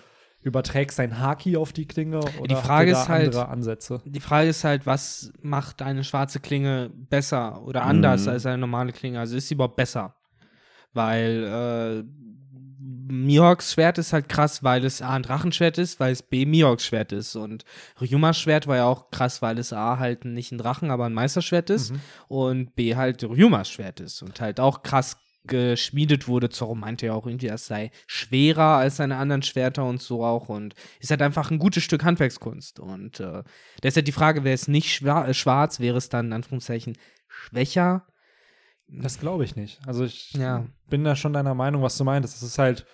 überträgst 0.46 0.98
dein 1.00 1.20
Haki 1.20 1.58
auf 1.58 1.74
die 1.74 1.86
Klinge 1.88 2.20
oder 2.40 2.56
Frage 2.58 2.92
habt 2.96 3.00
ihr 3.00 3.04
ist 3.04 3.10
halt- 3.10 3.26
andere 3.36 3.50
Ansätze. 3.50 4.02
Die 4.06 4.20
Frage 4.22 4.48
ist 4.50 4.64
halt, 4.64 4.86
was 4.86 5.34
macht 5.42 5.82
eine 5.82 6.04
schwarze 6.04 6.40
Klinge 6.40 6.90
besser 6.94 7.62
oder 7.64 7.84
anders 7.84 8.24
Mhm. 8.26 8.30
als 8.30 8.46
eine 8.46 8.60
normale 8.60 8.94
Klinge? 8.94 9.20
Also 9.20 9.36
ist 9.36 9.48
sie 9.48 9.56
überhaupt 9.56 9.76
besser? 9.76 10.16
Weil 10.94 12.04
äh, 12.04 12.04
Mihawks 13.08 13.74
Schwert 13.74 13.98
ist 13.98 14.14
halt 14.14 14.30
krass, 14.30 14.64
weil 14.64 14.86
es 14.86 15.02
A 15.02 15.16
ein 15.16 15.24
Drachenschwert 15.24 15.78
ist, 15.78 16.00
weil 16.00 16.12
es 16.12 16.22
B 16.22 16.46
Mihawks 16.46 16.86
Schwert 16.86 17.12
ist. 17.12 17.36
Und 17.36 17.66
Ryumas 18.00 18.38
Schwert 18.40 18.68
war 18.68 18.78
ja 18.78 18.86
auch 18.86 19.10
krass, 19.12 19.42
weil 19.42 19.58
es 19.60 19.74
A 19.74 19.98
halt 20.00 20.26
nicht 20.26 20.52
ein 20.52 20.58
Drachen, 20.58 20.92
aber 20.92 21.06
ein 21.06 21.14
Meisterschwert 21.14 21.70
ist 21.70 21.92
Mhm. 21.92 22.00
und 22.28 22.76
B 22.76 22.96
halt 22.96 23.24
Ryumas 23.24 23.70
Schwert 23.70 24.00
ist 24.00 24.22
und 24.22 24.40
halt 24.42 24.60
auch 24.60 24.84
krass 24.84 25.18
geschmiedet 25.48 26.28
wurde. 26.28 26.50
Zorro 26.50 26.76
meinte 26.76 27.06
ja 27.08 27.14
auch 27.14 27.26
irgendwie, 27.28 27.48
es 27.48 27.66
sei 27.68 27.92
schwerer 28.08 28.78
als 28.78 28.98
seine 28.98 29.18
anderen 29.18 29.42
Schwerter 29.44 29.86
und 29.86 30.02
so 30.02 30.24
auch 30.24 30.50
und 30.50 30.76
ist 31.00 31.12
halt 31.12 31.22
einfach 31.22 31.52
ein 31.52 31.60
gutes 31.60 31.84
Stück 31.84 32.04
Handwerkskunst. 32.04 32.80
Und 32.80 33.20
äh, 33.20 33.44
da 33.82 33.88
ist 33.88 33.96
halt 33.96 34.08
die 34.08 34.12
Frage, 34.12 34.44
wäre 34.44 34.56
es 34.56 34.68
nicht 34.68 34.94
schwa 34.94 35.26
äh, 35.28 35.34
schwarz, 35.34 35.80
wäre 35.80 35.98
es 35.98 36.10
dann 36.10 36.28
in 36.28 36.34
Anführungszeichen 36.34 36.98
schwächer? 37.28 38.06
Das 38.88 39.20
glaube 39.20 39.44
ich 39.44 39.56
nicht. 39.56 39.80
Also 39.88 40.04
ich 40.06 40.34
Ja. 40.34 40.66
bin 40.88 41.04
da 41.04 41.16
schon 41.16 41.34
deiner 41.34 41.56
Meinung, 41.56 41.82
was 41.82 41.98
du 41.98 42.04
meintest. 42.04 42.36
Das 42.36 42.44
ist 42.44 42.58
halt 42.60 42.86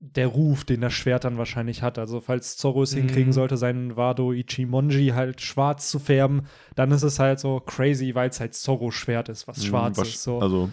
der 0.00 0.28
Ruf, 0.28 0.64
den 0.64 0.80
das 0.80 0.92
Schwert 0.92 1.24
dann 1.24 1.38
wahrscheinlich 1.38 1.82
hat. 1.82 1.98
Also 1.98 2.20
falls 2.20 2.56
Zorro 2.56 2.84
es 2.84 2.92
Mhm. 2.94 2.98
hinkriegen 3.00 3.32
sollte, 3.32 3.56
seinen 3.56 3.96
Wado 3.96 4.32
Ichimonji 4.32 5.08
halt 5.08 5.40
schwarz 5.40 5.90
zu 5.90 5.98
färben, 5.98 6.46
dann 6.76 6.92
ist 6.92 7.02
es 7.02 7.18
halt 7.18 7.40
so 7.40 7.58
crazy, 7.58 8.14
weil 8.14 8.28
es 8.30 8.38
halt 8.38 8.54
Zorro-Schwert 8.54 9.28
ist, 9.28 9.48
was 9.48 9.64
schwarz 9.64 9.98
Wasch- 9.98 10.14
ist. 10.14 10.22
So. 10.22 10.38
Also 10.38 10.70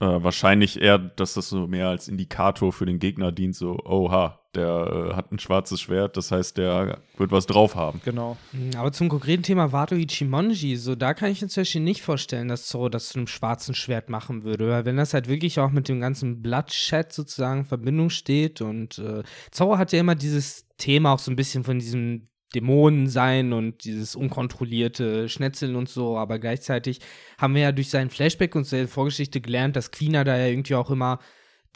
äh, 0.00 0.06
wahrscheinlich 0.06 0.80
eher, 0.80 0.98
dass 0.98 1.34
das 1.34 1.48
so 1.48 1.66
mehr 1.66 1.88
als 1.88 2.08
Indikator 2.08 2.72
für 2.72 2.86
den 2.86 2.98
Gegner 2.98 3.32
dient, 3.32 3.56
so, 3.56 3.78
oha, 3.84 4.38
der 4.54 5.10
äh, 5.10 5.14
hat 5.14 5.32
ein 5.32 5.38
schwarzes 5.38 5.80
Schwert, 5.80 6.16
das 6.16 6.30
heißt, 6.30 6.56
der 6.56 6.98
wird 7.16 7.32
was 7.32 7.46
drauf 7.46 7.74
haben. 7.74 8.00
genau. 8.04 8.36
Mhm, 8.52 8.70
Aber 8.76 8.92
zum 8.92 9.08
konkreten 9.08 9.42
Thema 9.42 9.72
Wado 9.72 9.94
Ichimonji, 9.94 10.76
so 10.76 10.94
da 10.94 11.14
kann 11.14 11.30
ich 11.30 11.42
mir 11.42 11.48
zum 11.48 11.62
Beispiel 11.62 11.80
nicht 11.80 12.02
vorstellen, 12.02 12.48
dass 12.48 12.66
Zorro 12.66 12.88
das 12.88 13.08
zu 13.08 13.18
einem 13.18 13.26
schwarzen 13.26 13.74
Schwert 13.74 14.08
machen 14.08 14.44
würde. 14.44 14.68
Weil 14.68 14.84
wenn 14.84 14.96
das 14.96 15.14
halt 15.14 15.28
wirklich 15.28 15.60
auch 15.60 15.70
mit 15.70 15.88
dem 15.88 16.00
ganzen 16.00 16.42
Bloodshed 16.42 17.12
sozusagen 17.12 17.60
in 17.60 17.66
Verbindung 17.66 18.10
steht 18.10 18.60
und 18.60 18.98
äh, 18.98 19.22
Zorro 19.50 19.78
hat 19.78 19.92
ja 19.92 20.00
immer 20.00 20.14
dieses 20.14 20.66
Thema 20.78 21.12
auch 21.12 21.18
so 21.18 21.30
ein 21.30 21.36
bisschen 21.36 21.64
von 21.64 21.78
diesem 21.78 22.28
Dämonen 22.54 23.08
sein 23.08 23.52
und 23.52 23.84
dieses 23.84 24.16
unkontrollierte 24.16 25.28
Schnetzeln 25.28 25.76
und 25.76 25.88
so, 25.88 26.16
aber 26.16 26.38
gleichzeitig 26.38 27.00
haben 27.38 27.54
wir 27.54 27.62
ja 27.62 27.72
durch 27.72 27.90
seinen 27.90 28.10
Flashback 28.10 28.54
und 28.54 28.64
seine 28.64 28.88
Vorgeschichte 28.88 29.40
gelernt, 29.40 29.76
dass 29.76 29.90
Quina 29.90 30.24
da 30.24 30.36
ja 30.36 30.46
irgendwie 30.46 30.74
auch 30.74 30.90
immer 30.90 31.18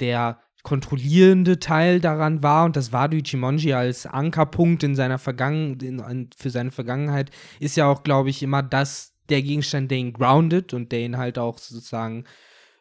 der 0.01 0.41
kontrollierende 0.63 1.59
Teil 1.59 2.01
daran 2.01 2.43
war 2.43 2.65
und 2.65 2.77
das 2.77 2.93
Wado 2.93 3.17
Ichimonji 3.17 3.73
als 3.73 4.07
Ankerpunkt 4.07 4.83
in 4.83 4.95
seiner 4.95 5.19
Vergangenheit, 5.19 6.35
für 6.37 6.51
seine 6.51 6.71
Vergangenheit, 6.71 7.31
ist 7.59 7.77
ja 7.77 7.87
auch, 7.87 8.05
glaube 8.05 8.31
ich, 8.31 8.43
immer 8.43 8.63
das, 8.63 9.15
der 9.29 9.43
Gegenstand, 9.43 9.91
der 9.91 9.99
ihn 9.99 10.13
groundet 10.13 10.73
und 10.73 10.93
der 10.93 11.01
ihn 11.01 11.19
halt 11.19 11.39
auch 11.39 11.59
sozusagen 11.59 12.25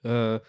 äh, 0.03 0.39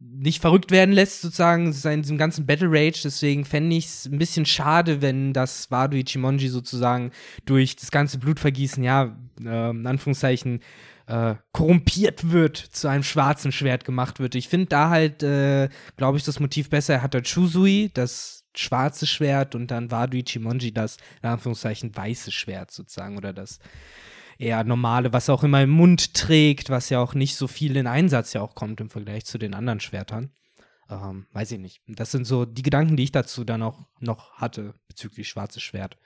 nicht 0.00 0.40
verrückt 0.40 0.70
werden 0.70 0.92
lässt, 0.92 1.20
sozusagen, 1.20 1.66
in 1.66 2.02
diesem 2.02 2.16
ganzen 2.16 2.46
Battle 2.46 2.68
Rage. 2.70 3.02
Deswegen 3.04 3.44
fände 3.44 3.76
ich 3.76 3.86
es 3.86 4.06
ein 4.06 4.18
bisschen 4.18 4.46
schade, 4.46 5.02
wenn 5.02 5.32
das 5.32 5.70
Wado 5.70 5.96
Ichimonji 5.96 6.48
sozusagen 6.48 7.12
durch 7.44 7.76
das 7.76 7.90
ganze 7.90 8.18
Blutvergießen, 8.18 8.82
ja, 8.82 9.16
äh, 9.44 9.70
in 9.70 9.86
Anführungszeichen, 9.86 10.60
äh, 11.06 11.34
korrumpiert 11.52 12.30
wird, 12.30 12.56
zu 12.56 12.88
einem 12.88 13.02
schwarzen 13.02 13.52
Schwert 13.52 13.84
gemacht 13.84 14.20
wird. 14.20 14.34
Ich 14.34 14.48
finde 14.48 14.66
da 14.66 14.88
halt, 14.88 15.22
äh, 15.22 15.68
glaube 15.96 16.16
ich, 16.16 16.24
das 16.24 16.40
Motiv 16.40 16.70
besser. 16.70 16.94
Er 16.94 17.02
hat 17.02 17.14
dort 17.14 17.28
Shusui, 17.28 17.90
das 17.92 18.44
schwarze 18.56 19.06
Schwert, 19.06 19.54
und 19.54 19.70
dann 19.70 19.90
Wado 19.90 20.16
Ichimonji, 20.16 20.72
das, 20.72 20.96
in 21.22 21.28
Anführungszeichen, 21.28 21.94
weiße 21.94 22.32
Schwert 22.32 22.70
sozusagen, 22.70 23.16
oder 23.18 23.32
das 23.32 23.58
eher 24.40 24.64
normale, 24.64 25.12
was 25.12 25.28
auch 25.28 25.44
immer 25.44 25.62
im 25.62 25.70
Mund 25.70 26.14
trägt, 26.14 26.70
was 26.70 26.88
ja 26.88 27.00
auch 27.00 27.14
nicht 27.14 27.36
so 27.36 27.46
viel 27.46 27.76
in 27.76 27.86
Einsatz 27.86 28.32
ja 28.32 28.40
auch 28.40 28.54
kommt 28.54 28.80
im 28.80 28.90
Vergleich 28.90 29.26
zu 29.26 29.38
den 29.38 29.54
anderen 29.54 29.80
Schwertern. 29.80 30.30
Ähm, 30.88 31.26
weiß 31.32 31.52
ich 31.52 31.58
nicht. 31.58 31.82
Das 31.86 32.10
sind 32.10 32.26
so 32.26 32.44
die 32.44 32.62
Gedanken, 32.62 32.96
die 32.96 33.04
ich 33.04 33.12
dazu 33.12 33.44
dann 33.44 33.62
auch 33.62 33.78
noch 34.00 34.32
hatte 34.32 34.74
bezüglich 34.88 35.28
schwarzes 35.28 35.62
Schwert. 35.62 35.98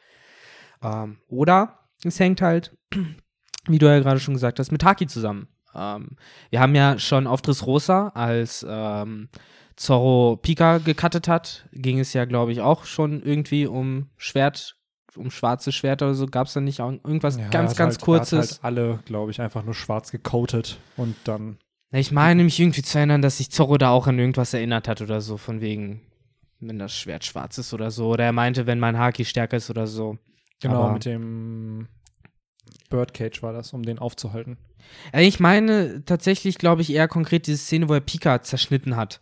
Ähm, 0.83 1.19
oder 1.29 1.79
es 2.05 2.19
hängt 2.19 2.43
halt, 2.43 2.77
wie 3.67 3.79
du 3.79 3.87
ja 3.87 4.01
gerade 4.01 4.21
schon 4.21 4.35
gesagt 4.35 4.59
hast, 4.59 4.73
mit 4.73 4.85
Haki 4.85 5.07
zusammen. 5.07 5.49
Ähm, 5.75 6.17
wir 6.51 6.61
haben 6.61 6.75
ja 6.75 6.99
schon 6.99 7.27
auf 7.27 7.41
Dressrosa, 7.41 8.09
als 8.09 8.67
ähm, 8.69 9.29
Zorro 9.77 10.37
Pika 10.37 10.79
gecuttet 10.79 11.29
hat, 11.29 11.69
ging 11.73 11.99
es 11.99 12.13
ja, 12.13 12.25
glaube 12.27 12.53
ich, 12.53 12.61
auch 12.61 12.85
schon 12.85 13.23
irgendwie 13.23 13.67
um 13.67 14.11
Schwert 14.17 14.77
um 15.17 15.31
schwarze 15.31 15.73
Schwerter 15.73 16.07
oder 16.07 16.15
so, 16.15 16.27
gab 16.27 16.47
es 16.47 16.53
da 16.55 16.61
nicht 16.61 16.81
auch 16.81 16.91
irgendwas 16.91 17.37
Ja, 17.37 17.49
ganz, 17.49 17.77
ganz 17.77 17.95
halt, 17.97 18.05
kurzes? 18.05 18.53
Hat 18.59 18.63
halt 18.63 18.65
alle, 18.65 18.99
glaube 19.05 19.31
ich, 19.31 19.41
einfach 19.41 19.65
nur 19.65 19.75
schwarz 19.75 20.11
gecoatet 20.11 20.79
und 20.97 21.15
dann. 21.25 21.59
Ich 21.93 22.11
meine 22.11 22.43
mich 22.43 22.59
irgendwie 22.59 22.83
zu 22.83 22.99
erinnern, 22.99 23.23
dass 23.23 23.39
sich 23.39 23.51
Zorro 23.51 23.79
da 23.79 23.91
auch 23.91 24.07
an 24.09 24.19
irgendwas 24.19 24.53
erinnert 24.55 24.89
hat 24.89 25.01
oder 25.01 25.21
so, 25.21 25.37
von 25.37 25.61
wegen, 25.61 26.01
wenn 26.61 26.79
das 26.79 26.97
Schwert 26.97 27.25
schwarz 27.25 27.57
ist 27.59 27.73
oder 27.73 27.91
so. 27.93 28.09
Oder 28.09 28.25
er 28.25 28.33
meinte, 28.33 28.67
wenn 28.67 28.81
mein 28.81 28.99
Haki 28.99 29.25
stärker 29.25 29.57
ist 29.59 29.71
oder 29.71 29.87
so. 29.87 30.19
Genau, 30.61 30.83
Aber- 30.83 30.93
mit 30.95 31.05
dem 31.05 31.87
Birdcage 32.91 33.43
war 33.43 33.53
das, 33.53 33.73
um 33.73 33.83
den 33.83 33.99
aufzuhalten. 33.99 34.57
Ja, 35.13 35.21
Ich 35.21 35.41
meine 35.41 36.05
tatsächlich, 36.05 36.59
glaube 36.59 36.83
ich, 36.83 36.93
eher 36.93 37.09
konkret 37.09 37.47
diese 37.47 37.59
Szene, 37.59 37.89
wo 37.89 37.95
er 37.95 38.01
Pika 38.01 38.43
zerschnitten 38.43 38.97
hat. 38.97 39.21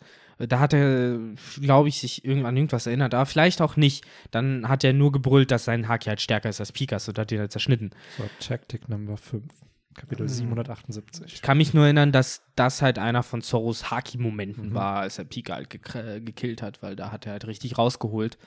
Da 0.49 0.59
hat 0.61 0.73
er, 0.73 1.19
glaube 1.61 1.89
ich, 1.89 2.01
sich 2.01 2.25
irgend- 2.25 2.47
an 2.47 2.57
irgendwas 2.57 2.87
erinnert, 2.87 3.15
aber 3.15 3.27
vielleicht 3.27 3.61
auch 3.63 3.77
nicht. 3.77 4.05
Dann 4.31 4.69
hat 4.69 4.85
er 4.85 4.93
nur 4.93 5.13
gebrüllt, 5.13 5.51
dass 5.51 5.65
sein 5.65 5.89
Haki 5.89 6.09
halt 6.09 6.21
stärker 6.21 6.49
ist 6.49 6.61
als 6.61 6.73
Pikas 6.73 7.09
und 7.09 7.19
hat 7.19 7.31
ihn 7.33 7.39
halt 7.41 7.53
zerschnitten. 7.53 7.91
So, 8.17 8.25
Tactic 8.41 8.89
Number 8.89 9.17
5, 9.17 9.53
Kapitel 9.95 10.25
Mhm. 10.25 10.29
778. 10.29 11.35
Ich 11.35 11.43
kann 11.43 11.59
mich 11.59 11.75
nur 11.75 11.85
erinnern, 11.85 12.13
dass 12.13 12.43
das 12.57 12.83
halt 12.83 12.99
einer 12.99 13.23
von 13.23 13.43
Zorros 13.43 13.91
Haki-Momenten 13.91 14.71
Mhm. 14.71 14.75
war, 14.75 15.01
als 15.01 15.19
er 15.19 15.25
Pika 15.25 15.55
halt 15.55 15.71
gek 15.71 15.95
äh, 15.95 16.21
gekillt 16.21 16.63
hat, 16.63 16.83
weil 16.83 16.97
da 16.97 17.13
hat 17.13 17.27
er 17.27 17.33
halt 17.33 17.47
richtig 17.47 17.79
rausgeholt. 17.79 18.39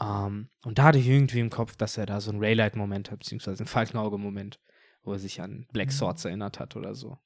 Ähm, 0.00 0.48
und 0.64 0.78
da 0.78 0.84
hatte 0.84 0.98
ich 0.98 1.08
irgendwie 1.08 1.40
im 1.40 1.50
Kopf, 1.50 1.76
dass 1.76 1.96
er 1.98 2.06
da 2.06 2.20
so 2.20 2.30
einen 2.30 2.40
Raylight-Moment 2.42 3.10
hat, 3.10 3.18
beziehungsweise 3.20 3.60
einen 3.62 3.68
Falkenauge-Moment, 3.68 4.60
wo 5.02 5.12
er 5.12 5.18
sich 5.18 5.40
an 5.40 5.66
Black 5.72 5.90
Swords 5.92 6.24
erinnert 6.24 6.58
hat 6.60 6.76
oder 6.76 6.94
so. 6.94 7.18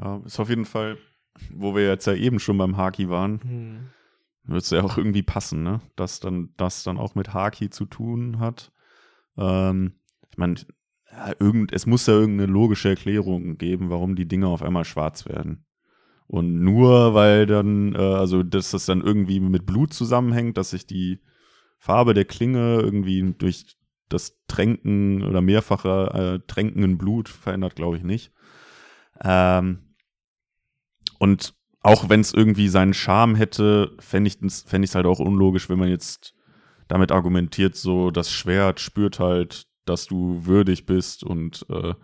Ja, 0.00 0.20
ist 0.24 0.38
auf 0.38 0.48
jeden 0.48 0.64
Fall, 0.66 0.98
wo 1.52 1.74
wir 1.74 1.86
jetzt 1.86 2.06
ja 2.06 2.14
eben 2.14 2.38
schon 2.38 2.58
beim 2.58 2.76
Haki 2.76 3.08
waren, 3.08 3.40
Hm. 3.42 3.86
wird 4.44 4.62
es 4.62 4.70
ja 4.70 4.82
auch 4.82 4.96
irgendwie 4.98 5.22
passen, 5.22 5.62
ne? 5.62 5.80
Dass 5.96 6.20
dann 6.20 6.50
das 6.56 6.82
dann 6.82 6.98
auch 6.98 7.14
mit 7.14 7.34
Haki 7.34 7.70
zu 7.70 7.86
tun 7.86 8.38
hat. 8.38 8.72
Ähm, 9.36 9.94
ich 10.30 10.38
meine, 10.38 10.54
ja, 11.10 11.32
irgend, 11.38 11.72
es 11.72 11.86
muss 11.86 12.06
ja 12.06 12.14
irgendeine 12.14 12.52
logische 12.52 12.90
Erklärung 12.90 13.58
geben, 13.58 13.90
warum 13.90 14.16
die 14.16 14.28
Dinge 14.28 14.46
auf 14.46 14.62
einmal 14.62 14.84
schwarz 14.84 15.26
werden. 15.26 15.64
Und 16.26 16.62
nur 16.62 17.14
weil 17.14 17.46
dann, 17.46 17.94
äh, 17.94 17.98
also 17.98 18.42
dass 18.44 18.70
das 18.70 18.86
dann 18.86 19.00
irgendwie 19.00 19.40
mit 19.40 19.66
Blut 19.66 19.92
zusammenhängt, 19.92 20.56
dass 20.56 20.70
sich 20.70 20.86
die 20.86 21.20
Farbe 21.78 22.14
der 22.14 22.24
Klinge 22.24 22.78
irgendwie 22.80 23.34
durch 23.36 23.76
das 24.08 24.38
Tränken 24.46 25.24
oder 25.24 25.40
mehrfache 25.40 26.40
äh, 26.42 26.46
Tränken 26.46 26.82
in 26.82 26.98
Blut 26.98 27.28
verändert, 27.28 27.74
glaube 27.74 27.96
ich 27.96 28.04
nicht. 28.04 28.32
Ähm, 29.22 29.89
und 31.20 31.54
auch 31.82 32.08
wenn 32.08 32.20
es 32.20 32.34
irgendwie 32.34 32.68
seinen 32.68 32.92
Charme 32.94 33.36
hätte, 33.36 33.92
fände 34.00 34.28
ich 34.28 34.42
es 34.42 34.62
fänd 34.62 34.92
halt 34.94 35.06
auch 35.06 35.20
unlogisch, 35.20 35.68
wenn 35.70 35.78
man 35.78 35.88
jetzt 35.88 36.34
damit 36.88 37.12
argumentiert, 37.12 37.76
so 37.76 38.10
das 38.10 38.32
Schwert 38.32 38.80
spürt 38.80 39.20
halt, 39.20 39.66
dass 39.84 40.06
du 40.06 40.44
würdig 40.44 40.86
bist 40.86 41.22
und 41.22 41.64
äh, 41.70 41.94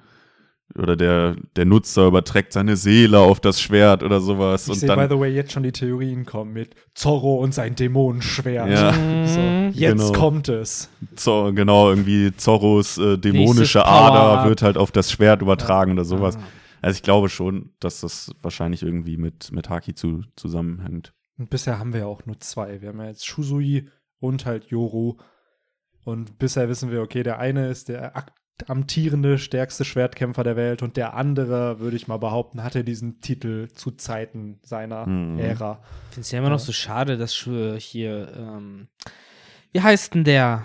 oder 0.76 0.96
der, 0.96 1.36
der 1.54 1.64
Nutzer 1.64 2.06
überträgt 2.08 2.52
seine 2.52 2.76
Seele 2.76 3.20
auf 3.20 3.38
das 3.40 3.60
Schwert 3.60 4.02
oder 4.02 4.20
sowas. 4.20 4.64
Ich 4.64 4.70
und 4.72 4.78
sehe, 4.80 4.96
by 4.96 5.06
the 5.08 5.18
way, 5.18 5.32
jetzt 5.32 5.52
schon 5.52 5.62
die 5.62 5.72
Theorien 5.72 6.26
kommen 6.26 6.52
mit 6.52 6.74
Zorro 6.94 7.36
und 7.36 7.54
sein 7.54 7.74
Dämonenschwert. 7.74 8.68
Ja. 8.68 8.92
So, 9.26 9.40
jetzt 9.72 9.98
Genau. 10.06 10.12
kommt 10.12 10.48
es. 10.48 10.88
Zo- 11.16 11.52
genau, 11.52 11.90
irgendwie 11.90 12.32
Zorros 12.36 12.96
äh, 12.98 13.16
dämonische. 13.18 13.84
Ader 13.84 14.48
wird 14.48 14.62
halt 14.62 14.76
auf 14.78 14.90
das 14.92 15.10
Schwert 15.10 15.42
übertragen 15.42 15.92
oder 15.92 16.04
sowas. 16.04 16.36
Ah. 16.36 16.42
Also 16.86 16.96
ich 16.98 17.02
glaube 17.02 17.28
schon, 17.28 17.72
dass 17.80 18.00
das 18.00 18.30
wahrscheinlich 18.42 18.82
irgendwie 18.84 19.16
mit, 19.16 19.50
mit 19.50 19.68
Haki 19.68 19.94
zu, 19.94 20.22
zusammenhängt. 20.36 21.12
Und 21.36 21.50
bisher 21.50 21.78
haben 21.80 21.92
wir 21.92 22.00
ja 22.00 22.06
auch 22.06 22.24
nur 22.26 22.38
zwei. 22.40 22.80
Wir 22.80 22.90
haben 22.90 23.00
ja 23.00 23.08
jetzt 23.08 23.26
Shusui 23.26 23.88
und 24.20 24.46
halt 24.46 24.66
Yoru. 24.66 25.16
Und 26.04 26.38
bisher 26.38 26.68
wissen 26.68 26.92
wir, 26.92 27.02
okay, 27.02 27.24
der 27.24 27.40
eine 27.40 27.68
ist 27.68 27.88
der 27.88 28.12
amtierende 28.68 29.36
stärkste 29.36 29.84
Schwertkämpfer 29.84 30.44
der 30.44 30.54
Welt 30.56 30.82
und 30.82 30.96
der 30.96 31.14
andere, 31.14 31.80
würde 31.80 31.96
ich 31.96 32.06
mal 32.06 32.18
behaupten, 32.18 32.62
hatte 32.62 32.84
diesen 32.84 33.20
Titel 33.20 33.66
zu 33.74 33.90
Zeiten 33.90 34.60
seiner 34.62 35.06
Mhm. 35.06 35.38
Ära. 35.40 35.82
Ich 36.10 36.14
finde 36.14 36.20
es 36.20 36.30
ja 36.30 36.38
immer 36.38 36.48
noch 36.50 36.60
Ja. 36.60 36.64
so 36.64 36.72
schade, 36.72 37.18
dass 37.18 37.34
hier, 37.34 38.32
ähm, 38.36 38.86
wie 39.72 39.80
heißt 39.82 40.14
denn 40.14 40.22
der 40.24 40.64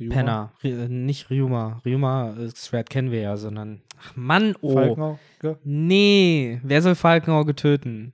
Ryuma? 0.00 0.14
Penner? 0.14 0.52
Ry- 0.62 0.84
äh, 0.84 0.88
nicht 0.88 1.30
Ryuma. 1.30 1.80
Ryuma, 1.84 2.34
äh, 2.72 2.84
kennen 2.84 3.10
wir 3.10 3.20
ja, 3.20 3.36
sondern, 3.36 3.82
ach 4.02 4.16
Mann, 4.16 4.54
oh. 4.62 4.74
Falkenauge? 4.74 5.18
Nee, 5.64 6.60
wer 6.62 6.82
soll 6.82 6.94
Falkenauge 6.94 7.54
töten? 7.54 8.12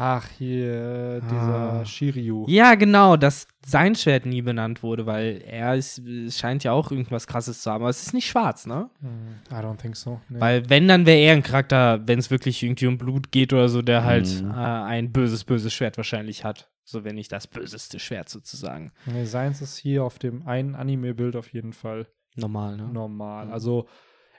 Ach, 0.00 0.28
hier, 0.38 1.20
dieser 1.28 1.80
Ah. 1.80 1.84
Shiryu. 1.84 2.44
Ja, 2.46 2.76
genau, 2.76 3.16
dass 3.16 3.48
sein 3.66 3.96
Schwert 3.96 4.26
nie 4.26 4.42
benannt 4.42 4.84
wurde, 4.84 5.06
weil 5.06 5.42
er 5.44 5.74
ist, 5.74 5.98
es 5.98 6.38
scheint 6.38 6.62
ja 6.62 6.70
auch 6.70 6.92
irgendwas 6.92 7.26
krasses 7.26 7.62
zu 7.62 7.70
haben, 7.72 7.82
aber 7.82 7.90
es 7.90 8.02
ist 8.02 8.14
nicht 8.14 8.28
schwarz, 8.28 8.64
ne? 8.66 8.90
Hm, 9.00 9.08
I 9.50 9.54
don't 9.60 9.76
think 9.78 9.96
so. 9.96 10.20
Nee. 10.28 10.38
Weil 10.40 10.70
wenn, 10.70 10.86
dann 10.86 11.04
wäre 11.04 11.18
er 11.18 11.32
ein 11.32 11.42
Charakter, 11.42 12.06
wenn 12.06 12.20
es 12.20 12.30
wirklich 12.30 12.62
irgendwie 12.62 12.86
um 12.86 12.96
Blut 12.96 13.32
geht 13.32 13.52
oder 13.52 13.68
so, 13.68 13.82
der 13.82 14.04
halt 14.04 14.28
Mhm. 14.40 14.50
äh, 14.52 14.54
ein 14.54 15.10
böses, 15.10 15.42
böses 15.42 15.72
Schwert 15.72 15.96
wahrscheinlich 15.96 16.44
hat. 16.44 16.68
So, 16.90 17.04
wenn 17.04 17.16
nicht 17.16 17.30
das 17.32 17.46
böseste 17.46 17.98
Schwert 17.98 18.30
sozusagen. 18.30 18.92
nee, 19.04 19.26
seins 19.26 19.60
ist 19.60 19.76
hier 19.76 20.04
auf 20.04 20.18
dem 20.18 20.46
einen 20.46 20.74
Anime-Bild 20.74 21.36
auf 21.36 21.52
jeden 21.52 21.74
Fall 21.74 22.06
Normal, 22.34 22.78
ne? 22.78 22.84
normal. 22.84 23.46
Mhm. 23.46 23.52
Also 23.52 23.88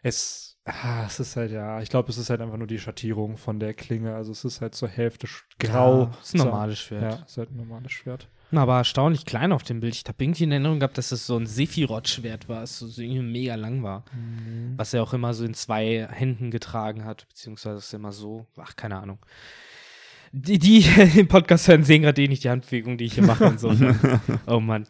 es, 0.01 0.57
ah, 0.65 1.03
es 1.05 1.19
ist 1.19 1.35
halt 1.35 1.51
ja, 1.51 1.79
ich 1.79 1.89
glaube, 1.89 2.09
es 2.09 2.17
ist 2.17 2.31
halt 2.31 2.41
einfach 2.41 2.57
nur 2.57 2.65
die 2.65 2.79
Schattierung 2.79 3.37
von 3.37 3.59
der 3.59 3.75
Klinge. 3.75 4.15
Also 4.15 4.31
es 4.31 4.45
ist 4.45 4.61
halt 4.61 4.73
zur 4.73 4.87
Hälfte 4.87 5.27
grau. 5.59 6.05
Ja, 6.05 6.11
ist 6.23 6.33
ein 6.33 6.37
normales 6.39 6.79
Schwert. 6.79 7.03
Ja, 7.19 7.23
ist 7.23 7.37
halt 7.37 7.51
ein 7.51 7.57
normales 7.57 7.91
Schwert. 7.91 8.27
Na, 8.49 8.63
Aber 8.63 8.77
erstaunlich 8.77 9.25
klein 9.25 9.51
auf 9.51 9.61
dem 9.61 9.79
Bild. 9.79 9.93
Ich 9.93 10.03
habe 10.07 10.23
irgendwie 10.23 10.45
in 10.45 10.51
Erinnerung 10.51 10.79
gehabt, 10.79 10.97
dass 10.97 11.09
das 11.09 11.27
so 11.27 11.37
ein 11.37 11.45
Sephiroth-Schwert 11.45 12.49
war, 12.49 12.61
das 12.61 12.79
so 12.79 12.99
irgendwie 12.99 13.21
mega 13.21 13.53
lang 13.53 13.83
war. 13.83 14.05
Was 14.75 14.91
er 14.95 15.03
auch 15.03 15.13
immer 15.13 15.35
so 15.35 15.45
in 15.45 15.53
zwei 15.53 16.07
Händen 16.09 16.49
getragen 16.49 17.05
hat, 17.05 17.27
beziehungsweise 17.27 17.77
ist 17.77 17.93
immer 17.93 18.11
so, 18.11 18.47
ach, 18.57 18.75
keine 18.75 18.97
Ahnung. 18.97 19.19
Die, 20.31 20.59
die 20.59 20.85
im 21.17 21.27
Podcast 21.27 21.67
hören, 21.67 21.83
sehen 21.83 22.03
gerade 22.03 22.21
eh 22.21 22.27
nicht 22.27 22.43
die 22.43 22.49
Handbewegung, 22.49 22.97
die 22.97 23.05
ich 23.05 23.13
hier 23.13 23.25
mache 23.25 23.45
und 23.45 23.59
so. 23.59 23.71
ne? 23.71 23.97
oh 24.47 24.59
Mann. 24.59 24.85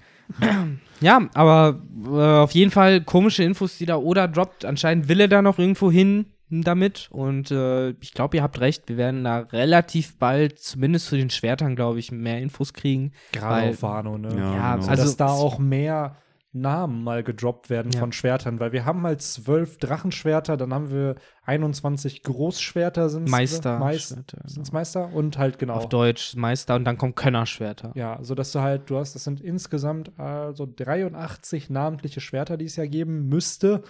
ja, 1.01 1.27
aber 1.33 1.81
äh, 2.05 2.41
auf 2.43 2.51
jeden 2.51 2.71
Fall 2.71 3.01
komische 3.01 3.43
Infos, 3.43 3.77
die 3.77 3.85
da 3.85 3.97
Oda 3.97 4.27
droppt. 4.27 4.65
Anscheinend 4.65 5.07
will 5.07 5.21
er 5.21 5.27
da 5.27 5.41
noch 5.41 5.59
irgendwo 5.59 5.91
hin 5.91 6.25
damit. 6.49 7.07
Und 7.11 7.51
äh, 7.51 7.91
ich 8.01 8.13
glaube, 8.13 8.37
ihr 8.37 8.43
habt 8.43 8.59
recht. 8.59 8.83
Wir 8.87 8.97
werden 8.97 9.23
da 9.23 9.39
relativ 9.39 10.17
bald, 10.17 10.59
zumindest 10.59 11.07
zu 11.07 11.15
den 11.15 11.29
Schwertern, 11.29 11.75
glaube 11.75 11.99
ich, 11.99 12.11
mehr 12.11 12.39
Infos 12.39 12.73
kriegen. 12.73 13.11
Gerade 13.31 13.69
auf 13.69 13.81
Wano, 13.81 14.17
ne? 14.17 14.29
Ja, 14.29 14.35
Ja, 14.35 14.75
genau. 14.75 14.87
Also, 14.87 14.89
also 14.89 15.03
dass 15.03 15.17
da 15.17 15.27
auch 15.27 15.59
mehr 15.59 16.15
Namen 16.51 17.03
mal 17.03 17.23
gedroppt 17.23 17.69
werden 17.69 17.91
Ja. 17.91 17.99
von 17.99 18.11
Schwertern, 18.11 18.59
weil 18.59 18.71
wir 18.71 18.83
haben 18.85 19.03
halt 19.03 19.21
zwölf 19.21 19.77
Drachenschwerter, 19.77 20.57
dann 20.57 20.73
haben 20.73 20.89
wir 20.89 21.15
21 21.43 22.23
Großschwerter 22.23 23.09
sind 23.09 23.29
Meister. 23.29 23.77
Meist, 23.77 24.09
Schwerter, 24.13 24.41
sind's 24.45 24.71
Meister 24.71 25.13
und 25.13 25.37
halt 25.37 25.59
genau. 25.59 25.75
Auf 25.75 25.89
Deutsch 25.89 26.35
Meister 26.35 26.75
und 26.75 26.85
dann 26.85 26.97
kommen 26.97 27.13
Könnerschwerter. 27.13 27.91
Ja, 27.95 28.17
so 28.23 28.33
dass 28.33 28.51
du 28.51 28.61
halt, 28.61 28.89
du 28.89 28.97
hast, 28.97 29.13
das 29.13 29.23
sind 29.23 29.41
insgesamt 29.41 30.17
also 30.19 30.65
83 30.65 31.69
namentliche 31.69 32.21
Schwerter, 32.21 32.57
die 32.57 32.65
es 32.65 32.75
ja 32.75 32.85
geben 32.87 33.27
müsste. 33.27 33.83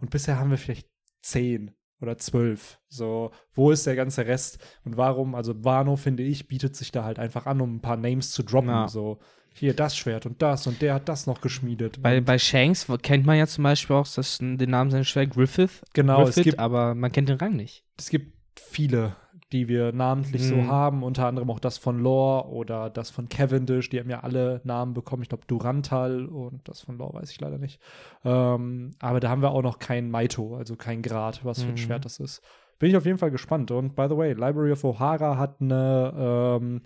Und 0.00 0.10
bisher 0.10 0.38
haben 0.38 0.50
wir 0.50 0.58
vielleicht 0.58 0.88
10 1.22 1.72
oder 2.00 2.18
12. 2.18 2.78
So, 2.88 3.30
wo 3.54 3.70
ist 3.70 3.86
der 3.86 3.96
ganze 3.96 4.26
Rest? 4.26 4.58
Und 4.84 4.96
warum? 4.96 5.34
Also, 5.34 5.64
Wano, 5.64 5.96
finde 5.96 6.22
ich, 6.22 6.46
bietet 6.46 6.76
sich 6.76 6.92
da 6.92 7.04
halt 7.04 7.18
einfach 7.18 7.46
an, 7.46 7.60
um 7.60 7.76
ein 7.76 7.80
paar 7.80 7.96
Names 7.96 8.32
zu 8.32 8.42
droppen. 8.42 8.68
Ja. 8.68 8.88
So, 8.88 9.18
hier 9.58 9.74
das 9.74 9.96
Schwert 9.96 10.26
und 10.26 10.40
das 10.42 10.66
und 10.66 10.80
der 10.82 10.94
hat 10.94 11.08
das 11.08 11.26
noch 11.26 11.40
geschmiedet. 11.40 12.02
Bei, 12.02 12.20
bei 12.20 12.38
Shanks 12.38 12.86
kennt 13.02 13.26
man 13.26 13.36
ja 13.38 13.46
zum 13.46 13.64
Beispiel 13.64 13.96
auch 13.96 14.06
das, 14.08 14.38
den 14.38 14.56
Namen 14.70 14.90
seines 14.90 15.08
Schwerts 15.08 15.34
Griffith. 15.34 15.82
genau, 15.92 16.22
es 16.22 16.34
Griffith, 16.34 16.44
gibt, 16.44 16.58
aber 16.58 16.94
man 16.94 17.10
kennt 17.12 17.28
den 17.28 17.38
Rang 17.38 17.56
nicht. 17.56 17.84
es 17.98 18.10
gibt 18.10 18.32
viele 18.58 19.16
die 19.52 19.68
wir 19.68 19.92
namentlich 19.92 20.42
so 20.42 20.56
Mhm. 20.56 20.66
haben, 20.68 21.02
unter 21.04 21.24
anderem 21.26 21.48
auch 21.50 21.60
das 21.60 21.78
von 21.78 22.00
Lore 22.00 22.48
oder 22.48 22.90
das 22.90 23.10
von 23.10 23.28
Cavendish, 23.28 23.88
die 23.90 24.00
haben 24.00 24.10
ja 24.10 24.24
alle 24.24 24.60
Namen 24.64 24.92
bekommen. 24.92 25.22
Ich 25.22 25.28
glaube, 25.28 25.44
Durantal 25.46 26.26
und 26.26 26.68
das 26.68 26.80
von 26.80 26.98
Lore 26.98 27.14
weiß 27.14 27.30
ich 27.30 27.40
leider 27.40 27.56
nicht. 27.56 27.80
Ähm, 28.24 28.96
aber 28.98 29.20
da 29.20 29.28
haben 29.30 29.42
wir 29.42 29.52
auch 29.52 29.62
noch 29.62 29.78
kein 29.78 30.10
Maito, 30.10 30.56
also 30.56 30.74
kein 30.74 31.00
Grad, 31.00 31.44
was 31.44 31.62
für 31.62 31.68
ein 31.68 31.74
Mhm. 31.74 31.76
Schwert 31.78 32.04
das 32.04 32.18
ist. 32.18 32.42
Bin 32.80 32.90
ich 32.90 32.96
auf 32.96 33.06
jeden 33.06 33.18
Fall 33.18 33.30
gespannt. 33.30 33.70
Und 33.70 33.94
by 33.94 34.06
the 34.10 34.16
way, 34.16 34.32
Library 34.32 34.72
of 34.72 34.82
O'Hara 34.84 35.36
hat 35.38 35.60
eine 35.60 36.58
ähm, 36.60 36.82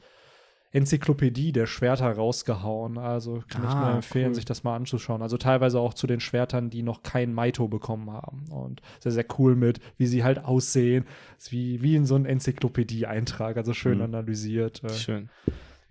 Enzyklopädie 0.72 1.52
der 1.52 1.66
Schwerter 1.66 2.10
rausgehauen. 2.12 2.96
Also 2.98 3.42
kann 3.48 3.64
ich 3.64 3.70
Ah, 3.70 3.86
nur 3.86 3.94
empfehlen, 3.96 4.28
cool. 4.28 4.34
sich 4.34 4.44
das 4.44 4.62
mal 4.64 4.76
anzuschauen. 4.76 5.20
Also 5.22 5.36
teilweise 5.36 5.80
auch 5.80 5.94
zu 5.94 6.06
den 6.06 6.20
Schwertern, 6.20 6.70
die 6.70 6.82
noch 6.82 7.02
kein 7.02 7.34
Maito 7.34 7.66
bekommen 7.68 8.10
haben. 8.12 8.44
Und 8.50 8.80
sehr, 9.00 9.12
sehr 9.12 9.24
cool 9.38 9.56
mit, 9.56 9.80
wie 9.98 10.06
sie 10.06 10.22
halt 10.24 10.44
aussehen. 10.44 11.06
Wie, 11.48 11.82
wie 11.82 11.96
in 11.96 12.06
so 12.06 12.14
einem 12.14 12.26
Enzyklopädie-Eintrag. 12.26 13.56
Also 13.56 13.72
schön 13.74 13.98
Mhm. 13.98 14.04
analysiert. 14.04 14.82
Äh, 14.84 14.90
Schön. 14.90 15.28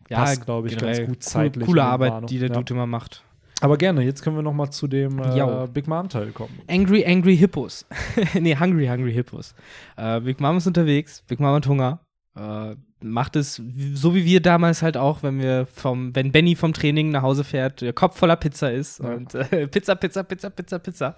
passt, 0.09 0.45
glaub 0.45 0.65
ich, 0.65 0.77
ganz 0.77 1.05
gut 1.05 1.23
zeitlich 1.23 1.65
Coole 1.67 1.83
Arbeit, 1.83 2.11
Wano. 2.13 2.27
die 2.27 2.39
der 2.39 2.49
Ja. 2.49 2.55
Dude 2.55 2.73
immer 2.73 2.87
macht. 2.87 3.23
Aber 3.61 3.77
gerne, 3.77 4.03
jetzt 4.03 4.21
können 4.23 4.37
wir 4.37 4.41
noch 4.41 4.53
mal 4.53 4.71
zu 4.71 4.87
dem 4.87 5.19
äh. 5.19 5.67
Big 5.73 5.85
Mom-Teil 5.87 6.31
kommen. 6.31 6.57
Angry, 6.69 7.05
Angry 7.05 7.35
Hippos. 7.35 7.85
nee, 8.39 8.55
Hungry, 8.55 8.87
Hungry 8.87 9.11
Hippos. 9.11 9.53
Äh, 9.97 10.21
Big 10.21 10.39
Mom 10.39 10.55
ist 10.57 10.67
unterwegs, 10.67 11.21
Big 11.27 11.41
Mom 11.41 11.53
hat 11.53 11.67
Hunger. 11.67 11.99
Äh, 12.39 12.75
macht 13.01 13.35
es 13.37 13.61
so 13.93 14.13
wie 14.13 14.25
wir 14.25 14.41
damals 14.41 14.81
halt 14.81 14.97
auch, 14.97 15.23
wenn 15.23 15.39
wir 15.39 15.65
vom, 15.67 16.13
wenn 16.15 16.31
Benny 16.33 16.55
vom 16.55 16.73
Training 16.73 17.11
nach 17.11 17.21
Hause 17.21 17.43
fährt, 17.45 17.79
der 17.81 17.93
Kopf 17.93 18.17
voller 18.17 18.35
Pizza 18.35 18.71
ist 18.71 18.99
Ja. 18.99 19.13
und 19.13 19.33
äh, 19.35 19.67
Pizza, 19.71 19.95
Pizza, 19.95 20.23
Pizza, 20.23 20.49
Pizza, 20.49 20.79
Pizza. 20.79 21.15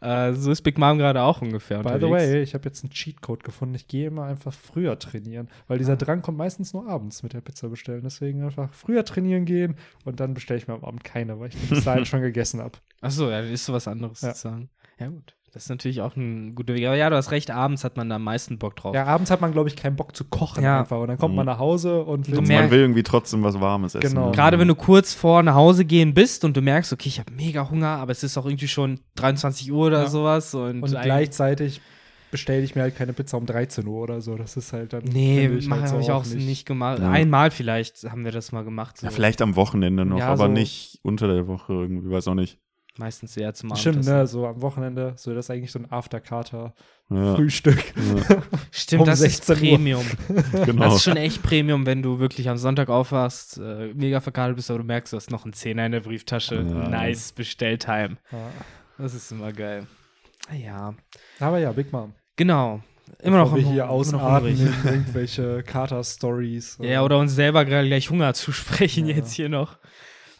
Äh, 0.00 0.32
so 0.32 0.50
ist 0.50 0.62
Big 0.62 0.78
Mom 0.78 0.96
gerade 0.98 1.20
auch 1.22 1.42
ungefähr 1.42 1.78
By 1.82 1.92
unterwegs. 1.94 2.04
the 2.06 2.10
way, 2.32 2.42
ich 2.42 2.54
habe 2.54 2.64
jetzt 2.66 2.82
einen 2.82 2.92
Cheatcode 2.92 3.44
gefunden. 3.44 3.74
Ich 3.74 3.88
gehe 3.88 4.06
immer 4.06 4.24
einfach 4.24 4.52
früher 4.54 4.98
trainieren, 4.98 5.48
weil 5.66 5.78
dieser 5.78 5.96
Drang 5.96 6.22
kommt 6.22 6.38
meistens 6.38 6.72
nur 6.72 6.88
abends 6.88 7.22
mit 7.22 7.32
der 7.34 7.40
Pizza 7.42 7.68
bestellen. 7.68 8.00
Deswegen 8.04 8.42
einfach 8.42 8.72
früher 8.72 9.04
trainieren 9.04 9.44
gehen 9.44 9.74
und 10.04 10.20
dann 10.20 10.34
bestelle 10.34 10.58
ich 10.58 10.66
mir 10.68 10.74
am 10.74 10.84
Abend 10.84 11.04
keine, 11.04 11.38
weil 11.40 11.48
ich 11.48 11.56
bis 11.68 11.84
dahin 11.84 12.06
schon 12.06 12.22
gegessen 12.22 12.60
habe. 12.60 12.78
Achso, 13.00 13.30
ja, 13.30 13.40
ist 13.40 13.64
so 13.66 13.72
was 13.72 13.86
anderes 13.88 14.20
Ja. 14.22 14.28
sozusagen. 14.28 14.70
Ja, 14.98 15.08
gut. 15.08 15.34
Das 15.52 15.64
ist 15.64 15.68
natürlich 15.70 16.00
auch 16.02 16.14
ein 16.14 16.54
guter 16.54 16.74
Weg. 16.74 16.86
Aber 16.86 16.94
ja, 16.96 17.08
du 17.10 17.16
hast 17.16 17.30
recht, 17.30 17.50
abends 17.50 17.82
hat 17.82 17.96
man 17.96 18.08
da 18.10 18.16
am 18.16 18.24
meisten 18.24 18.58
Bock 18.58 18.76
drauf. 18.76 18.94
Ja, 18.94 19.06
abends 19.06 19.30
hat 19.30 19.40
man, 19.40 19.52
glaube 19.52 19.68
ich, 19.68 19.76
keinen 19.76 19.96
Bock 19.96 20.14
zu 20.14 20.24
kochen 20.24 20.62
Ja. 20.62 20.80
einfach. 20.80 20.98
Und 21.00 21.08
dann 21.08 21.16
kommt 21.18 21.32
Mhm. 21.32 21.36
man 21.36 21.46
nach 21.46 21.58
Hause 21.58 22.02
und 22.04 22.26
will 22.28 22.34
Du 22.34 22.40
Und 22.40 22.48
man 22.48 22.70
will 22.70 22.80
irgendwie 22.80 23.02
trotzdem 23.02 23.42
was 23.42 23.58
Warmes 23.58 23.94
essen. 23.94 24.08
Genau. 24.14 24.30
Gerade 24.32 24.58
wenn 24.58 24.68
du 24.68 24.74
kurz 24.74 25.14
vor 25.14 25.42
nach 25.42 25.54
Hause 25.54 25.84
gehen 25.84 26.12
bist 26.14 26.44
und 26.44 26.56
du 26.56 26.60
merkst, 26.60 26.92
okay, 26.92 27.08
ich 27.08 27.18
habe 27.18 27.32
mega 27.32 27.68
Hunger, 27.70 27.88
aber 27.88 28.12
es 28.12 28.22
ist 28.22 28.36
auch 28.36 28.44
irgendwie 28.46 28.68
schon 28.68 29.00
23 29.16 29.72
Uhr 29.72 29.86
oder 29.86 30.02
Ja. 30.02 30.08
sowas. 30.08 30.54
Und, 30.54 30.82
und 30.82 30.90
gleichzeitig 30.90 31.80
bestelle 32.30 32.60
ich 32.62 32.74
mir 32.74 32.82
halt 32.82 32.94
keine 32.94 33.14
Pizza 33.14 33.38
um 33.38 33.46
13 33.46 33.86
Uhr 33.86 34.02
oder 34.02 34.20
so. 34.20 34.36
Das 34.36 34.54
ist 34.58 34.74
halt 34.74 34.92
dann. 34.92 35.02
Nee, 35.04 35.48
mach- 35.66 35.78
halt 35.78 35.88
so 35.88 35.94
habe 35.94 36.02
ich 36.02 36.10
auch 36.10 36.26
nicht 36.26 36.66
gemacht. 36.66 36.98
Ja. 36.98 37.10
Einmal 37.10 37.50
vielleicht 37.50 38.04
haben 38.04 38.24
wir 38.26 38.32
das 38.32 38.52
mal 38.52 38.64
gemacht. 38.64 38.98
So. 38.98 39.06
Ja, 39.06 39.10
vielleicht 39.10 39.40
am 39.40 39.56
Wochenende 39.56 40.04
noch, 40.04 40.18
Ja, 40.18 40.28
aber 40.28 40.44
so- 40.46 40.52
nicht 40.52 40.98
unter 41.02 41.26
der 41.26 41.46
Woche 41.48 41.72
irgendwie, 41.72 42.10
weiß 42.10 42.28
auch 42.28 42.34
nicht. 42.34 42.58
Meistens 42.98 43.36
eher 43.36 43.54
zum 43.54 43.74
Stimmt, 43.76 43.96
Abendessen. 43.98 44.16
ne? 44.18 44.26
So 44.26 44.46
am 44.46 44.60
Wochenende, 44.60 45.12
so 45.16 45.32
das 45.34 45.46
ist 45.46 45.50
eigentlich 45.50 45.70
so 45.72 45.78
ein 45.78 45.86
Ja, 45.90 45.96
Afterkater-Frühstück. 47.10 47.94
ja, 47.96 48.42
Stimmt, 48.70 49.00
um 49.02 49.06
das 49.06 49.20
ist 49.20 49.44
16 49.46 49.54
Uhr. 49.54 49.60
Premium. 49.76 50.04
genau. 50.64 50.84
Das 50.84 50.96
ist 50.96 51.04
schon 51.04 51.16
echt 51.16 51.42
Premium, 51.42 51.86
wenn 51.86 52.02
du 52.02 52.18
wirklich 52.18 52.48
am 52.48 52.56
Sonntag 52.56 52.88
aufwachst, 52.88 53.58
äh, 53.58 53.92
mega 53.94 54.20
verkadelt 54.20 54.56
bist, 54.56 54.70
aber 54.70 54.80
du 54.80 54.84
merkst, 54.84 55.12
du 55.12 55.16
hast 55.16 55.30
noch 55.30 55.44
einen 55.44 55.52
Zehner 55.52 55.86
in 55.86 55.92
der 55.92 56.00
Brieftasche. 56.00 56.56
Ja. 56.56 56.88
Nice, 56.88 57.32
Bestelltime. 57.32 58.16
Ja. 58.32 58.50
Das 58.98 59.14
ist 59.14 59.30
immer 59.30 59.52
geil. 59.52 59.86
Ah 60.50 60.54
Ja, 60.54 60.94
Aber 61.40 61.58
ja, 61.58 61.70
Big 61.72 61.92
Mom. 61.92 62.12
genau. 62.36 62.80
Immer 63.22 63.38
noch 63.38 63.54
wir 63.54 63.64
am- 63.64 63.72
hier 63.72 63.84
immer 63.84 63.92
noch 64.12 64.22
hungrig. 64.42 64.60
in 64.60 64.66
irgendwelche 64.84 65.62
Kater-Stories. 65.62 66.78
Ja, 66.82 67.02
oder 67.02 67.18
uns 67.18 67.34
selber 67.34 67.64
gerade 67.64 67.86
gleich 67.86 68.10
Hunger 68.10 68.34
zusprechen 68.34 69.06
Ja. 69.06 69.16
jetzt 69.16 69.32
hier 69.32 69.48
noch. 69.48 69.78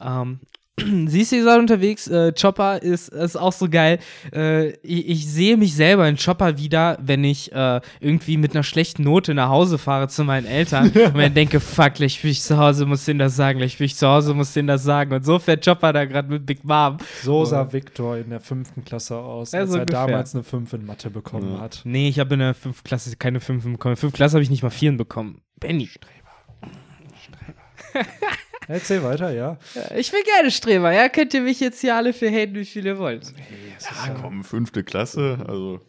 Ähm, 0.01 0.41
siehst 1.07 1.33
du, 1.33 1.37
ihr 1.37 1.45
seid 1.45 1.59
unterwegs. 1.59 2.07
Äh, 2.09 2.33
Chopper 2.33 2.83
ist, 2.83 3.09
ist 3.09 3.37
auch 3.37 3.53
so 3.53 3.69
geil. 3.69 3.99
Äh, 4.33 4.71
ich, 4.83 5.09
ich 5.09 5.27
sehe 5.27 5.57
mich 5.57 5.75
selber 5.75 6.09
in 6.09 6.17
Chopper 6.17 6.59
wieder, 6.59 6.99
wenn 7.01 7.25
ich 7.25 7.53
äh, 7.53 7.81
irgendwie 8.01 8.37
mit 8.37 8.55
einer 8.55 8.63
schlechten 8.63 9.03
Note 9.05 9.35
nach 9.35 9.49
Hause 9.49 9.79
fahre 9.79 10.09
zu 10.09 10.25
meinen 10.25 10.47
Eltern 10.47 10.91
und 10.95 11.17
mir 11.17 11.31
denke, 11.31 11.61
fuck, 11.61 11.95
gleich 11.95 12.21
bin 12.23 12.31
ich 12.31 12.43
zu 12.43 12.57
Hause, 12.59 12.87
muss 12.87 13.05
denen 13.05 13.19
das 13.19 13.37
sagen, 13.37 13.59
gleich 13.59 13.79
bin 13.79 13.87
ich 13.87 13.97
zu 13.97 14.07
Hause, 14.09 14.35
muss 14.35 14.53
denen 14.53 14.69
das 14.69 14.83
sagen. 14.85 15.13
Und 15.13 15.25
so 15.25 15.39
fährt 15.39 15.65
Chopper 15.65 15.93
da 15.93 16.05
gerade 16.05 16.29
mit 16.29 16.47
Big 16.47 16.65
Mom. 16.65 16.99
So 17.23 17.45
sah 17.45 17.73
Victor 17.73 18.17
in 18.17 18.31
der 18.31 18.41
fünften 18.41 18.85
Klasse 18.85 19.17
aus, 19.17 19.55
als 19.55 19.71
so 19.71 19.77
er 19.77 19.83
ungefähr. 19.83 20.07
damals 20.07 20.35
eine 20.35 20.45
5 20.45 20.73
in 20.75 20.87
Mathe 20.87 21.11
bekommen 21.11 21.55
Ja. 21.55 21.61
hat. 21.61 21.81
Nee, 21.85 22.09
ich 22.09 22.19
habe 22.19 22.35
in 22.35 22.41
der 22.41 22.55
5. 22.55 22.85
Klasse 22.85 23.15
keine 23.17 23.41
5 23.41 23.65
bekommen. 23.65 23.93
In 23.93 23.97
der 23.97 24.01
5. 24.01 24.13
Klasse 24.13 24.35
habe 24.35 24.43
ich 24.43 24.51
nicht 24.51 24.63
mal 24.63 24.71
4 24.71 24.97
bekommen. 24.97 25.41
Benny. 25.61 25.89
Erzähl 28.69 29.03
weiter, 29.03 29.31
ja. 29.33 29.57
Ich 29.97 30.11
bin 30.13 30.21
gerne 30.25 30.51
Streber, 30.51 30.93
ja? 30.93 31.09
Könnt 31.09 31.33
ihr 31.35 31.41
mich 31.41 31.59
jetzt 31.61 31.81
hier 31.81 31.97
alle 31.97 32.13
für 32.13 32.31
haten, 32.31 32.55
wie 32.55 32.65
viel 32.65 32.85
ihr 32.87 32.99
wollt. 32.99 33.33
Ja, 33.81 34.15
komm, 34.21 34.45
fünfte 34.45 34.85
Klasse, 34.85 35.39
also 35.49 35.81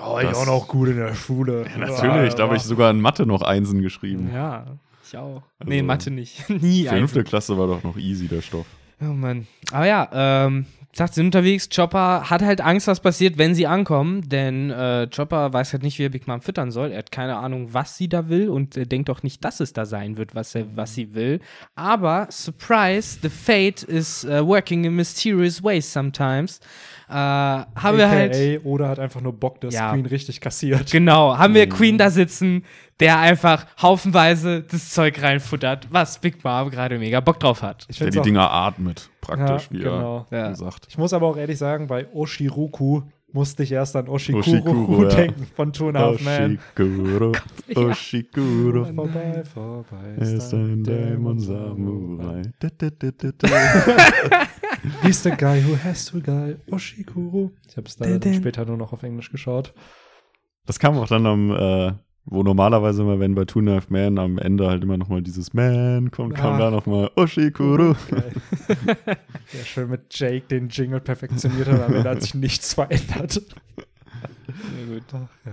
Oh, 0.00 0.18
ich 0.22 0.28
auch 0.28 0.46
noch 0.46 0.68
gut 0.68 0.88
in 0.88 0.96
der 0.96 1.14
Schule. 1.14 1.66
ja, 1.70 1.78
natürlich, 1.78 2.34
da 2.34 2.44
habe 2.44 2.56
ich 2.56 2.62
sogar 2.62 2.90
in 2.90 3.00
Mathe 3.00 3.26
noch 3.26 3.42
Einsen 3.42 3.82
geschrieben. 3.82 4.30
Ja, 4.32 4.64
ich 5.06 5.16
auch. 5.18 5.42
Also- 5.58 5.68
nee, 5.70 5.82
Mathe 5.82 6.10
nicht. 6.10 6.48
Nie 6.48 6.86
Fünfte 6.86 7.18
Einsen. 7.20 7.24
Klasse 7.24 7.58
war 7.58 7.66
doch 7.66 7.82
noch 7.82 7.98
easy, 7.98 8.26
der 8.28 8.40
Stoff. 8.40 8.64
Oh 9.02 9.06
Mann. 9.06 9.46
Aber 9.70 9.86
ja, 9.86 10.08
ähm, 10.46 10.64
sagt, 10.94 11.14
sind 11.14 11.26
unterwegs. 11.26 11.68
Chopper 11.74 12.28
hat 12.28 12.42
halt 12.42 12.60
Angst, 12.60 12.86
was 12.86 13.00
passiert, 13.00 13.38
wenn 13.38 13.54
sie 13.54 13.66
ankommen, 13.66 14.28
denn 14.28 14.70
äh, 14.70 15.08
Chopper 15.14 15.52
weiß 15.52 15.72
halt 15.72 15.82
nicht, 15.82 15.98
wie 15.98 16.04
er 16.04 16.10
Big 16.10 16.26
Mom 16.26 16.42
füttern 16.42 16.70
soll. 16.70 16.92
Er 16.92 16.98
hat 16.98 17.12
keine 17.12 17.36
Ahnung, 17.36 17.72
was 17.72 17.96
sie 17.96 18.08
da 18.08 18.28
will 18.28 18.48
und 18.48 18.76
er 18.76 18.86
denkt 18.86 19.08
auch 19.08 19.22
nicht, 19.22 19.44
dass 19.44 19.60
es 19.60 19.72
da 19.72 19.86
sein 19.86 20.16
wird, 20.16 20.34
was, 20.34 20.54
er, 20.54 20.66
was 20.76 20.94
sie 20.94 21.14
will. 21.14 21.40
Aber, 21.74 22.28
surprise, 22.30 23.18
the 23.22 23.30
fate 23.30 23.82
is 23.82 24.24
uh, 24.24 24.46
working 24.46 24.84
in 24.84 24.94
mysterious 24.94 25.62
ways 25.62 25.90
sometimes. 25.90 26.60
Äh, 27.12 27.80
haben 27.80 27.98
wir 27.98 28.08
halt. 28.08 28.34
AKA, 28.34 28.60
oder 28.64 28.88
hat 28.88 28.98
einfach 28.98 29.20
nur 29.20 29.32
Bock, 29.32 29.60
dass 29.60 29.74
Ja. 29.74 29.92
Queen 29.92 30.06
richtig 30.06 30.40
kassiert. 30.40 30.90
Genau, 30.90 31.36
haben 31.36 31.52
Mhm. 31.52 31.56
wir 31.56 31.68
Queen 31.68 31.98
da 31.98 32.08
sitzen, 32.10 32.64
der 33.00 33.18
einfach 33.18 33.66
haufenweise 33.80 34.62
das 34.62 34.90
Zeug 34.90 35.20
reinfuttert, 35.22 35.88
was 35.90 36.18
Big 36.18 36.42
Mom 36.44 36.70
gerade 36.70 36.98
mega 36.98 37.20
Bock 37.20 37.38
drauf 37.40 37.62
hat. 37.62 37.84
Ich 37.88 37.98
Der 37.98 38.10
die 38.10 38.18
auch- 38.18 38.22
Dinger 38.22 38.50
atmet, 38.50 39.10
praktisch, 39.20 39.64
Ja, 39.64 39.70
wie 39.70 39.78
genau. 39.82 40.26
er 40.30 40.38
Ja. 40.38 40.48
gesagt. 40.50 40.86
Ich 40.88 40.96
muss 40.98 41.12
aber 41.12 41.26
auch 41.26 41.36
ehrlich 41.36 41.58
sagen, 41.58 41.86
bei 41.86 42.06
Oshiruku 42.12 43.02
musste 43.32 43.62
ich 43.62 43.72
erst 43.72 43.96
an 43.96 44.08
Oshikuro, 44.08 44.40
Oshikuro, 44.40 45.02
ja. 45.04 45.08
denken 45.14 45.46
von 45.54 45.72
Two 45.72 45.88
and 45.88 45.98
Half 45.98 46.20
Man. 46.22 46.58
Oshikuro, 46.76 47.32
Oshikuro, 47.74 48.84
Vorbei, 48.84 49.44
vorbei. 49.44 50.14
er 50.18 50.34
ist 50.34 50.52
ein 50.52 50.82
Dämon 50.84 51.38
Samurai. 51.38 52.42
He's 55.02 55.22
the 55.22 55.30
guy 55.30 55.60
who 55.60 55.76
has 55.76 56.06
to 56.06 56.20
guy. 56.20 56.56
Oshikuro. 56.70 57.52
Ich 57.68 57.76
habe 57.76 57.86
es 57.86 57.98
leider 57.98 58.18
dann 58.18 58.34
später 58.34 58.64
nur 58.64 58.76
noch 58.76 58.92
auf 58.92 59.02
Englisch 59.02 59.30
geschaut. 59.30 59.72
Das 60.66 60.78
kam 60.78 60.96
auch 60.96 61.08
dann 61.08 61.26
am, 61.26 61.50
äh, 61.50 61.92
wo 62.24 62.42
normalerweise 62.42 63.02
immer, 63.02 63.18
wenn 63.20 63.34
bei 63.34 63.44
Two 63.44 63.64
Half 63.68 63.90
Man 63.90 64.18
am 64.18 64.38
Ende 64.38 64.68
halt 64.68 64.82
immer 64.84 64.96
nochmal 64.96 65.22
dieses 65.22 65.52
Man 65.54 66.10
kommt, 66.10 66.34
kam 66.34 66.54
Ah. 66.54 66.58
da 66.58 66.70
nochmal 66.70 67.10
Oshikuro. 67.16 67.94
Geil. 68.10 68.32
Ja, 69.06 69.64
schön 69.64 69.90
mit 69.90 70.02
Jake 70.10 70.42
den 70.48 70.68
Jingle 70.68 71.00
perfektioniert 71.00 71.68
hat, 71.68 71.80
aber 71.82 72.02
da 72.02 72.10
hat 72.10 72.22
sich 72.22 72.34
nichts 72.34 72.74
verändert. 72.74 73.42
Ja, 73.76 74.94
gut. 74.94 75.02
Ach, 75.12 75.46
ja. 75.46 75.52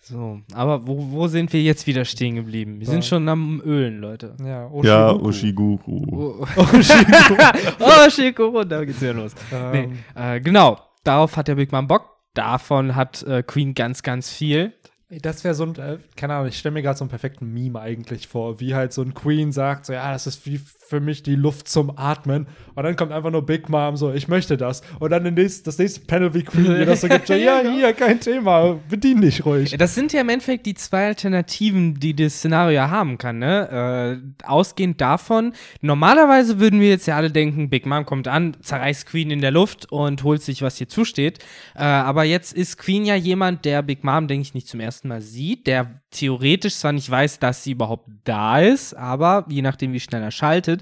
So, 0.00 0.40
aber 0.54 0.86
wo, 0.86 1.10
wo 1.10 1.26
sind 1.26 1.52
wir 1.52 1.60
jetzt 1.62 1.86
wieder 1.88 2.04
stehen 2.04 2.36
geblieben? 2.36 2.78
Wir 2.78 2.86
sind 2.86 3.04
schon 3.04 3.28
am 3.28 3.60
Ölen, 3.64 3.98
Leute. 3.98 4.36
Ja, 4.40 4.70
Ja, 4.84 5.12
Oshiruku. 5.12 6.44
Oshiguru. 6.56 8.58
Oh, 8.58 8.64
da 8.64 8.84
geht's 8.84 9.00
ja 9.00 9.10
los. 9.12 9.32
Nee, 9.72 9.84
Ähm, 9.84 9.98
äh, 10.14 10.40
genau, 10.40 10.78
darauf 11.02 11.36
hat 11.36 11.48
der 11.48 11.56
Big 11.56 11.72
Mom 11.72 11.88
Bock. 11.88 12.08
Davon 12.34 12.94
hat 12.94 13.22
äh, 13.24 13.42
Queen 13.42 13.74
ganz, 13.74 14.02
ganz 14.02 14.30
viel. 14.30 14.72
Das 15.08 15.44
wäre 15.44 15.54
so 15.54 15.64
ein, 15.64 15.76
äh, 15.76 15.98
keine 16.16 16.34
Ahnung, 16.34 16.48
ich 16.48 16.58
stelle 16.58 16.72
mir 16.72 16.82
gerade 16.82 16.98
so 16.98 17.04
einen 17.04 17.10
perfekten 17.10 17.52
Meme 17.52 17.80
eigentlich 17.80 18.26
vor, 18.26 18.58
wie 18.58 18.74
halt 18.74 18.92
so 18.92 19.02
ein 19.02 19.14
Queen 19.14 19.52
sagt, 19.52 19.86
so, 19.86 19.92
ja, 19.92 20.10
das 20.12 20.26
ist 20.26 20.46
wie 20.46 20.58
für 20.88 21.00
mich 21.00 21.22
die 21.22 21.34
Luft 21.34 21.68
zum 21.68 21.96
Atmen. 21.96 22.46
Und 22.74 22.84
dann 22.84 22.94
kommt 22.96 23.12
einfach 23.12 23.30
nur 23.30 23.44
Big 23.44 23.68
Mom 23.68 23.96
so, 23.96 24.12
ich 24.12 24.28
möchte 24.28 24.56
das. 24.56 24.82
Und 25.00 25.10
dann 25.10 25.22
nächste, 25.34 25.64
das 25.64 25.78
nächste 25.78 26.00
Panel, 26.00 26.32
wie 26.34 26.42
Queen 26.42 26.72
mir 26.72 26.86
das 26.86 27.00
so 27.00 27.08
gibt, 27.08 27.26
so, 27.26 27.34
ja, 27.34 27.60
hier, 27.60 27.92
kein 27.92 28.20
Thema, 28.20 28.78
bedien 28.88 29.20
dich 29.20 29.44
ruhig. 29.44 29.76
Das 29.78 29.94
sind 29.94 30.12
ja 30.12 30.20
im 30.20 30.28
Endeffekt 30.28 30.66
die 30.66 30.74
zwei 30.74 31.06
Alternativen, 31.06 31.94
die 31.94 32.14
das 32.14 32.34
Szenario 32.34 32.82
haben 32.82 33.18
kann, 33.18 33.38
ne? 33.38 34.20
Äh, 34.42 34.46
ausgehend 34.46 35.00
davon, 35.00 35.52
normalerweise 35.80 36.60
würden 36.60 36.80
wir 36.80 36.88
jetzt 36.88 37.06
ja 37.06 37.16
alle 37.16 37.30
denken, 37.30 37.68
Big 37.70 37.86
Mom 37.86 38.06
kommt 38.06 38.28
an, 38.28 38.56
zerreißt 38.60 39.06
Queen 39.06 39.30
in 39.30 39.40
der 39.40 39.50
Luft 39.50 39.90
und 39.90 40.22
holt 40.22 40.42
sich, 40.42 40.62
was 40.62 40.80
ihr 40.80 40.88
zusteht. 40.88 41.38
Äh, 41.74 41.82
aber 41.82 42.24
jetzt 42.24 42.52
ist 42.52 42.78
Queen 42.78 43.04
ja 43.04 43.14
jemand, 43.14 43.64
der 43.64 43.82
Big 43.82 44.04
Mom, 44.04 44.28
denke 44.28 44.42
ich, 44.42 44.54
nicht 44.54 44.68
zum 44.68 44.80
ersten 44.80 45.08
Mal 45.08 45.20
sieht, 45.20 45.66
der 45.66 46.00
theoretisch 46.10 46.76
zwar 46.76 46.92
nicht 46.92 47.10
weiß, 47.10 47.38
dass 47.38 47.64
sie 47.64 47.72
überhaupt 47.72 48.08
da 48.24 48.60
ist, 48.60 48.94
aber 48.94 49.44
je 49.48 49.62
nachdem, 49.62 49.92
wie 49.92 50.00
schnell 50.00 50.22
er 50.22 50.30
schaltet, 50.30 50.75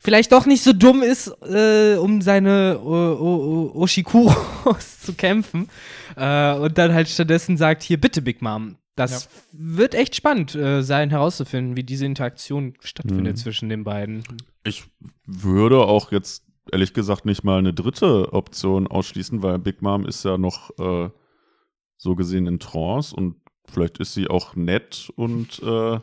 vielleicht 0.00 0.32
doch 0.32 0.46
nicht 0.46 0.62
so 0.62 0.72
dumm 0.72 1.02
ist, 1.02 1.28
äh, 1.42 1.96
um 1.96 2.20
seine 2.22 2.80
Oshikuros 3.74 5.00
zu 5.00 5.14
kämpfen. 5.14 5.68
Äh, 6.16 6.54
und 6.56 6.76
dann 6.78 6.92
halt 6.92 7.08
stattdessen 7.08 7.56
sagt, 7.56 7.82
hier 7.82 8.00
bitte 8.00 8.22
Big 8.22 8.42
Mom, 8.42 8.76
Das 8.94 9.28
wird 9.52 9.94
echt 9.94 10.14
spannend 10.14 10.54
äh, 10.54 10.82
sein, 10.82 11.10
herauszufinden, 11.10 11.76
wie 11.76 11.82
diese 11.84 12.04
Interaktion 12.06 12.74
stattfindet 12.80 13.36
Mhm. 13.36 13.40
zwischen 13.40 13.68
den 13.68 13.84
beiden. 13.84 14.22
Ich 14.64 14.84
würde 15.26 15.78
auch 15.78 16.12
jetzt 16.12 16.44
ehrlich 16.70 16.92
gesagt 16.94 17.24
nicht 17.24 17.42
mal 17.42 17.58
eine 17.58 17.72
dritte 17.74 18.32
Option 18.32 18.86
ausschließen, 18.86 19.42
weil 19.42 19.58
Big 19.58 19.82
Mom 19.82 20.04
ist 20.06 20.24
ja 20.24 20.36
noch 20.38 20.70
äh, 20.78 21.10
so 21.96 22.14
gesehen 22.14 22.46
in 22.46 22.58
Trance 22.60 23.14
und 23.16 23.36
vielleicht 23.68 23.98
ist 23.98 24.14
sie 24.14 24.28
auch 24.28 24.54
nett 24.54 25.10
und 25.16 25.60
äh? 25.62 25.98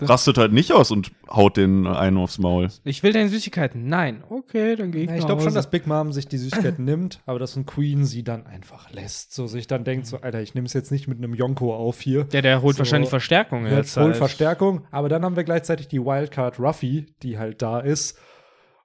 Rastet 0.00 0.38
halt 0.38 0.52
nicht 0.52 0.72
aus 0.72 0.90
und 0.90 1.12
haut 1.28 1.56
den 1.56 1.86
einen 1.86 2.16
aufs 2.18 2.38
Maul. 2.38 2.68
Ich 2.84 3.02
will 3.02 3.12
deine 3.12 3.28
Süßigkeiten. 3.28 3.88
Nein. 3.88 4.24
Okay, 4.28 4.76
dann 4.76 4.92
gehe 4.92 5.04
ich 5.04 5.10
Ja, 5.10 5.16
ich 5.16 5.26
glaube 5.26 5.42
schon, 5.42 5.54
dass 5.54 5.70
Big 5.70 5.86
Mom 5.86 6.12
sich 6.12 6.28
die 6.28 6.38
Süßigkeiten 6.38 6.84
nimmt, 6.84 7.20
aber 7.26 7.38
dass 7.38 7.56
ein 7.56 7.66
Queen 7.66 8.04
sie 8.04 8.22
dann 8.22 8.46
einfach 8.46 8.90
lässt. 8.92 9.34
So 9.34 9.46
sich 9.46 9.66
dann 9.66 9.84
denkt, 9.84 10.06
so, 10.06 10.20
Alter, 10.20 10.42
ich 10.42 10.54
nehme 10.54 10.66
es 10.66 10.72
jetzt 10.72 10.90
nicht 10.90 11.08
mit 11.08 11.18
einem 11.18 11.34
Yonko 11.34 11.74
auf 11.74 12.00
hier. 12.00 12.26
Ja, 12.32 12.42
der 12.42 12.62
holt 12.62 12.76
So. 12.76 12.80
wahrscheinlich 12.80 13.10
Verstärkung. 13.10 13.66
Jetzt 13.66 13.96
halt. 13.96 14.06
holt 14.06 14.16
Verstärkung, 14.16 14.86
aber 14.90 15.08
dann 15.08 15.24
haben 15.24 15.36
wir 15.36 15.44
gleichzeitig 15.44 15.88
die 15.88 16.00
Wildcard 16.00 16.58
Ruffy, 16.58 17.06
die 17.22 17.38
halt 17.38 17.62
da 17.62 17.80
ist. 17.80 18.18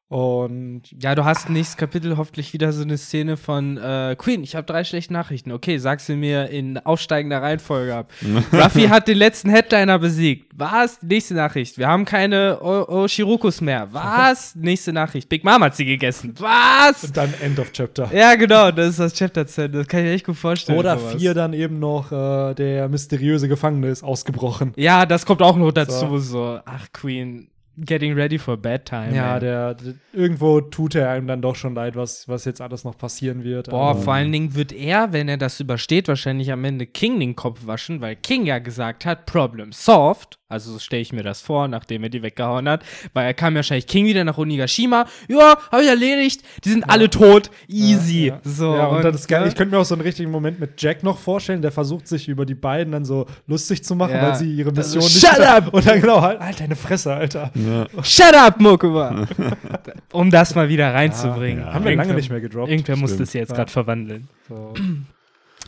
Und 0.10 0.82
Ja, 1.00 1.14
du 1.14 1.24
hast 1.24 1.52
nächstes 1.52 1.78
Kapitel 1.78 2.18
hoffentlich 2.18 2.52
wieder 2.52 2.74
so 2.74 2.82
eine 2.82 2.98
Szene 2.98 3.38
von 3.38 3.78
äh, 3.78 4.16
Queen, 4.18 4.42
ich 4.42 4.56
habe 4.56 4.66
drei 4.66 4.84
schlechte 4.84 5.14
Nachrichten. 5.14 5.52
Okay, 5.52 5.78
sag 5.78 6.00
sie 6.00 6.16
mir 6.16 6.50
in 6.50 6.80
aufsteigender 6.80 7.44
Reihenfolge 7.44 7.94
ab. 7.94 8.12
Ruffy 8.52 8.88
hat 8.88 9.08
den 9.08 9.18
letzten 9.20 9.52
Headliner 9.52 10.00
besiegt. 10.00 10.52
Was? 10.56 11.00
Nächste 11.04 11.36
Nachricht. 11.36 11.78
Wir 11.78 11.88
haben 11.88 12.06
keine 12.06 12.60
o 12.60 13.04
Oshirukus 13.04 13.62
mehr. 13.62 13.88
Was? 13.92 14.56
Nächste 14.60 14.94
Nachricht. 14.94 15.30
Big 15.30 15.44
Mom 15.44 15.64
hat 15.64 15.76
sie 15.76 15.86
gegessen. 15.86 16.34
Was? 16.40 17.12
dann 17.14 17.32
End 17.40 17.60
of 17.60 17.72
Chapter. 17.72 18.10
Ja, 18.12 18.34
genau, 18.34 18.72
das 18.72 18.90
ist 18.90 19.00
das 19.00 19.14
Chapter 19.14 19.46
10. 19.46 19.72
Das 19.74 19.88
kann 19.88 20.00
ich 20.00 20.06
mir 20.08 20.14
echt 20.14 20.26
gut 20.26 20.38
vorstellen. 20.38 20.80
Oder 20.80 20.98
sowas. 20.98 21.16
vier 21.18 21.36
dann 21.36 21.54
eben 21.54 21.78
noch, 21.78 22.12
äh, 22.12 22.56
der 22.56 22.90
mysteriöse 22.90 23.48
Gefangene 23.48 23.90
ist 23.90 24.04
ausgebrochen. 24.04 24.74
Ja, 24.76 25.06
das 25.06 25.28
kommt 25.28 25.44
auch 25.44 25.56
noch 25.56 25.72
dazu. 25.72 26.18
So, 26.18 26.60
ach, 26.66 26.88
Queen, 26.94 27.48
getting 27.78 28.14
ready 28.14 28.38
for 28.38 28.58
bedtime. 28.58 29.16
Ja, 29.16 29.40
der, 29.40 29.74
der 29.76 29.94
irgendwo 30.14 30.60
tut 30.62 30.96
er 30.96 31.10
einem 31.12 31.28
dann 31.28 31.42
doch 31.42 31.56
schon 31.56 31.76
leid, 31.76 31.96
was, 31.96 32.28
was 32.28 32.46
jetzt 32.46 32.62
alles 32.62 32.84
noch 32.84 32.98
passieren 32.98 33.44
wird. 33.44 33.70
Boah, 33.70 33.92
Aber- 33.92 34.02
vor 34.02 34.14
allen 34.14 34.32
Dingen 34.32 34.56
wird 34.56 34.72
er, 34.72 35.14
wenn 35.14 35.30
er 35.30 35.38
das 35.38 35.60
übersteht, 35.60 36.08
wahrscheinlich 36.08 36.52
am 36.52 36.64
Ende 36.66 36.86
King 36.86 37.20
den 37.20 37.36
Kopf 37.36 37.66
waschen, 37.66 38.02
weil 38.02 38.16
King 38.16 38.46
ja 38.46 38.60
gesagt 38.60 39.06
hat, 39.06 39.26
Problem 39.26 39.72
solved. 39.72 40.38
Also 40.52 40.72
so 40.72 40.80
stelle 40.80 41.04
ich 41.04 41.14
mir 41.14 41.22
das 41.22 41.42
vor, 41.42 41.68
nachdem 41.68 42.02
er 42.02 42.10
die 42.10 42.24
weggehauen 42.24 42.68
hat. 42.68 42.84
Weil 43.14 43.28
er 43.28 43.36
kam 43.36 43.54
ja 43.54 43.58
wahrscheinlich 43.58 43.86
King 43.86 44.08
wieder 44.08 44.24
nach 44.24 44.40
Onigashima. 44.40 45.06
Ja, 45.28 45.56
habe 45.72 45.84
ich 45.84 45.90
erledigt. 45.90 46.42
Die 46.66 46.70
sind 46.70 46.90
alle 46.90 47.08
tot. 47.08 47.52
Easy. 47.68 48.30
Ja, 48.30 48.40
So, 48.44 48.76
ja, 48.76 48.88
und, 48.88 49.04
das 49.06 49.16
ist 49.18 49.28
geil. 49.28 49.42
ne? 49.44 49.48
Ich 49.50 49.54
könnte 49.56 49.76
mir 49.76 49.80
auch 49.80 49.86
so 49.86 49.94
einen 49.94 50.02
richtigen 50.02 50.32
Moment 50.32 50.60
mit 50.60 50.82
Jack 50.82 51.04
noch 51.04 51.20
vorstellen, 51.20 51.62
der 51.62 51.72
versucht 51.72 52.08
sich 52.08 52.28
über 52.28 52.48
die 52.48 52.56
beiden 52.56 52.92
dann 52.94 53.06
so 53.06 53.28
lustig 53.46 53.84
zu 53.84 53.94
machen, 53.96 54.14
Ja. 54.16 54.24
weil 54.24 54.36
sie 54.38 54.52
ihre 54.52 54.72
Mission 54.72 55.04
so, 55.04 55.08
nicht 55.08 55.20
"Shut 55.24 55.40
up!" 55.40 55.72
Und 55.74 55.86
dann 55.88 56.02
genau, 56.02 56.20
halt, 56.20 56.40
halt 56.40 56.60
deine 56.60 56.76
Fresse, 56.76 57.14
Alter. 57.14 57.52
Ja. 57.70 58.04
Shut 58.04 58.36
up, 58.36 58.60
Mokuma! 58.60 59.28
um 60.12 60.30
das 60.30 60.56
mal 60.56 60.70
wieder 60.70 60.94
reinzubringen. 60.94 61.66
Ja, 61.66 61.74
Haben 61.74 61.86
wir 61.86 61.96
lange 61.96 62.14
nicht 62.14 62.30
mehr 62.30 62.42
gedroppt. 62.42 62.70
Irgendwer 62.70 62.96
muss 62.96 63.12
Stimmt. 63.12 63.22
das 63.22 63.34
jetzt 63.34 63.50
Ja. 63.50 63.56
gerade 63.56 63.72
verwandeln. 63.72 64.28
So. 64.48 64.74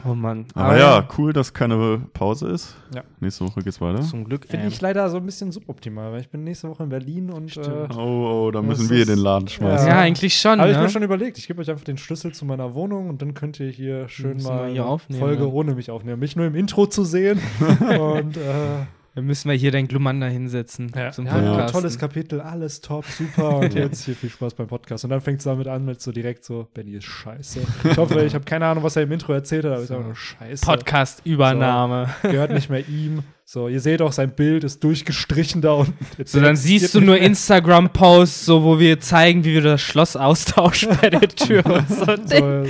Oh 0.04 0.16
Mann. 0.16 0.46
Aber 0.56 0.80
ja, 0.80 1.08
cool, 1.18 1.32
dass 1.32 1.54
keine 1.54 2.02
Pause 2.14 2.48
ist. 2.48 2.76
Ja. 2.94 3.04
Nächste 3.20 3.46
Woche 3.46 3.62
geht's 3.62 3.80
weiter. 3.82 4.02
Zum 4.02 4.24
Glück. 4.24 4.46
Finde 4.48 4.66
ähm, 4.66 4.72
ich 4.72 4.82
leider 4.82 5.08
so 5.10 5.18
ein 5.18 5.26
bisschen 5.26 5.52
suboptimal, 5.52 6.12
weil 6.12 6.22
ich 6.22 6.30
bin 6.30 6.44
nächste 6.44 6.70
Woche 6.70 6.84
in 6.84 6.90
Berlin 6.90 7.30
und 7.30 7.56
äh. 7.56 7.88
Oh, 7.96 8.46
oh, 8.48 8.52
da 8.52 8.62
müssen 8.62 8.90
wir 8.90 9.06
den 9.06 9.20
Laden 9.20 9.48
schmeißen. 9.48 9.88
ja, 9.88 10.00
eigentlich 10.00 10.36
schon. 10.40 10.60
habe 10.60 10.72
ich 10.72 10.78
ne? 10.78 10.84
mir 10.84 10.90
schon 10.90 11.04
überlegt. 11.04 11.38
Ich 11.38 11.48
gebe 11.48 11.62
euch 11.62 11.70
einfach 11.70 11.84
den 11.84 11.98
Schlüssel 11.98 12.34
zu 12.34 12.46
meiner 12.46 12.74
Wohnung 12.74 13.10
und 13.10 13.22
dann 13.22 13.34
könnt 13.34 13.60
ihr 13.60 13.70
hier 13.70 14.08
schön 14.08 14.42
mal 14.42 14.72
hier 14.72 14.82
eine 14.82 14.86
aufnehmen, 14.86 15.20
Folge 15.22 15.44
ne? 15.44 15.50
ohne 15.50 15.76
mich 15.76 15.92
aufnehmen. 15.92 16.20
Mich 16.20 16.36
nur 16.36 16.48
im 16.48 16.56
Intro 16.56 16.88
zu 16.88 17.04
sehen 17.04 17.40
und 17.80 18.38
äh, 18.38 18.86
Dann 19.14 19.26
müssen 19.26 19.50
wir 19.50 19.58
hier 19.58 19.72
dein 19.72 19.90
Glumanda 19.90 20.28
hinsetzen 20.28 20.94
zum 21.12 21.26
ja, 21.26 21.66
tolles 21.68 22.00
Kapitel, 22.00 22.40
alles 22.40 22.80
top, 22.80 23.04
super 23.06 23.58
und 23.58 23.74
jetzt 23.76 24.06
hier 24.06 24.16
viel 24.16 24.30
Spaß 24.30 24.54
beim 24.54 24.68
Podcast. 24.68 25.04
Und 25.04 25.10
dann 25.10 25.20
fängt 25.20 25.40
es 25.40 25.44
damit 25.44 25.68
an 25.68 25.84
mit 25.84 26.02
so 26.02 26.14
direkt 26.14 26.46
so, 26.46 26.70
Benny 26.74 26.94
ist 26.94 27.04
scheiße. 27.04 27.60
Ich 27.90 27.98
hoffe, 27.98 28.24
ich 28.24 28.34
habe 28.34 28.46
keine 28.46 28.68
Ahnung, 28.68 28.84
was 28.86 28.96
er 28.96 29.04
im 29.04 29.12
Intro 29.12 29.34
erzählt 29.34 29.66
hat, 29.66 29.74
aber 29.74 29.82
ist 29.82 29.92
einfach 29.92 30.06
nur 30.06 30.16
scheiße. 30.16 30.66
Podcast-Übernahme. 30.66 32.10
Gehört 32.22 32.52
nicht 32.52 32.70
mehr 32.70 32.88
ihm. 32.88 33.24
So, 33.44 33.68
ihr 33.68 33.82
seht 33.82 34.02
auch, 34.02 34.14
sein 34.14 34.34
Bild 34.34 34.64
ist 34.64 34.82
durchgestrichen 34.82 35.62
da 35.62 35.74
unten. 35.74 36.06
So, 36.24 36.40
dann 36.40 36.56
siehst 36.56 36.96
du 36.96 37.02
nur 37.02 37.18
Instagram-Posts, 37.18 38.46
so, 38.46 38.64
wo 38.64 38.80
wir 38.80 39.02
zeigen, 39.02 39.44
wie 39.44 39.56
wir 39.56 39.62
das 39.62 39.82
Schloss 39.82 40.16
austauschen 40.16 40.98
bei 41.02 41.10
der 41.10 41.28
Tür 41.28 41.66
und 41.66 41.90
so. 41.90 42.06
So, 42.06 42.64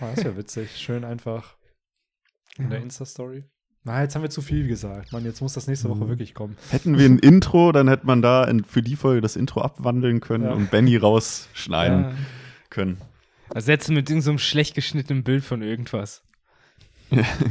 das 0.00 0.18
ist 0.18 0.24
ja 0.24 0.36
witzig. 0.36 0.76
Schön 0.76 1.04
einfach 1.04 1.56
in 2.58 2.68
der 2.68 2.82
Insta-Story. 2.82 3.44
Na, 3.84 4.02
jetzt 4.02 4.14
haben 4.14 4.22
wir 4.22 4.30
zu 4.30 4.42
viel 4.42 4.68
gesagt. 4.68 5.10
Mann, 5.12 5.24
jetzt 5.24 5.40
muss 5.40 5.54
das 5.54 5.66
nächste 5.66 5.88
Woche 5.88 6.04
Mhm. 6.04 6.08
wirklich 6.10 6.34
kommen. 6.34 6.56
Hätten 6.70 6.98
wir 6.98 7.06
ein 7.06 7.18
Intro, 7.18 7.72
dann 7.72 7.88
hätte 7.88 8.06
man 8.06 8.20
da 8.20 8.44
in, 8.44 8.62
für 8.64 8.82
die 8.82 8.94
Folge 8.96 9.20
das 9.22 9.36
Intro 9.36 9.62
abwandeln 9.62 10.20
können 10.20 10.44
Ja. 10.44 10.52
und 10.52 10.70
Benny 10.70 10.96
rausschneiden 10.96 12.02
Ja. 12.04 12.12
können. 12.68 12.98
Ersetzen 13.54 13.94
mit 13.94 14.08
irgendeinem 14.10 14.34
so 14.36 14.38
schlecht 14.38 14.74
geschnittenen 14.74 15.24
Bild 15.24 15.44
von 15.44 15.62
irgendwas. 15.62 16.22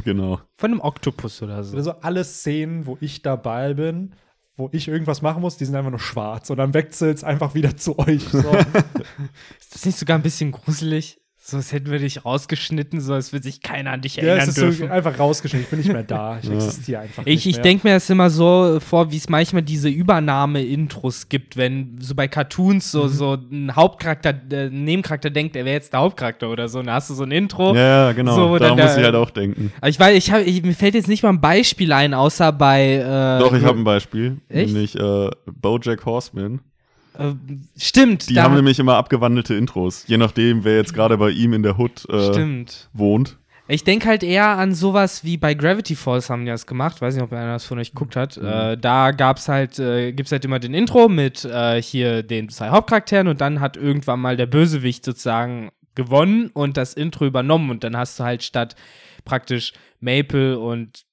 genau. 0.04 0.40
Von 0.56 0.70
einem 0.70 0.80
Oktopus 0.80 1.42
oder 1.42 1.62
so. 1.64 1.76
Also 1.76 1.92
alle 2.00 2.24
Szenen, 2.24 2.86
wo 2.86 2.96
ich 3.00 3.22
dabei 3.22 3.74
bin, 3.74 4.14
wo 4.56 4.68
ich 4.72 4.88
irgendwas 4.88 5.22
machen 5.22 5.42
muss, 5.42 5.56
die 5.56 5.64
sind 5.64 5.74
einfach 5.74 5.90
nur 5.90 5.98
schwarz. 6.00 6.48
Und 6.50 6.56
dann 6.58 6.72
wechselt 6.74 7.16
es 7.18 7.24
einfach 7.24 7.54
wieder 7.54 7.76
zu 7.76 7.98
euch. 7.98 8.22
So. 8.28 8.50
Ist 9.60 9.74
das 9.74 9.84
nicht 9.84 9.98
sogar 9.98 10.16
ein 10.18 10.22
bisschen 10.22 10.52
gruselig? 10.52 11.20
So, 11.50 11.56
als 11.56 11.72
hätten 11.72 11.90
wir 11.90 11.98
dich 11.98 12.24
rausgeschnitten, 12.24 13.00
so 13.00 13.12
als 13.14 13.32
würde 13.32 13.42
sich 13.44 13.60
keiner 13.60 13.90
an 13.92 14.00
dich 14.00 14.16
ja, 14.16 14.22
erinnern 14.22 14.42
es 14.42 14.48
ist 14.48 14.58
dürfen. 14.58 14.86
so 14.88 14.92
einfach 14.92 15.18
rausgeschnitten. 15.18 15.64
Ich 15.64 15.70
bin 15.70 15.78
nicht 15.80 15.92
mehr 15.92 16.02
da. 16.02 16.38
Ich 16.42 16.48
Ja. 16.48 16.54
existiere 16.54 17.00
einfach 17.02 17.22
Ich, 17.26 17.34
nicht 17.34 17.46
ich 17.46 17.54
mehr. 17.56 17.62
denke 17.62 17.88
mir 17.88 17.94
das 17.94 18.08
immer 18.10 18.30
so 18.30 18.78
vor, 18.80 19.10
wie 19.10 19.16
es 19.16 19.28
manchmal 19.28 19.62
diese 19.62 19.88
Übernahme-Intros 19.88 21.28
gibt, 21.28 21.56
wenn 21.56 21.96
so 22.00 22.14
bei 22.14 22.28
Cartoons 22.28 22.92
Mhm. 22.94 22.98
so, 22.98 23.08
so 23.08 23.34
ein 23.34 23.74
Hauptcharakter, 23.74 24.34
äh, 24.50 24.66
ein 24.66 24.84
Nebencharakter 24.84 25.30
denkt, 25.30 25.56
er 25.56 25.64
wäre 25.64 25.74
jetzt 25.74 25.92
der 25.92 26.00
Hauptcharakter 26.00 26.48
oder 26.50 26.68
so. 26.68 26.78
Und 26.80 26.86
da 26.86 26.94
hast 26.94 27.10
du 27.10 27.14
so 27.14 27.24
ein 27.24 27.30
Intro. 27.32 27.74
Ja, 27.74 28.06
ja, 28.06 28.12
genau. 28.12 28.34
So, 28.34 28.58
dann 28.58 28.78
muss 28.78 28.96
ich 28.96 29.04
halt 29.04 29.14
auch 29.14 29.30
denken. 29.30 29.72
Ich 29.86 29.98
weiß, 29.98 30.16
ich 30.16 30.30
hab, 30.32 30.46
ich, 30.46 30.62
mir 30.62 30.74
fällt 30.74 30.94
jetzt 30.94 31.08
nicht 31.08 31.22
mal 31.22 31.30
ein 31.30 31.40
Beispiel 31.40 31.92
ein, 31.92 32.14
außer 32.14 32.52
bei. 32.52 32.94
Äh, 32.96 33.38
Doch, 33.40 33.52
ich 33.52 33.64
habe 33.64 33.78
ein 33.78 33.84
Beispiel. 33.84 34.38
Echt? 34.48 34.72
Nämlich 34.72 34.96
äh, 34.98 35.30
Bojack 35.46 36.04
Horseman. 36.06 36.60
Äh, 37.20 37.34
Stimmt, 37.76 38.28
Die 38.28 38.34
da- 38.34 38.42
haben 38.44 38.54
nämlich 38.54 38.78
immer 38.78 38.96
abgewandelte 38.96 39.54
Intros. 39.54 40.04
Je 40.06 40.16
nachdem, 40.16 40.64
wer 40.64 40.76
jetzt 40.76 40.94
gerade 40.94 41.16
bei 41.18 41.30
ihm 41.30 41.52
in 41.52 41.62
der 41.62 41.78
Hood 41.78 42.08
äh, 42.08 42.32
Stimmt. 42.32 42.88
wohnt. 42.92 43.36
Ich 43.68 43.84
denke 43.84 44.08
halt 44.08 44.24
eher 44.24 44.48
an 44.58 44.74
sowas 44.74 45.22
wie 45.22 45.36
bei 45.36 45.54
Gravity 45.54 45.94
Falls 45.94 46.28
haben 46.28 46.44
die 46.44 46.50
das 46.50 46.66
gemacht. 46.66 47.00
Weiß 47.00 47.14
nicht, 47.14 47.22
ob 47.22 47.32
einer 47.32 47.52
das 47.52 47.64
von 47.64 47.78
euch 47.78 47.90
geguckt 47.92 48.16
hat. 48.16 48.36
Mhm. 48.36 48.44
Äh, 48.46 48.76
da 48.76 49.12
gab's 49.12 49.48
halt, 49.48 49.78
äh, 49.78 50.10
gibt's 50.12 50.32
halt 50.32 50.44
immer 50.44 50.58
den 50.58 50.74
Intro 50.74 51.08
mit 51.08 51.44
äh, 51.44 51.80
hier 51.80 52.24
den 52.24 52.48
zwei 52.48 52.70
Hauptcharakteren 52.70 53.28
und 53.28 53.40
dann 53.40 53.60
hat 53.60 53.76
irgendwann 53.76 54.18
mal 54.18 54.36
der 54.36 54.46
Bösewicht 54.46 55.04
sozusagen 55.04 55.68
gewonnen 55.94 56.50
und 56.52 56.76
das 56.76 56.94
Intro 56.94 57.26
übernommen 57.26 57.70
und 57.70 57.84
dann 57.84 57.96
hast 57.96 58.18
du 58.18 58.24
halt 58.24 58.42
statt 58.42 58.74
praktisch 59.24 59.72
Maple 60.00 60.58
und 60.58 61.04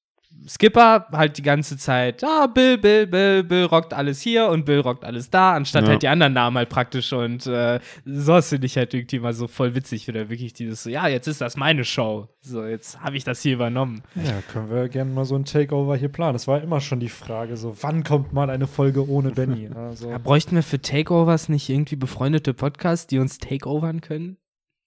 Skipper 0.45 1.07
halt 1.11 1.37
die 1.37 1.41
ganze 1.41 1.77
Zeit, 1.77 2.23
ah, 2.23 2.47
Bill, 2.47 2.77
Bill, 2.77 3.07
Bill, 3.07 3.43
Bill 3.43 3.65
rockt 3.65 3.93
alles 3.93 4.21
hier 4.21 4.47
und 4.47 4.65
Bill 4.65 4.79
rockt 4.79 5.03
alles 5.03 5.29
da, 5.29 5.53
anstatt 5.53 5.83
Ja. 5.83 5.89
halt 5.89 6.03
die 6.03 6.07
anderen 6.07 6.33
Namen 6.33 6.57
halt 6.57 6.69
praktisch 6.69 7.11
und 7.13 7.45
äh, 7.47 7.79
sowas 8.05 8.49
finde 8.49 8.65
ich 8.67 8.77
halt 8.77 8.93
irgendwie 8.93 9.19
mal 9.19 9.33
so 9.33 9.47
voll 9.47 9.75
witzig, 9.75 10.07
oder 10.09 10.29
wirklich 10.29 10.53
dieses 10.53 10.83
so, 10.83 10.89
ja, 10.89 11.07
jetzt 11.07 11.27
ist 11.27 11.41
das 11.41 11.57
meine 11.57 11.83
Show, 11.83 12.27
so, 12.41 12.63
jetzt 12.65 13.01
habe 13.01 13.17
ich 13.17 13.23
das 13.23 13.41
hier 13.41 13.53
übernommen. 13.55 14.03
Ja, 14.15 14.41
können 14.51 14.69
wir 14.69 14.87
gerne 14.89 15.11
mal 15.11 15.25
so 15.25 15.35
ein 15.35 15.45
Takeover 15.45 15.95
hier 15.95 16.09
planen. 16.09 16.33
Das 16.33 16.47
war 16.47 16.61
immer 16.61 16.79
schon 16.81 16.99
die 16.99 17.09
Frage, 17.09 17.57
so 17.57 17.75
wann 17.81 18.03
kommt 18.03 18.31
mal 18.33 18.49
eine 18.49 18.67
Folge 18.67 19.07
ohne 19.07 19.31
Benny? 19.31 19.69
Also, 19.75 20.09
Ja, 20.09 20.17
bräuchten 20.17 20.55
wir 20.55 20.63
für 20.63 20.81
Takeovers 20.81 21.49
nicht 21.49 21.67
irgendwie 21.69 21.95
befreundete 21.97 22.53
Podcasts, 22.53 23.07
die 23.07 23.19
uns 23.19 23.37
takeovern 23.37 24.01
können? 24.01 24.37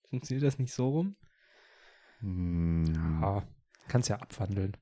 Funktioniert 0.08 0.46
das 0.46 0.58
nicht 0.58 0.72
so 0.72 0.88
rum? 0.88 1.16
Hm. 2.20 2.84
ja, 3.22 3.42
kannst 3.88 4.08
ja 4.08 4.16
abwandeln. 4.16 4.76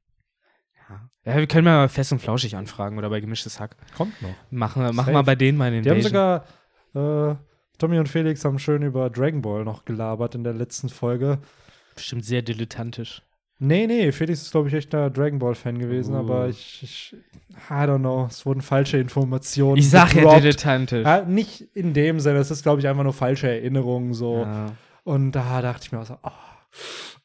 Ja, 1.24 1.36
wir 1.36 1.46
können 1.46 1.64
mal 1.64 1.88
fest 1.88 2.12
und 2.12 2.20
flauschig 2.20 2.56
anfragen 2.56 2.96
oder 2.98 3.10
bei 3.10 3.20
gemischtes 3.20 3.60
Hack. 3.60 3.76
Kommt 3.96 4.20
noch. 4.22 4.30
Machen 4.50 4.82
wir, 4.82 4.92
machen 4.92 5.06
Safe. 5.12 5.18
wir 5.18 5.22
bei 5.24 5.34
denen 5.36 5.58
mal 5.58 5.70
den 5.70 5.82
Die 5.82 5.90
haben 5.90 6.02
sogar, 6.02 6.44
äh, 6.94 7.34
Tommy 7.78 7.98
und 7.98 8.08
Felix 8.08 8.44
haben 8.44 8.58
schön 8.58 8.82
über 8.82 9.10
Dragon 9.10 9.42
Ball 9.42 9.64
noch 9.64 9.84
gelabert 9.84 10.34
in 10.34 10.44
der 10.44 10.54
letzten 10.54 10.88
Folge. 10.88 11.38
bestimmt 11.94 12.24
sehr 12.24 12.42
dilettantisch. 12.42 13.22
Nee, 13.60 13.88
nee, 13.88 14.12
Felix 14.12 14.40
ist, 14.42 14.52
glaube 14.52 14.68
ich, 14.68 14.74
echt 14.74 14.94
ein 14.94 15.12
Dragon 15.12 15.40
Ball-Fan 15.40 15.78
gewesen, 15.80 16.14
Oh. 16.14 16.18
aber 16.20 16.48
ich, 16.48 16.80
ich, 16.82 17.16
I 17.68 17.72
don't 17.72 17.98
know, 17.98 18.26
es 18.30 18.46
wurden 18.46 18.62
falsche 18.62 18.98
Informationen. 18.98 19.78
Ich 19.78 19.90
sag 19.90 20.10
ja 20.14 20.20
gedroppt. 20.20 20.38
dilettantisch. 20.42 21.04
Ja, 21.04 21.22
nicht 21.22 21.62
in 21.74 21.92
dem 21.92 22.20
Sinne, 22.20 22.38
es 22.38 22.52
ist, 22.52 22.62
glaube 22.62 22.80
ich, 22.80 22.86
einfach 22.86 23.02
nur 23.02 23.12
falsche 23.12 23.48
Erinnerungen 23.48 24.14
so. 24.14 24.42
Ja. 24.42 24.66
Und 25.02 25.32
da 25.32 25.60
dachte 25.60 25.86
ich 25.86 25.92
mir 25.92 25.98
auch 26.00 26.06
so, 26.06 26.14
ah, 26.22 26.32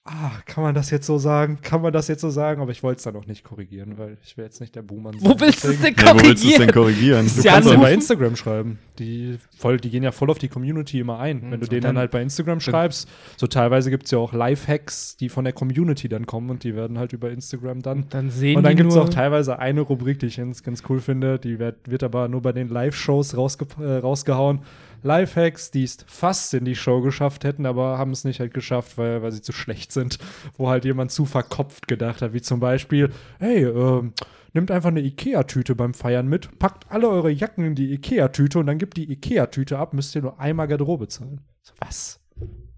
ah, 0.06 0.32
kann 0.46 0.64
man 0.64 0.76
das 0.76 0.90
jetzt 0.90 1.06
so 1.06 1.18
sagen? 1.18 1.60
Kann 1.62 1.82
man 1.82 1.94
das 1.94 2.08
jetzt 2.08 2.22
so 2.22 2.30
sagen? 2.30 2.62
Aber 2.62 2.72
ich 2.72 2.84
wollte 2.84 2.98
es 2.98 3.04
dann 3.04 3.16
auch 3.16 3.26
nicht 3.26 3.44
korrigieren, 3.44 3.98
weil 3.98 4.18
ich 4.24 4.36
will 4.38 4.44
jetzt 4.46 4.60
nicht 4.60 4.76
der 4.76 4.82
Buhmann 4.82 5.16
Wo 5.20 5.40
willst 5.40 5.64
du 5.64 5.70
es 5.70 5.80
denn 5.82 5.96
Ja, 5.98 6.14
wo 6.14 6.20
willst 6.24 6.44
du 6.44 6.50
es 6.50 6.58
denn 6.58 6.72
korrigieren? 6.72 7.24
korrigieren? 7.24 7.28
Du 7.36 7.44
kannst 7.44 7.72
ja 7.72 7.78
bei 7.78 7.94
Instagram 7.94 8.36
schreiben. 8.36 8.80
Die, 9.00 9.38
voll, 9.58 9.78
die 9.78 9.90
gehen 9.90 10.04
ja 10.04 10.12
voll 10.12 10.30
auf 10.30 10.38
die 10.40 10.50
Community 10.50 11.00
immer 11.00 11.20
ein. 11.20 11.42
Wenn 11.44 11.52
du 11.52 11.56
und 11.66 11.72
denen 11.72 11.82
dann, 11.82 11.96
dann- 11.96 12.00
halt 12.00 12.12
bei 12.12 12.22
Instagram 12.22 12.60
schreibst, 12.60 13.08
so 13.38 13.48
teilweise 13.48 13.90
gibt 13.90 14.06
es 14.06 14.12
ja 14.12 14.18
auch 14.18 14.34
Lifehacks, 14.34 15.16
die 15.18 15.30
von 15.30 15.46
der 15.46 15.54
Community 15.54 16.10
dann 16.10 16.26
kommen 16.26 16.50
und 16.50 16.64
die 16.64 16.76
werden 16.76 17.00
halt 17.00 17.14
über 17.14 17.32
Instagram 17.32 17.82
dann. 17.82 18.06
Dann 18.10 18.30
sehen 18.30 18.58
Und 18.58 18.64
dann 18.64 18.76
gibt 18.76 18.92
es 18.92 18.98
auch 18.98 19.10
teilweise 19.10 19.60
eine 19.60 19.82
Rubrik, 19.82 20.20
die 20.20 20.28
ich 20.28 20.38
ganz, 20.38 20.64
ganz 20.64 20.84
cool 20.90 21.00
finde, 21.00 21.40
die 21.40 21.60
wird, 21.60 21.90
wird 21.90 22.04
aber 22.04 22.28
nur 22.28 22.42
bei 22.42 22.52
den 22.52 22.68
Live-Shows 22.70 23.38
rausge 23.38 23.66
äh, 23.82 23.98
rausgehauen. 23.98 24.60
Lifehacks, 25.04 25.72
die 25.72 25.84
es 25.84 25.98
fast 26.08 26.54
in 26.54 26.66
die 26.66 26.76
Show 26.76 27.02
geschafft 27.02 27.44
hätten, 27.44 27.66
aber 27.66 27.98
haben 27.98 28.12
es 28.12 28.24
nicht 28.24 28.40
halt 28.40 28.54
geschafft, 28.54 28.98
weil, 28.98 29.22
weil 29.22 29.32
sie 29.32 29.42
zu 29.42 29.52
schlecht 29.52 29.92
sind. 29.92 30.18
Wo 30.58 30.70
halt 30.70 30.86
jemand 30.86 31.12
zu 31.12 31.26
verkopft 31.26 31.88
gedacht 31.88 32.22
hat, 32.22 32.34
wie 32.34 32.42
zum 32.42 32.60
Beispiel, 32.60 33.12
hey, 33.40 33.64
ähm, 33.66 34.14
Nehmt 34.56 34.70
einfach 34.70 34.90
eine 34.90 35.02
Ikea-Tüte 35.02 35.74
beim 35.74 35.96
Feiern 35.96 36.28
mit, 36.28 36.60
packt 36.60 36.92
alle 36.92 37.10
eure 37.10 37.32
Jacken 37.32 37.66
in 37.66 37.76
die 37.76 37.92
Ikea-Tüte 37.94 38.60
und 38.60 38.68
dann 38.68 38.78
gibt 38.78 38.98
die 38.98 39.12
Ikea-Tüte 39.12 39.80
ab, 39.80 39.94
müsst 39.96 40.14
ihr 40.14 40.22
nur 40.22 40.40
einmal 40.40 40.68
Garderobe 40.68 41.08
zahlen. 41.08 41.42
Was? 41.80 42.20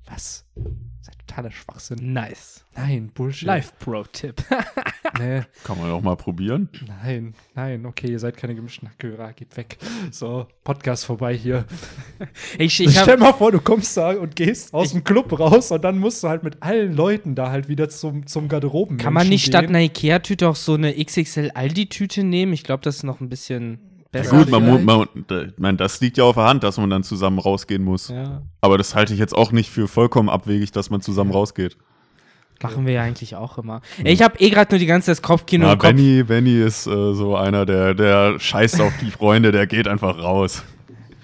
Was? 0.08 0.46
Das 0.56 0.66
ist 1.02 1.08
ja 1.08 1.14
totaler 1.28 1.52
Schwachsinn. 1.52 2.14
Nice. 2.14 2.64
Nein, 2.76 3.12
Bullshit. 3.14 3.48
Live-Pro-Tipp. 3.48 4.44
Nee, 5.18 5.44
Kann 5.64 5.78
man 5.80 5.92
auch 5.92 6.02
mal 6.02 6.18
probieren. 6.18 6.68
nein, 6.88 7.36
nein, 7.54 7.86
okay, 7.86 8.12
ihr 8.12 8.20
seid 8.20 8.36
keine 8.36 8.54
gemischten 8.54 8.90
Hackhörer, 8.90 9.32
geht 9.32 9.56
weg. 9.56 9.78
So, 10.12 10.48
Podcast 10.66 11.06
vorbei 11.06 11.34
hier. 11.38 11.64
ich 12.58 12.82
ich 12.82 13.00
Stell 13.00 13.16
mal 13.16 13.32
vor, 13.32 13.54
du 13.54 13.62
kommst 13.62 13.96
da 13.96 14.10
und 14.10 14.36
gehst 14.36 14.74
aus 14.74 14.92
dem 14.92 15.06
Club 15.06 15.40
raus 15.40 15.72
und 15.72 15.82
dann 15.86 16.00
musst 16.00 16.22
du 16.22 16.28
halt 16.28 16.44
mit 16.44 16.62
allen 16.62 16.94
Leuten 16.94 17.34
da 17.34 17.50
halt 17.50 17.70
wieder 17.70 17.88
zum, 17.88 18.28
zum 18.28 18.50
Garderoben. 18.50 18.98
Kann 18.98 19.14
man 19.14 19.30
nicht 19.30 19.46
statt 19.46 19.68
einer 19.68 19.80
Ikea-Tüte 19.80 20.50
auch 20.50 20.58
so 20.58 20.74
eine 20.74 20.94
XXL 21.02 21.52
Aldi-Tüte 21.54 22.26
nehmen? 22.26 22.52
Ich 22.52 22.64
glaube, 22.64 22.84
das 22.84 22.98
ist 22.98 23.04
noch 23.04 23.22
ein 23.22 23.30
bisschen 23.30 23.80
Ja, 24.24 24.30
gut, 24.30 24.50
man, 24.50 24.86
man, 24.86 25.08
ich 25.30 25.54
meine, 25.58 25.78
das 25.78 26.00
liegt 26.02 26.18
ja 26.18 26.24
auf 26.24 26.36
der 26.36 26.46
Hand, 26.46 26.64
dass 26.64 26.78
man 26.78 26.90
dann 26.90 27.04
zusammen 27.04 27.40
rausgehen 27.40 27.84
muss. 27.84 28.10
ja. 28.10 28.42
Aber 28.62 28.78
das 28.78 28.96
halte 28.96 29.14
ich 29.14 29.20
jetzt 29.20 29.36
auch 29.36 29.52
nicht 29.52 29.70
für 29.70 29.88
vollkommen 29.88 30.30
abwegig, 30.30 30.72
dass 30.72 30.90
man 30.90 31.02
zusammen 31.02 31.32
rausgeht. 31.32 31.78
Machen 32.64 32.86
wir 32.86 32.94
ja 32.94 33.02
eigentlich 33.04 33.36
auch 33.36 33.58
immer. 33.58 33.82
Ey, 34.04 34.14
Ich 34.14 34.22
habe 34.22 34.40
eh 34.40 34.50
gerade 34.50 34.72
nur 34.74 34.80
die 34.80 34.86
ganze 34.86 35.08
Zeit 35.08 35.18
das 35.18 35.22
Kopfkino 35.22 35.68
Na, 35.68 35.76
Kopf. 35.76 35.90
Benny, 35.90 36.24
Benny 36.24 36.62
ist 36.62 36.88
äh, 36.88 37.14
so 37.14 37.36
einer, 37.36 37.66
der, 37.66 37.94
der 37.94 38.40
scheißt 38.40 38.80
auf 38.82 38.94
die 39.02 39.12
Freunde, 39.12 39.52
der 39.52 39.68
geht 39.68 39.88
einfach 39.88 40.18
raus. 40.18 40.64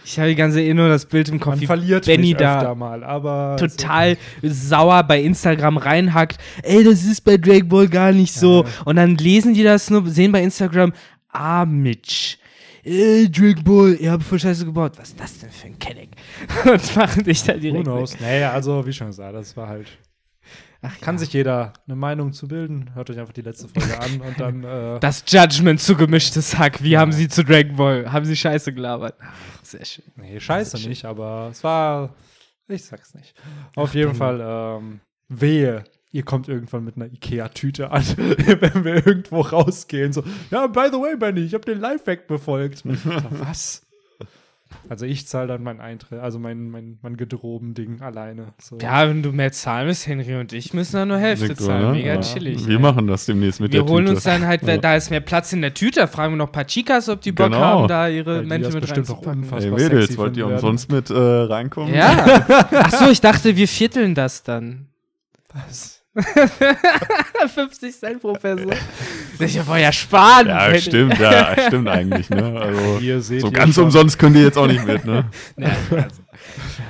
Ich 0.03 0.19
habe 0.19 0.29
die 0.29 0.35
ganze 0.35 0.57
Zeit 0.57 0.65
eh 0.65 0.73
nur 0.73 0.89
das 0.89 1.05
Bild 1.05 1.29
im 1.29 1.39
Kopf, 1.39 1.53
Man 1.53 1.61
wie 1.61 1.65
verliert 1.67 2.05
Benny 2.05 2.29
mich 2.29 2.37
da 2.37 2.57
öfter 2.57 2.75
mal, 2.75 3.03
aber 3.03 3.55
total 3.57 4.17
sauer 4.41 5.03
bei 5.03 5.21
Instagram 5.21 5.77
reinhackt. 5.77 6.37
Ey, 6.63 6.83
das 6.83 7.03
ist 7.03 7.21
bei 7.21 7.37
Drake 7.37 7.65
Ball 7.65 7.87
gar 7.87 8.11
nicht 8.11 8.33
so. 8.33 8.63
Ja. 8.63 8.69
Und 8.85 8.95
dann 8.97 9.15
lesen 9.15 9.53
die 9.53 9.63
das 9.63 9.89
nur, 9.89 10.05
sehen 10.07 10.31
bei 10.31 10.43
Instagram, 10.43 10.91
ah, 11.29 11.65
Mitch. 11.65 12.37
Ey, 12.83 13.29
Drake 13.29 13.61
Ball, 13.63 13.95
ihr 13.99 14.11
habt 14.11 14.23
voll 14.23 14.39
Scheiße 14.39 14.65
gebaut. 14.65 14.93
Was 14.97 15.09
ist 15.09 15.19
das 15.19 15.39
denn 15.39 15.51
für 15.51 15.67
ein 15.67 15.77
Kenneck? 15.79 16.09
Und 16.65 16.95
machen 16.95 17.23
dich 17.23 17.43
da 17.43 17.53
Who 17.55 17.59
direkt 17.59 17.83
knows? 17.85 18.13
weg. 18.13 18.21
Naja, 18.21 18.51
also 18.51 18.85
wie 18.85 18.93
schon 18.93 19.07
gesagt, 19.07 19.35
das 19.35 19.55
war 19.55 19.67
halt. 19.67 19.87
Ach, 20.83 20.99
Kann 20.99 21.15
ja. 21.15 21.19
sich 21.19 21.33
jeder 21.33 21.73
eine 21.85 21.95
Meinung 21.95 22.33
zu 22.33 22.47
bilden. 22.47 22.89
Hört 22.95 23.11
euch 23.11 23.19
einfach 23.19 23.33
die 23.33 23.41
letzte 23.43 23.67
Folge 23.67 23.99
an 23.99 24.19
und 24.21 24.39
dann. 24.39 24.63
Äh, 24.95 24.99
Das 24.99 25.23
Judgment 25.27 25.79
zu 25.79 25.95
gemischtes 25.95 26.57
Hack. 26.57 26.81
Wie 26.81 26.97
haben 26.97 27.11
sie 27.11 27.27
zu 27.27 27.43
Dragon 27.43 27.75
Ball? 27.75 28.11
Haben 28.11 28.25
sie 28.25 28.35
Scheiße 28.35 28.73
gelabert? 28.73 29.13
Sehr 29.61 29.85
schön. 29.85 30.05
nee, 30.15 30.39
scheiße 30.39 30.77
nicht, 30.87 31.05
aber 31.05 31.49
es 31.51 31.63
war. 31.63 32.15
Ich 32.67 32.83
sag's 32.85 33.13
nicht. 33.13 33.35
Auf 33.75 33.93
jeden 33.93 34.15
Fall, 34.15 34.39
ähm, 34.41 35.01
wehe. 35.29 35.83
Ihr 36.13 36.23
kommt 36.23 36.49
irgendwann 36.49 36.83
mit 36.83 36.97
einer 36.97 37.05
Ikea-Tüte 37.05 37.91
an, 37.91 38.03
wenn 38.17 38.83
wir 38.83 39.05
irgendwo 39.07 39.41
rausgehen. 39.41 40.11
So, 40.11 40.23
ja, 40.49 40.67
by 40.67 40.87
the 40.91 40.97
way, 40.97 41.15
Benny, 41.15 41.41
ich 41.41 41.53
habe 41.53 41.63
den 41.65 41.79
Lifehack 41.79 42.27
befolgt. 42.27 42.79
so, 42.79 42.89
was? 43.39 43.83
Also 44.87 45.05
ich 45.05 45.27
zahle 45.27 45.47
dann 45.47 45.63
mein 45.63 45.81
Eintritt, 45.81 46.19
also 46.19 46.39
mein, 46.39 46.69
mein, 46.69 46.97
mein 47.01 47.17
Gedroben-Ding 47.17 48.01
alleine. 48.01 48.53
So. 48.61 48.77
Ja, 48.81 49.07
wenn 49.07 49.21
du 49.21 49.31
mehr 49.33 49.51
zahlen 49.51 49.87
willst, 49.87 50.07
Henry 50.07 50.35
und 50.37 50.53
ich 50.53 50.73
müssen 50.73 50.95
dann 50.95 51.09
nur 51.09 51.17
Hälfte 51.17 51.49
Victor, 51.49 51.67
zahlen. 51.67 51.87
ne? 51.87 51.91
Mega 51.93 52.13
Ja. 52.15 52.21
chillig. 52.21 52.65
Wir 52.65 52.75
ey. 52.77 52.81
machen 52.81 53.05
das 53.07 53.25
demnächst 53.25 53.59
mit 53.59 53.73
Wir 53.73 53.81
der 53.83 53.89
holen 53.89 54.05
Tüte. 54.05 54.15
uns 54.15 54.23
dann 54.23 54.45
halt, 54.47 54.63
Ja. 54.63 54.77
da 54.77 54.95
ist 54.95 55.09
mehr 55.09 55.19
Platz 55.19 55.51
in 55.51 55.61
der 55.61 55.73
Tüte, 55.73 55.99
da 56.01 56.07
fragen 56.07 56.33
wir 56.33 56.37
noch 56.37 56.47
ein 56.47 56.51
paar 56.53 56.67
Chicas, 56.67 57.09
ob 57.09 57.19
die 57.21 57.33
Bock 57.33 57.47
Genau. 57.51 57.59
haben, 57.59 57.87
da 57.89 58.07
ihre 58.07 58.41
die 58.41 58.47
Menschen 58.47 58.63
das 58.65 58.73
mit 58.75 58.81
bestimmt 58.83 59.09
auch 59.09 59.15
reinzupacken. 59.15 59.43
unfassbar 59.43 59.77
Ey, 59.77 59.83
Mädels, 59.85 60.05
sexy 60.05 60.17
wollt 60.17 60.37
ihr 60.37 60.47
umsonst 60.47 60.89
mit 60.91 61.09
äh, 61.09 61.13
reinkommen? 61.17 61.93
Ja. 61.93 62.25
Achso, 62.71 63.09
ich 63.09 63.19
dachte, 63.21 63.55
wir 63.57 63.67
vierteln 63.67 64.15
das 64.15 64.43
dann. 64.43 64.87
Was? 65.53 66.00
50 67.53 67.97
Cent 67.97 68.21
pro 68.21 68.33
Person. 68.33 68.71
Ich 69.39 69.65
wollte 69.67 69.83
ja 69.83 69.91
sparen. 69.91 70.47
Ja, 70.47 70.77
stimmt, 70.77 71.17
ja, 71.19 71.55
stimmt 71.67 71.87
eigentlich, 71.87 72.29
ne? 72.29 72.41
Also, 72.61 72.97
Ihr 72.99 73.21
seht 73.21 73.41
so 73.41 73.47
hier 73.49 73.57
ganz 73.57 73.75
schon. 73.75 73.85
umsonst 73.85 74.19
könnt 74.19 74.35
ihr 74.35 74.43
jetzt 74.43 74.57
auch 74.57 74.67
nicht 74.67 74.85
mit, 74.85 75.05
ne? 75.05 75.25
Ja, 75.57 75.67
also. 75.91 76.21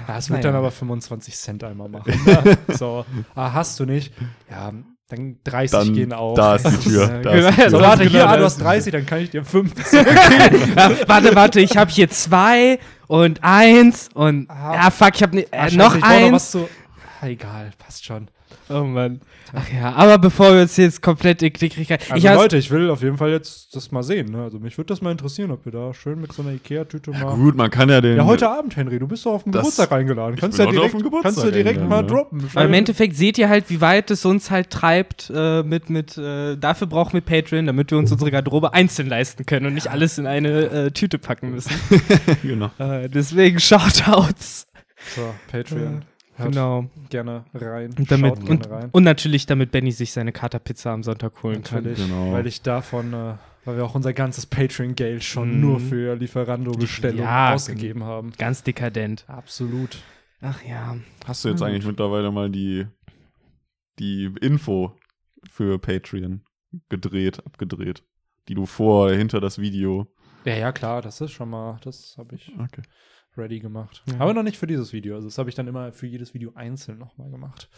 Ja, 0.08 0.18
es 0.18 0.30
wird 0.30 0.40
Naja. 0.40 0.52
dann 0.52 0.56
aber 0.56 0.72
25 0.72 1.36
Cent 1.36 1.64
einmal 1.64 1.90
machen. 1.90 2.14
ne? 2.26 2.58
so, 2.70 3.06
ah, 3.36 3.54
hast 3.54 3.80
du 3.80 3.86
nicht? 3.86 4.14
Ja, 4.50 4.72
dann 5.10 5.38
30 5.44 5.72
Dann, 5.80 5.94
gehen 5.94 6.14
auch. 6.14 6.36
da 6.36 6.56
ist 6.56 6.66
die 6.68 6.78
Tür. 6.90 7.02
Ja, 7.10 7.22
Da 7.22 7.32
ist 7.34 7.50
die 7.50 7.56
genau. 7.58 7.70
so, 7.70 7.78
Tür. 7.78 7.88
warte, 7.88 8.04
Genau, 8.04 8.12
hier, 8.12 8.30
ah, 8.30 8.38
du 8.38 8.44
hast 8.46 8.58
die 8.60 8.64
30, 8.64 8.92
dann 8.94 9.06
kann 9.06 9.20
ich 9.20 9.30
dir 9.30 9.44
50. 9.44 9.86
ja, 9.94 10.92
warte, 11.08 11.36
warte, 11.36 11.60
ich 11.60 11.76
habe 11.78 11.92
hier 11.92 12.10
zwei 12.10 12.80
und 13.08 13.44
eins 13.44 14.10
und 14.14 14.50
Ah. 14.50 14.74
ja, 14.76 14.90
fuck, 14.92 15.12
ich 15.16 15.22
habe 15.24 15.36
ne, 15.36 15.46
Ah, 15.52 15.68
äh, 15.68 15.76
noch 15.76 16.02
eins. 16.02 16.32
was 16.32 16.52
zu. 16.52 16.70
Ah, 17.22 17.28
egal, 17.28 17.72
passt 17.78 18.06
schon. 18.06 18.30
Oh 18.70 18.84
Mann. 18.84 19.22
Ach 19.54 19.68
ja, 19.72 19.92
aber 19.94 20.18
bevor 20.18 20.54
wir 20.54 20.62
uns 20.62 20.78
jetzt 20.78 21.02
komplett 21.02 21.42
in 21.42 21.52
Klick 21.52 21.74
kriegen, 21.74 21.92
Also 21.92 22.16
ich 22.16 22.24
Leute, 22.24 22.58
ich 22.58 22.72
will 22.72 22.90
auf 22.90 23.02
jeden 23.02 23.18
Fall 23.18 23.32
jetzt 23.32 23.76
das 23.76 23.92
mal 23.92 24.02
sehen. 24.02 24.32
Ne? 24.32 24.44
Also 24.44 24.60
mich 24.60 24.78
würde 24.78 24.88
das 24.88 25.02
mal 25.02 25.12
interessieren, 25.12 25.52
ob 25.52 25.66
wir 25.66 25.72
da 25.74 25.94
schön 25.94 26.22
mit 26.22 26.32
so 26.32 26.42
einer 26.42 26.52
Ikea-Tüte 26.52 27.12
mal. 27.12 27.36
Gut, 27.36 27.56
man 27.56 27.70
kann 27.70 27.90
ja 27.90 28.00
den. 28.00 28.16
Ja, 28.16 28.26
heute 28.26 28.50
Abend, 28.50 28.76
Henry, 28.76 28.98
du 28.98 29.08
bist 29.08 29.26
doch 29.26 29.34
auf 29.34 29.44
den 29.44 29.52
Das- 29.52 29.62
Geburtstag 29.62 29.92
eingeladen. 29.92 30.38
Kannst 30.38 30.58
ja 30.58 30.66
direkt, 30.66 30.86
auf 30.86 30.92
den 30.92 31.04
Geburtstag 31.04 31.34
kannst 31.36 31.46
du 31.46 31.52
direkt 31.52 31.82
mal 31.88 32.02
ja. 32.02 32.04
droppen. 32.04 32.50
Aber 32.54 32.66
im 32.66 32.74
Endeffekt 32.74 33.16
seht 33.16 33.38
ihr 33.38 33.50
halt, 33.50 33.70
wie 33.70 33.82
weit 33.82 34.10
es 34.10 34.24
uns 34.24 34.52
halt 34.52 34.70
treibt 34.70 35.32
äh, 35.36 35.64
mit, 35.64 35.90
mit 35.90 36.18
äh, 36.18 36.56
dafür 36.56 36.88
brauchen 36.88 37.14
wir 37.14 37.22
Patreon, 37.22 37.66
damit 37.66 37.92
wir 37.92 37.98
uns 37.98 38.12
unsere 38.12 38.32
Garderobe 38.32 38.74
einzeln 38.74 39.10
leisten 39.10 39.46
können 39.46 39.66
und 39.66 39.74
nicht 39.74 39.88
alles 39.90 40.18
in 40.18 40.28
eine 40.28 40.50
äh, 40.70 40.92
Tüte 40.92 41.18
packen 41.20 41.52
müssen. 41.52 41.72
genau. 42.42 42.72
äh, 42.80 43.10
deswegen 43.10 43.60
Shoutouts. 43.60 44.68
So, 45.16 45.34
Patreon. 45.52 46.04
Hört 46.36 46.50
Genau. 46.50 46.90
gerne 47.10 47.46
rein. 47.54 47.94
Und, 47.98 48.10
damit, 48.12 48.38
Schaut 48.38 48.50
und, 48.50 48.62
gerne 48.64 48.76
rein. 48.84 48.90
und 48.92 49.04
natürlich, 49.04 49.46
damit 49.46 49.72
Benny 49.72 49.92
sich 49.92 50.12
seine 50.14 50.32
Katerpizza 50.32 50.94
am 50.94 51.04
Sonntag 51.04 51.44
holen 51.44 51.62
kann. 51.64 51.84
Natürlich, 51.84 52.08
Genau. 52.08 52.32
weil 52.32 52.48
ich 52.48 52.62
davon, 52.62 53.14
äh, 53.14 53.34
weil 53.66 53.78
wir 53.78 53.86
auch 53.86 53.96
unser 53.96 54.14
ganzes 54.14 54.46
Patreon-Geld 54.46 55.24
schon 55.24 55.56
Mhm. 55.56 55.62
nur 55.62 55.80
für 55.80 56.16
Lieferando-Bestellungen 56.16 57.24
Ja, 57.24 57.54
ausgegeben 57.54 58.04
haben. 58.04 58.32
Ganz 58.38 58.64
dekadent. 58.64 59.26
Absolut. 59.28 59.98
Ach 60.42 60.64
ja. 60.64 60.98
Hast 61.26 61.46
du 61.46 61.50
jetzt 61.50 61.62
eigentlich 61.62 61.86
mittlerweile 61.86 62.32
mal 62.32 62.50
die, 62.50 62.88
die 64.00 64.34
Info 64.42 64.96
für 65.50 65.78
Patreon 65.80 66.42
gedreht, 66.90 67.46
abgedreht? 67.46 68.04
Die 68.48 68.56
du 68.56 68.66
vor, 68.66 69.06
oder 69.08 69.16
hinter 69.16 69.40
das 69.40 69.60
Video. 69.60 70.08
Ja, 70.46 70.56
ja, 70.56 70.72
klar, 70.72 71.04
das 71.04 71.22
ist 71.22 71.32
schon 71.32 71.50
mal, 71.52 71.80
das 71.84 72.16
habe 72.18 72.34
ich 72.36 72.52
Okay. 72.58 72.82
Ready 73.38 73.60
gemacht. 73.60 74.04
Ja. 74.08 74.20
Aber 74.20 74.34
noch 74.34 74.44
nicht 74.44 74.58
für 74.58 74.68
dieses 74.68 74.94
Video. 74.94 75.16
Also 75.16 75.28
das 75.28 75.38
habe 75.38 75.50
ich 75.50 75.56
dann 75.56 75.68
immer 75.68 75.92
für 75.92 76.08
jedes 76.08 76.34
Video 76.34 76.52
einzeln 76.56 76.98
nochmal 76.98 77.30
gemacht. 77.30 77.70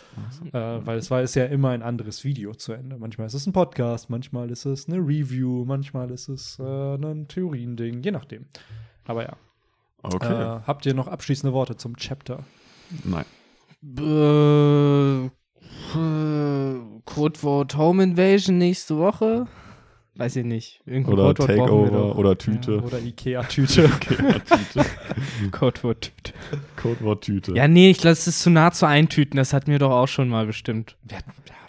Äh, 0.51 0.51
weil 0.53 0.97
es 0.97 1.11
war 1.11 1.21
ist 1.21 1.35
ja 1.35 1.45
immer 1.45 1.69
ein 1.69 1.81
anderes 1.81 2.23
Video 2.23 2.53
zu 2.53 2.73
Ende. 2.73 2.97
Manchmal 2.97 3.27
ist 3.27 3.33
es 3.33 3.45
ein 3.45 3.53
Podcast, 3.53 4.09
manchmal 4.09 4.49
ist 4.49 4.65
es 4.65 4.87
eine 4.87 4.97
Review, 4.97 5.65
manchmal 5.65 6.11
ist 6.11 6.29
es 6.29 6.57
äh, 6.59 6.63
ein 6.95 7.27
Theoriending, 7.27 8.01
je 8.03 8.11
nachdem. 8.11 8.45
Aber 9.05 9.23
ja. 9.23 9.37
Okay. 10.01 10.33
Äh, 10.33 10.61
habt 10.65 10.85
ihr 10.85 10.93
noch 10.93 11.07
abschließende 11.07 11.53
Worte 11.53 11.77
zum 11.77 11.95
Chapter? 11.95 12.43
Nein. 13.03 13.25
Äh, 13.97 15.25
äh, 15.95 16.79
Codewort 17.05 17.77
Home 17.77 18.03
Invasion 18.03 18.57
nächste 18.57 18.97
Woche? 18.97 19.47
Weiß 20.15 20.35
ich 20.35 20.45
nicht. 20.45 20.81
Irgendein 20.85 21.13
Oder 21.13 21.33
Codewort 21.33 21.47
Takeover 21.57 22.15
oder 22.17 22.37
Tüte. 22.37 22.75
Ja, 22.75 22.81
oder 22.83 22.99
Ikea-Tüte. 22.99 23.89
Tüte. 23.99 24.85
Codewort-Tüte. 25.51 26.33
Codewort-Tüte. 26.75 27.55
Ja, 27.55 27.67
nee, 27.67 27.89
ich 27.89 27.97
glaube, 27.97 28.11
es 28.13 28.27
ist 28.27 28.41
zu 28.41 28.51
nah 28.51 28.71
zu 28.71 28.85
eintüten. 28.85 29.37
Das 29.37 29.53
hatten 29.53 29.71
wir 29.71 29.79
doch 29.79 29.89
auch 29.91 30.07
schon 30.07 30.29
mal 30.29 30.45
bestimmt. 30.45 30.97
ja, 31.09 31.17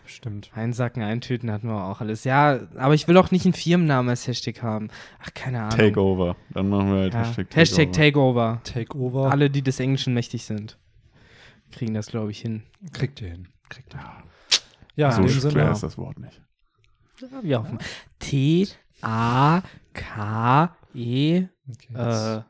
bestimmt. 0.02 0.50
Einsacken, 0.54 1.02
eintüten 1.02 1.50
hatten 1.50 1.68
wir 1.68 1.84
auch 1.84 2.02
alles. 2.02 2.24
Ja, 2.24 2.60
aber 2.76 2.92
ich 2.92 3.08
will 3.08 3.16
auch 3.16 3.30
nicht 3.30 3.46
einen 3.46 3.54
Firmennamen 3.54 4.10
als 4.10 4.26
Hashtag 4.26 4.62
haben. 4.62 4.88
Ach, 5.22 5.32
keine 5.32 5.62
Ahnung. 5.62 5.78
Takeover. 5.78 6.36
Dann 6.52 6.68
machen 6.68 6.92
wir 6.92 6.98
halt 7.00 7.14
Ja. 7.14 7.20
Hashtag 7.20 7.48
Takeover. 7.48 7.60
Hashtag 7.60 7.92
Takeover. 7.92 8.60
Takeover. 8.64 9.30
Alle, 9.30 9.48
die 9.48 9.62
des 9.62 9.80
Englischen 9.80 10.12
mächtig 10.12 10.44
sind, 10.44 10.76
kriegen 11.72 11.94
das, 11.94 12.08
glaube 12.08 12.30
ich, 12.30 12.40
hin. 12.40 12.62
Kriegt 12.92 13.22
ihr 13.22 13.28
hin. 13.28 13.48
Kriegt 13.70 13.94
ihr 13.94 14.00
hin. 14.00 14.08
Ja, 14.96 15.12
so 15.12 15.26
schwer 15.26 15.72
ist 15.72 15.82
das 15.82 15.96
Wort 15.96 16.18
nicht. 16.18 16.42
Wir 17.42 17.60
hoffen. 17.60 17.78
T, 18.18 18.68
A, 19.02 19.62
K, 19.92 20.76
E, 20.94 21.46
Okay, 21.70 21.94
äh. 21.94 22.42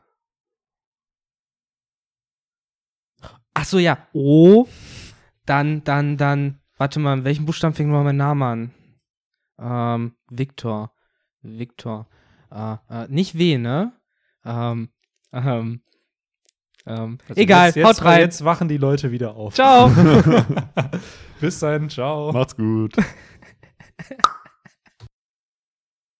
Ach 3.53 3.65
so, 3.65 3.79
ja. 3.79 4.07
O, 4.13 4.67
dann, 5.45 5.83
dann, 5.85 6.17
dann 6.17 6.59
Warte 6.77 6.99
mal, 6.99 7.17
in 7.17 7.23
welchem 7.23 7.45
Buchstaben 7.45 7.73
fängt 7.73 7.89
mal 7.89 8.03
mein 8.03 8.17
Name 8.17 8.45
an? 8.45 8.71
Ähm, 9.57 10.15
Victor. 10.29 10.91
Victor. 11.41 12.07
Äh, 12.51 12.75
äh, 12.89 13.07
nicht 13.07 13.37
W, 13.37 13.57
ne? 13.57 13.93
Ähm, 14.43 14.89
ähm, 15.31 15.81
ähm, 16.85 17.17
Also 17.29 17.41
egal, 17.41 17.67
jetzt, 17.67 17.77
jetzt, 17.77 17.85
haut 17.85 18.03
rein. 18.03 18.19
Jetzt 18.19 18.43
wachen 18.43 18.67
die 18.67 18.77
Leute 18.77 19.11
wieder 19.11 19.35
auf. 19.35 19.53
Ciao. 19.53 19.89
Bis 21.39 21.59
dann, 21.59 21.89
ciao. 21.89 22.33
Macht's 22.33 22.57
gut. 22.57 22.93